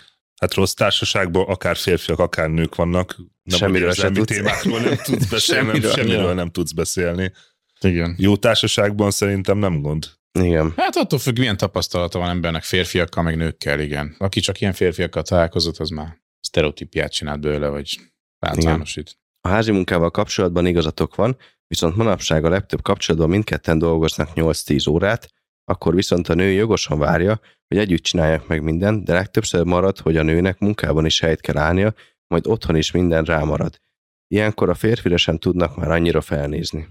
Hát 0.41 0.53
rossz 0.53 0.73
társaságban 0.73 1.45
akár 1.47 1.75
férfiak, 1.75 2.19
akár 2.19 2.49
nők 2.49 2.75
vannak. 2.75 3.15
Nem 3.43 3.57
Semmiről 3.57 3.87
hogy 3.87 3.97
se 3.97 4.07
érzelmi 4.07 4.17
tudsz. 4.17 4.35
témákról 4.37 4.79
nem 4.79 4.97
tudsz 5.03 5.29
beszélni, 5.35 5.67
Semmiről. 5.67 5.91
semmiről, 5.91 6.33
nem 6.33 6.49
tudsz 6.49 6.71
beszélni. 6.71 7.31
Igen. 7.79 8.15
Jó 8.17 8.35
társaságban 8.37 9.11
szerintem 9.11 9.57
nem 9.57 9.81
gond. 9.81 10.05
Igen. 10.39 10.73
Hát 10.75 10.95
attól 10.95 11.19
függ, 11.19 11.37
milyen 11.37 11.57
tapasztalata 11.57 12.19
van 12.19 12.29
embernek 12.29 12.63
férfiakkal, 12.63 13.23
meg 13.23 13.37
nőkkel, 13.37 13.79
igen. 13.79 14.15
Aki 14.17 14.39
csak 14.39 14.61
ilyen 14.61 14.73
férfiakkal 14.73 15.23
találkozott, 15.23 15.77
az 15.77 15.89
már 15.89 16.17
sztereotípiát 16.39 17.11
csinált 17.11 17.39
belőle, 17.39 17.67
vagy 17.67 17.99
általánosít. 18.39 19.17
A 19.41 19.47
házi 19.47 19.71
munkával 19.71 20.11
kapcsolatban 20.11 20.65
igazatok 20.65 21.15
van, 21.15 21.37
viszont 21.67 21.95
manapság 21.95 22.45
a 22.45 22.49
legtöbb 22.49 22.81
kapcsolatban 22.81 23.29
mindketten 23.29 23.77
dolgoznak 23.79 24.29
8-10 24.35 24.89
órát, 24.89 25.29
akkor 25.69 25.95
viszont 25.95 26.27
a 26.27 26.33
nő 26.33 26.51
jogosan 26.51 26.99
várja, 26.99 27.39
hogy 27.67 27.77
együtt 27.77 28.03
csinálják 28.03 28.47
meg 28.47 28.63
mindent, 28.63 29.03
de 29.03 29.13
legtöbbször 29.13 29.63
marad, 29.63 29.97
hogy 29.97 30.17
a 30.17 30.23
nőnek 30.23 30.59
munkában 30.59 31.05
is 31.05 31.19
helyt 31.19 31.41
kell 31.41 31.57
állnia, 31.57 31.93
majd 32.27 32.47
otthon 32.47 32.75
is 32.75 32.91
minden 32.91 33.23
rámarad. 33.23 33.81
Ilyenkor 34.27 34.69
a 34.69 34.73
férfire 34.73 35.17
sem 35.17 35.37
tudnak 35.37 35.75
már 35.75 35.91
annyira 35.91 36.21
felnézni. 36.21 36.87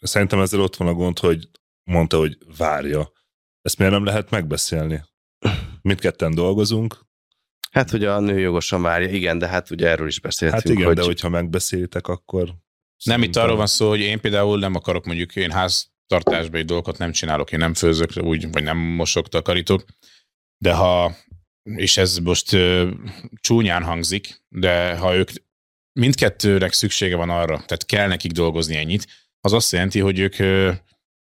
Szerintem 0.00 0.40
ezzel 0.40 0.60
ott 0.60 0.76
van 0.76 0.88
a 0.88 0.92
gond, 0.92 1.18
hogy 1.18 1.48
mondta, 1.84 2.18
hogy 2.18 2.38
várja. 2.56 3.12
Ezt 3.62 3.78
miért 3.78 3.92
nem 3.92 4.04
lehet 4.04 4.30
megbeszélni? 4.30 5.04
Mindketten 5.82 6.34
dolgozunk. 6.34 7.04
Hát, 7.70 7.90
hogy 7.90 8.04
a 8.04 8.20
nő 8.20 8.38
jogosan 8.38 8.82
várja, 8.82 9.08
igen, 9.08 9.38
de 9.38 9.46
hát 9.46 9.70
ugye 9.70 9.88
erről 9.88 10.06
is 10.06 10.20
beszéltünk, 10.20 10.62
Hát 10.62 10.72
igen, 10.72 10.86
hogy 10.86 10.96
de 10.96 11.02
hogyha 11.02 11.28
megbeszélitek, 11.28 12.08
akkor... 12.08 12.54
Nem 13.04 13.22
itt 13.22 13.36
arról 13.36 13.56
van 13.56 13.66
szó, 13.66 13.88
hogy 13.88 14.00
én 14.00 14.20
például 14.20 14.58
nem 14.58 14.74
akarok 14.74 15.04
mondjuk 15.04 15.36
én 15.36 15.50
ház 15.50 15.94
háztartásbeli 16.08 16.62
dolgokat 16.62 16.98
nem 16.98 17.12
csinálok, 17.12 17.52
én 17.52 17.58
nem 17.58 17.74
főzök, 17.74 18.10
úgy, 18.16 18.52
vagy 18.52 18.62
nem 18.62 18.76
mosok, 18.76 19.28
takarítok, 19.28 19.84
de 20.58 20.72
ha, 20.72 21.16
és 21.62 21.96
ez 21.96 22.18
most 22.18 22.52
ö, 22.52 22.90
csúnyán 23.40 23.82
hangzik, 23.82 24.42
de 24.48 24.96
ha 24.96 25.14
ők 25.14 25.30
mindkettőnek 25.92 26.72
szüksége 26.72 27.16
van 27.16 27.30
arra, 27.30 27.54
tehát 27.54 27.86
kell 27.86 28.08
nekik 28.08 28.30
dolgozni 28.32 28.76
ennyit, 28.76 29.06
az 29.40 29.52
azt 29.52 29.72
jelenti, 29.72 30.00
hogy 30.00 30.18
ők 30.18 30.38
ö, 30.38 30.72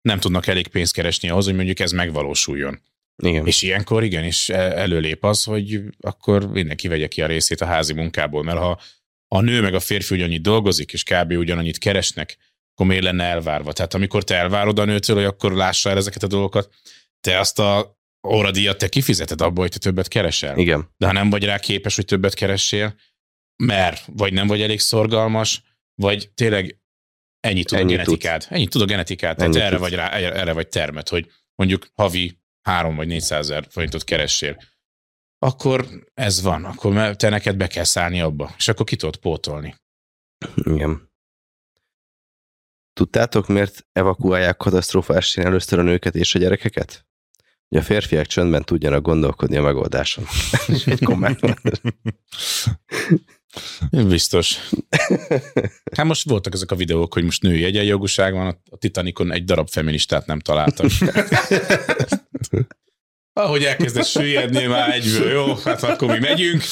nem 0.01 0.19
tudnak 0.19 0.47
elég 0.47 0.69
pénzt 0.69 0.93
keresni 0.93 1.29
ahhoz, 1.29 1.45
hogy 1.45 1.55
mondjuk 1.55 1.81
ez 1.81 1.93
megvalósuljon. 1.93 2.81
Igen. 3.23 3.47
És 3.47 3.63
ilyenkor 3.63 4.05
igen, 4.05 4.25
és 4.25 4.49
előlép 4.49 5.25
az, 5.25 5.45
hogy 5.45 5.83
akkor 6.01 6.51
mindenki 6.51 6.89
vegye 6.89 7.07
ki 7.07 7.23
a 7.23 7.27
részét 7.27 7.61
a 7.61 7.67
házi 7.67 7.93
munkából, 7.93 8.43
mert 8.43 8.59
ha 8.59 8.81
a 9.29 9.41
nő 9.41 9.61
meg 9.61 9.75
a 9.75 9.81
férfi 9.81 10.15
ugyannyit 10.15 10.43
dolgozik, 10.43 10.93
és 10.93 11.03
kb. 11.03 11.33
ugyanannyit 11.33 11.79
keresnek, 11.79 12.37
akkor 12.79 12.91
miért 12.91 13.07
lenne 13.07 13.25
elvárva? 13.25 13.73
Tehát 13.73 13.95
amikor 13.95 14.25
te 14.25 14.35
elvárod 14.35 14.79
a 14.79 14.85
nőtől, 14.85 15.17
hogy 15.17 15.25
akkor 15.25 15.53
lássa 15.53 15.91
el 15.91 15.97
ezeket 15.97 16.23
a 16.23 16.27
dolgokat, 16.27 16.75
te 17.21 17.39
azt 17.39 17.59
a 17.59 17.99
óradíjat 18.29 18.79
te 18.79 18.89
kifizeted 18.89 19.41
abból, 19.41 19.63
hogy 19.63 19.73
te 19.73 19.79
többet 19.79 20.09
keresel. 20.09 20.59
Igen. 20.59 20.89
De 20.97 21.07
ha 21.07 21.13
nem 21.13 21.31
vagy 21.31 21.45
rá 21.45 21.59
képes, 21.59 21.97
hogy 21.97 22.05
többet 22.05 22.35
keressél, 22.35 22.95
mert 23.63 24.05
vagy 24.07 24.33
nem 24.33 24.47
vagy 24.47 24.63
elég 24.63 24.81
szorgalmas, 24.81 25.63
vagy 25.95 26.31
tényleg 26.35 26.81
ennyit 27.41 27.67
tud 27.67 27.79
Ennyit 27.79 27.91
a 27.91 27.97
genetikád. 27.97 28.47
Ennyit 28.49 28.71
tud 28.71 28.83
a 28.83 28.85
genetikád. 28.85 29.37
Tehát 29.37 29.55
Ennyit 29.55 29.67
erre 29.67 29.77
tudsz. 29.77 29.89
vagy, 29.89 29.99
rá, 29.99 30.09
erre 30.11 30.53
vagy 30.53 30.69
termet, 30.69 31.09
hogy 31.09 31.31
mondjuk 31.55 31.87
havi 31.95 32.39
3 32.63 32.97
vagy 32.97 33.07
400 33.07 33.51
ezer 33.51 33.67
forintot 33.71 34.05
keressél. 34.05 34.63
Akkor 35.39 35.89
ez 36.15 36.43
van, 36.43 36.65
akkor 36.65 37.17
te 37.17 37.29
neked 37.29 37.57
be 37.57 37.67
kell 37.67 37.85
szállni 37.85 38.21
abba, 38.21 38.55
és 38.57 38.69
akkor 38.69 38.87
ki 38.87 38.97
tudod 38.97 39.17
pótolni. 39.17 39.75
Igen. 40.57 41.08
Tudtátok, 42.99 43.47
miért 43.47 43.87
evakuálják 43.93 44.57
katasztrófa 44.57 45.17
esetén 45.17 45.47
először 45.47 45.79
a 45.79 45.83
nőket 45.83 46.15
és 46.15 46.35
a 46.35 46.39
gyerekeket? 46.39 47.07
Hogy 47.69 47.79
a 47.79 47.83
férfiak 47.83 48.27
csöndben 48.27 48.65
tudjanak 48.65 49.03
gondolkodni 49.03 49.57
a 49.57 49.63
megoldáson. 49.63 50.25
És 50.75 50.87
egy 50.87 51.05
komment. 51.05 51.41
Biztos. 53.91 54.59
Hát 55.97 56.07
most 56.07 56.29
voltak 56.29 56.55
ezek 56.55 56.71
a 56.71 56.77
videók, 56.77 57.13
hogy 57.13 57.25
most 57.25 57.43
női 57.43 57.65
egyenjogúság 57.65 58.33
van, 58.33 58.63
a 58.71 58.77
Titanicon 58.77 59.33
egy 59.33 59.45
darab 59.45 59.69
feministát 59.69 60.27
nem 60.27 60.41
találtak. 60.41 60.91
Ahogy 63.33 63.65
elkezdett 63.65 64.07
süllyedni 64.07 64.67
már 64.67 64.91
egyből, 64.91 65.31
jó, 65.31 65.55
hát 65.55 65.83
akkor 65.83 66.09
mi 66.09 66.19
megyünk. 66.19 66.63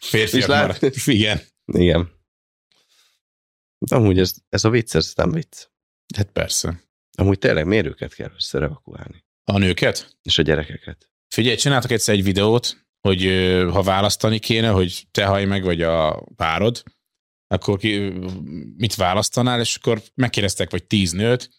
Férfiak 0.00 0.48
már. 0.48 0.76
Igen. 1.04 1.40
Igen. 1.64 2.19
Amúgy 3.90 4.18
ez, 4.18 4.34
ez 4.48 4.64
a 4.64 4.70
vicc, 4.70 4.94
ez 4.94 5.12
nem 5.14 5.30
vicc. 5.30 5.66
Hát 6.16 6.30
persze. 6.30 6.82
Amúgy 7.18 7.38
tényleg 7.38 7.66
mérőket 7.66 8.14
kell 8.14 8.28
először 8.28 8.62
evakuálni. 8.62 9.24
A 9.44 9.58
nőket? 9.58 10.18
És 10.22 10.38
a 10.38 10.42
gyerekeket. 10.42 11.10
Figyelj, 11.34 11.56
csináltak 11.56 11.90
egyszer 11.90 12.14
egy 12.14 12.24
videót, 12.24 12.86
hogy 13.00 13.22
ha 13.70 13.82
választani 13.82 14.38
kéne, 14.38 14.68
hogy 14.68 15.06
te 15.10 15.26
haj 15.26 15.44
meg, 15.44 15.62
vagy 15.62 15.82
a 15.82 16.24
párod, 16.36 16.82
akkor 17.46 17.78
ki, 17.78 17.98
mit 18.76 18.94
választanál, 18.94 19.60
és 19.60 19.76
akkor 19.76 20.02
megkérdeztek, 20.14 20.70
vagy 20.70 20.86
tíz 20.86 21.12
nőt, 21.12 21.50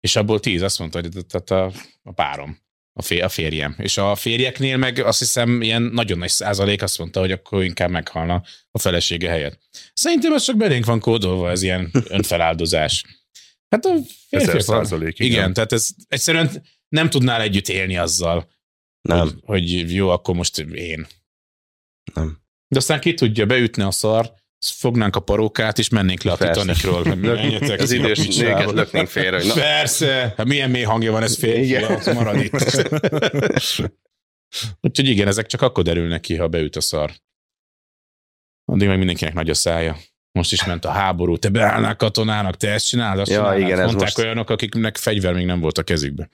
és 0.00 0.16
abból 0.16 0.40
tíz 0.40 0.62
azt 0.62 0.78
mondta, 0.78 1.00
hogy 1.00 1.26
tehát 1.26 1.50
a, 1.50 1.80
a 2.02 2.12
párom, 2.12 2.58
a, 2.98 3.02
fér, 3.02 3.22
a 3.22 3.28
férjem. 3.28 3.74
És 3.78 3.98
a 3.98 4.14
férjeknél 4.14 4.76
meg 4.76 4.98
azt 4.98 5.18
hiszem 5.18 5.62
ilyen 5.62 5.82
nagyon 5.82 6.18
nagy 6.18 6.28
százalék 6.28 6.82
azt 6.82 6.98
mondta, 6.98 7.20
hogy 7.20 7.32
akkor 7.32 7.64
inkább 7.64 7.90
meghalna 7.90 8.42
a 8.70 8.78
felesége 8.78 9.28
helyett. 9.28 9.60
Szerintem 9.94 10.32
ez 10.32 10.42
csak 10.42 10.56
belénk 10.56 10.84
van 10.84 11.00
kódolva, 11.00 11.50
ez 11.50 11.62
ilyen 11.62 11.90
önfeláldozás. 12.08 13.04
Hát 13.68 13.84
a 13.84 13.94
férfiak, 14.28 14.60
százalék, 14.60 15.18
igen. 15.18 15.26
igen. 15.26 15.40
igen, 15.40 15.52
tehát 15.52 15.72
ez 15.72 15.88
egyszerűen 16.08 16.62
nem 16.88 17.10
tudnál 17.10 17.40
együtt 17.40 17.68
élni 17.68 17.96
azzal, 17.96 18.50
Nem, 19.08 19.18
hogy, 19.18 19.34
hogy 19.42 19.94
jó, 19.94 20.08
akkor 20.08 20.34
most 20.34 20.58
én. 20.58 21.06
nem. 22.14 22.38
De 22.68 22.78
aztán 22.78 23.00
ki 23.00 23.14
tudja, 23.14 23.46
beütne 23.46 23.86
a 23.86 23.90
szar, 23.90 24.32
fognánk 24.70 25.16
a 25.16 25.20
parókát, 25.20 25.78
és 25.78 25.88
mennénk 25.88 26.22
le 26.22 26.32
a 26.32 26.36
Persze. 26.36 26.60
Titanicról. 26.60 27.14
Menjetek, 27.14 27.80
Az 27.80 27.90
idős 27.90 28.36
nőket 28.36 28.70
löknénk 28.72 29.08
félre, 29.08 29.36
hogy 29.36 29.46
na, 29.46 29.54
Persze, 29.54 30.34
hát 30.36 30.46
milyen 30.46 30.70
mély 30.70 30.82
hangja 30.82 31.12
van 31.12 31.22
ez 31.22 31.42
Igen. 31.42 31.84
az 31.84 32.06
marad 32.06 32.40
itt. 32.40 32.52
Úgyhogy 34.80 35.08
igen, 35.08 35.26
ezek 35.28 35.46
csak 35.46 35.62
akkor 35.62 35.84
derülnek 35.84 36.20
ki, 36.20 36.36
ha 36.36 36.48
beüt 36.48 36.76
a 36.76 36.80
szar. 36.80 37.10
Addig 38.64 38.88
meg 38.88 38.98
mindenkinek 38.98 39.34
nagy 39.34 39.50
a 39.50 39.54
szája. 39.54 39.96
Most 40.32 40.52
is 40.52 40.64
ment 40.64 40.84
a 40.84 40.90
háború, 40.90 41.36
te 41.36 41.48
beállnál 41.48 41.96
katonának, 41.96 42.56
te 42.56 42.70
ezt 42.70 42.86
csinálod, 42.86 43.20
azt 43.20 43.30
Ja, 43.30 43.36
csinálod. 43.36 43.60
igen, 43.60 43.78
Mondták 43.78 44.00
most- 44.00 44.18
olyanok, 44.18 44.50
akiknek 44.50 44.96
fegyver 44.96 45.34
még 45.34 45.46
nem 45.46 45.60
volt 45.60 45.78
a 45.78 45.82
kezükbe. 45.82 46.28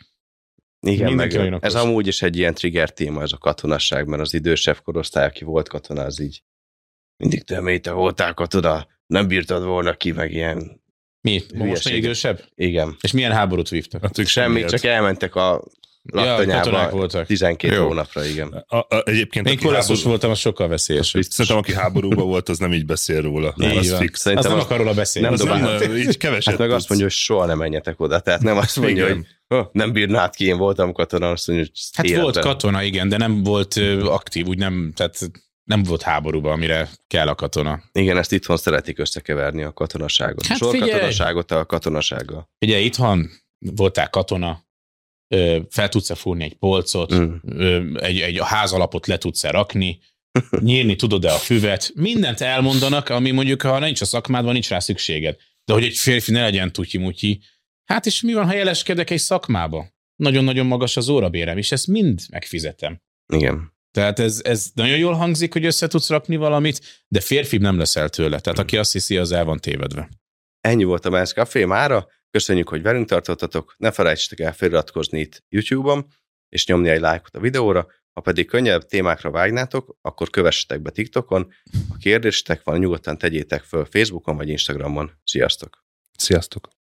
Igen, 0.86 1.12
meg 1.12 1.34
ez 1.60 1.74
amúgy 1.74 2.06
is 2.06 2.22
egy 2.22 2.36
ilyen 2.36 2.54
trigger 2.54 2.90
téma, 2.92 3.22
ez 3.22 3.32
a 3.32 3.38
katonasság, 3.38 4.06
mert 4.06 4.22
az 4.22 4.34
idősebb 4.34 4.80
korosztály, 4.82 5.24
aki 5.26 5.44
volt 5.44 5.68
katona, 5.68 6.02
az 6.02 6.20
így 6.20 6.42
mindig 7.22 7.44
te 7.44 7.60
mély, 7.60 7.78
te 7.78 7.90
voltál 7.90 8.34
katona, 8.34 8.86
nem 9.06 9.26
bírtad 9.28 9.64
volna 9.64 9.92
ki, 9.92 10.10
meg 10.12 10.32
ilyen. 10.32 10.80
Mi? 11.20 11.42
Most 11.54 11.84
még 11.84 11.94
idősebb? 11.96 12.44
Igen. 12.54 12.96
És 13.00 13.12
milyen 13.12 13.32
háborút 13.32 13.68
vívtak? 13.68 14.02
Hát 14.02 14.18
ők 14.18 14.26
Semmit, 14.26 14.48
semmiért. 14.50 14.70
csak 14.70 14.90
elmentek 14.90 15.34
a 15.34 15.62
Ja, 16.14 16.24
laktanyába 16.24 16.90
voltak. 16.90 17.26
12 17.26 17.74
Jó. 17.74 17.86
hónapra, 17.86 18.24
igen. 18.24 18.64
A, 18.66 18.76
a, 18.76 19.02
egyébként 19.04 19.46
Én 19.46 19.52
aki 19.52 19.64
koroszos 19.64 19.86
háború- 19.86 20.04
voltam, 20.04 20.30
az 20.30 20.38
sokkal 20.38 20.68
veszélyesebb. 20.68 21.22
Szerintem, 21.22 21.56
aki 21.56 21.74
háborúban 21.74 22.26
volt, 22.26 22.48
az 22.48 22.58
nem 22.58 22.72
így 22.72 22.86
beszél 22.86 23.20
róla. 23.20 23.54
Így 23.60 23.76
az 23.76 23.96
fix. 23.96 24.12
Az 24.14 24.20
Szerintem 24.20 24.50
nem 24.50 24.58
az- 24.60 24.64
akar 24.64 24.78
róla 24.78 24.94
beszélni. 24.94 25.28
nem 25.28 25.52
Az 25.52 25.60
nem, 25.80 25.96
így 25.96 26.16
keveset 26.16 26.50
Hát 26.52 26.58
meg 26.58 26.70
azt 26.70 26.88
mondja, 26.88 27.06
hogy 27.06 27.16
soha 27.16 27.46
nem 27.46 27.58
menjetek 27.58 28.00
oda. 28.00 28.20
Tehát 28.20 28.42
nem 28.42 28.56
azt 28.56 28.76
mondja, 28.76 29.04
Igen. 29.04 29.16
hogy 29.16 29.26
"Huh, 29.58 29.66
nem 29.72 29.92
bírnád 29.92 30.34
ki, 30.34 30.44
én 30.46 30.56
voltam 30.56 30.92
katona, 30.92 31.30
azt 31.30 31.48
mondja, 31.48 31.66
hogy 31.66 31.82
Hát 31.92 32.04
életben. 32.06 32.22
volt 32.24 32.38
katona, 32.38 32.82
igen, 32.82 33.08
de 33.08 33.16
nem 33.16 33.42
volt 33.42 33.74
aktív, 34.04 34.46
úgy 34.46 34.58
nem, 34.58 34.92
tehát 34.96 35.18
nem 35.64 35.82
volt 35.82 36.02
háborúban, 36.02 36.52
amire 36.52 36.88
kell 37.06 37.28
a 37.28 37.34
katona. 37.34 37.82
Igen, 37.92 38.16
ezt 38.16 38.32
itthon 38.32 38.56
szeretik 38.56 38.98
összekeverni 38.98 39.62
a 39.62 39.72
katonaságot. 39.72 40.46
Hát 40.46 40.58
figyelj! 40.58 40.90
katonaságot 40.90 41.50
a 41.50 41.66
katonasággal. 41.66 42.48
Ugye 42.60 42.78
itthon 42.78 43.30
voltál 43.58 44.10
katona, 44.10 44.64
fel 45.68 45.88
tudsz-e 45.88 46.14
fúrni 46.14 46.44
egy 46.44 46.54
polcot, 46.54 47.14
Mm. 47.14 47.96
egy, 47.96 48.20
egy 48.20 48.40
házalapot 48.42 49.06
le 49.06 49.18
tudsz-e 49.18 49.50
rakni, 49.50 50.00
nyírni 50.60 50.96
tudod-e 50.96 51.32
a 51.32 51.36
füvet, 51.38 51.92
mindent 51.94 52.40
elmondanak, 52.40 53.08
ami 53.08 53.30
mondjuk, 53.30 53.62
ha 53.62 53.78
nincs 53.78 54.00
a 54.00 54.04
szakmádban, 54.04 54.52
nincs 54.52 54.68
rá 54.68 54.78
szükséged. 54.78 55.36
De 55.64 55.72
hogy 55.72 55.84
egy 55.84 55.96
férfi 55.96 56.30
ne 56.30 56.42
legyen 56.42 56.72
tutyi-mutyi, 56.72 57.40
hát 57.84 58.06
és 58.06 58.20
mi 58.20 58.32
van, 58.32 58.46
ha 58.46 58.54
jeleskedek 58.54 59.10
egy 59.10 59.18
szakmába? 59.18 59.86
Nagyon-nagyon 60.16 60.66
magas 60.66 60.96
az 60.96 61.08
órabérem, 61.08 61.58
és 61.58 61.72
ezt 61.72 61.86
mind 61.86 62.20
megfizetem. 62.30 63.00
Igen. 63.32 63.72
Tehát 63.92 64.18
ez, 64.18 64.40
ez 64.44 64.70
nagyon 64.74 64.98
jól 64.98 65.14
hangzik, 65.14 65.52
hogy 65.52 65.64
össze 65.64 65.86
tudsz 65.86 66.08
rakni 66.08 66.36
valamit, 66.36 67.04
de 67.08 67.20
férfi 67.20 67.56
nem 67.56 67.78
leszel 67.78 68.08
tőle. 68.08 68.40
Tehát 68.40 68.58
aki 68.58 68.76
azt 68.76 68.92
hiszi, 68.92 69.16
az 69.16 69.32
el 69.32 69.44
van 69.44 69.58
tévedve. 69.58 70.08
Ennyi 70.60 70.84
volt 70.84 71.06
a 71.06 71.10
Men's 71.10 71.32
Café 71.32 71.64
mára. 71.64 72.08
Köszönjük, 72.30 72.68
hogy 72.68 72.82
velünk 72.82 73.08
tartottatok. 73.08 73.74
Ne 73.78 73.90
felejtsetek 73.90 74.46
el 74.46 74.54
feliratkozni 74.54 75.20
itt 75.20 75.44
YouTube-on, 75.48 76.06
és 76.48 76.66
nyomni 76.66 76.88
egy 76.88 77.00
lájkot 77.00 77.34
a 77.34 77.40
videóra. 77.40 77.86
Ha 78.12 78.20
pedig 78.20 78.46
könnyebb 78.46 78.86
témákra 78.86 79.30
vágnátok, 79.30 79.96
akkor 80.00 80.30
kövessetek 80.30 80.82
be 80.82 80.90
TikTokon. 80.90 81.52
Ha 81.88 81.96
kérdésetek 82.00 82.64
van, 82.64 82.78
nyugodtan 82.78 83.18
tegyétek 83.18 83.62
föl 83.62 83.84
Facebookon 83.84 84.36
vagy 84.36 84.48
Instagramon. 84.48 85.10
Sziasztok! 85.24 85.84
Sziasztok! 86.16 86.81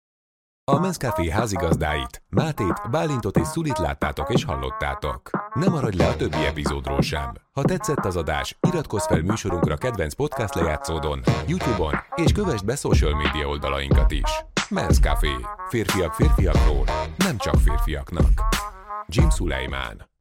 A 0.66 0.78
Men's 0.78 0.96
Café 0.96 1.30
házigazdáit, 1.30 2.22
Mátét, 2.28 2.90
Bálintot 2.90 3.36
és 3.36 3.46
Szulit 3.46 3.78
láttátok 3.78 4.32
és 4.32 4.44
hallottátok. 4.44 5.30
Ne 5.54 5.68
maradj 5.68 5.96
le 5.96 6.06
a 6.06 6.16
többi 6.16 6.44
epizódról 6.44 7.00
sem. 7.00 7.32
Ha 7.52 7.62
tetszett 7.62 8.04
az 8.04 8.16
adás, 8.16 8.58
iratkozz 8.68 9.06
fel 9.06 9.22
műsorunkra 9.22 9.76
kedvenc 9.76 10.14
podcast 10.14 10.54
lejátszódon, 10.54 11.20
YouTube-on, 11.46 11.94
és 12.14 12.32
kövessd 12.32 12.64
be 12.64 12.76
social 12.76 13.14
média 13.16 13.48
oldalainkat 13.48 14.10
is. 14.10 14.44
Men's 14.68 15.00
Café. 15.00 15.34
Férfiak 15.68 16.12
férfiakról, 16.12 16.84
nem 17.16 17.36
csak 17.38 17.54
férfiaknak. 17.54 18.30
Jim 19.06 19.30
Sulaiman 19.30 20.13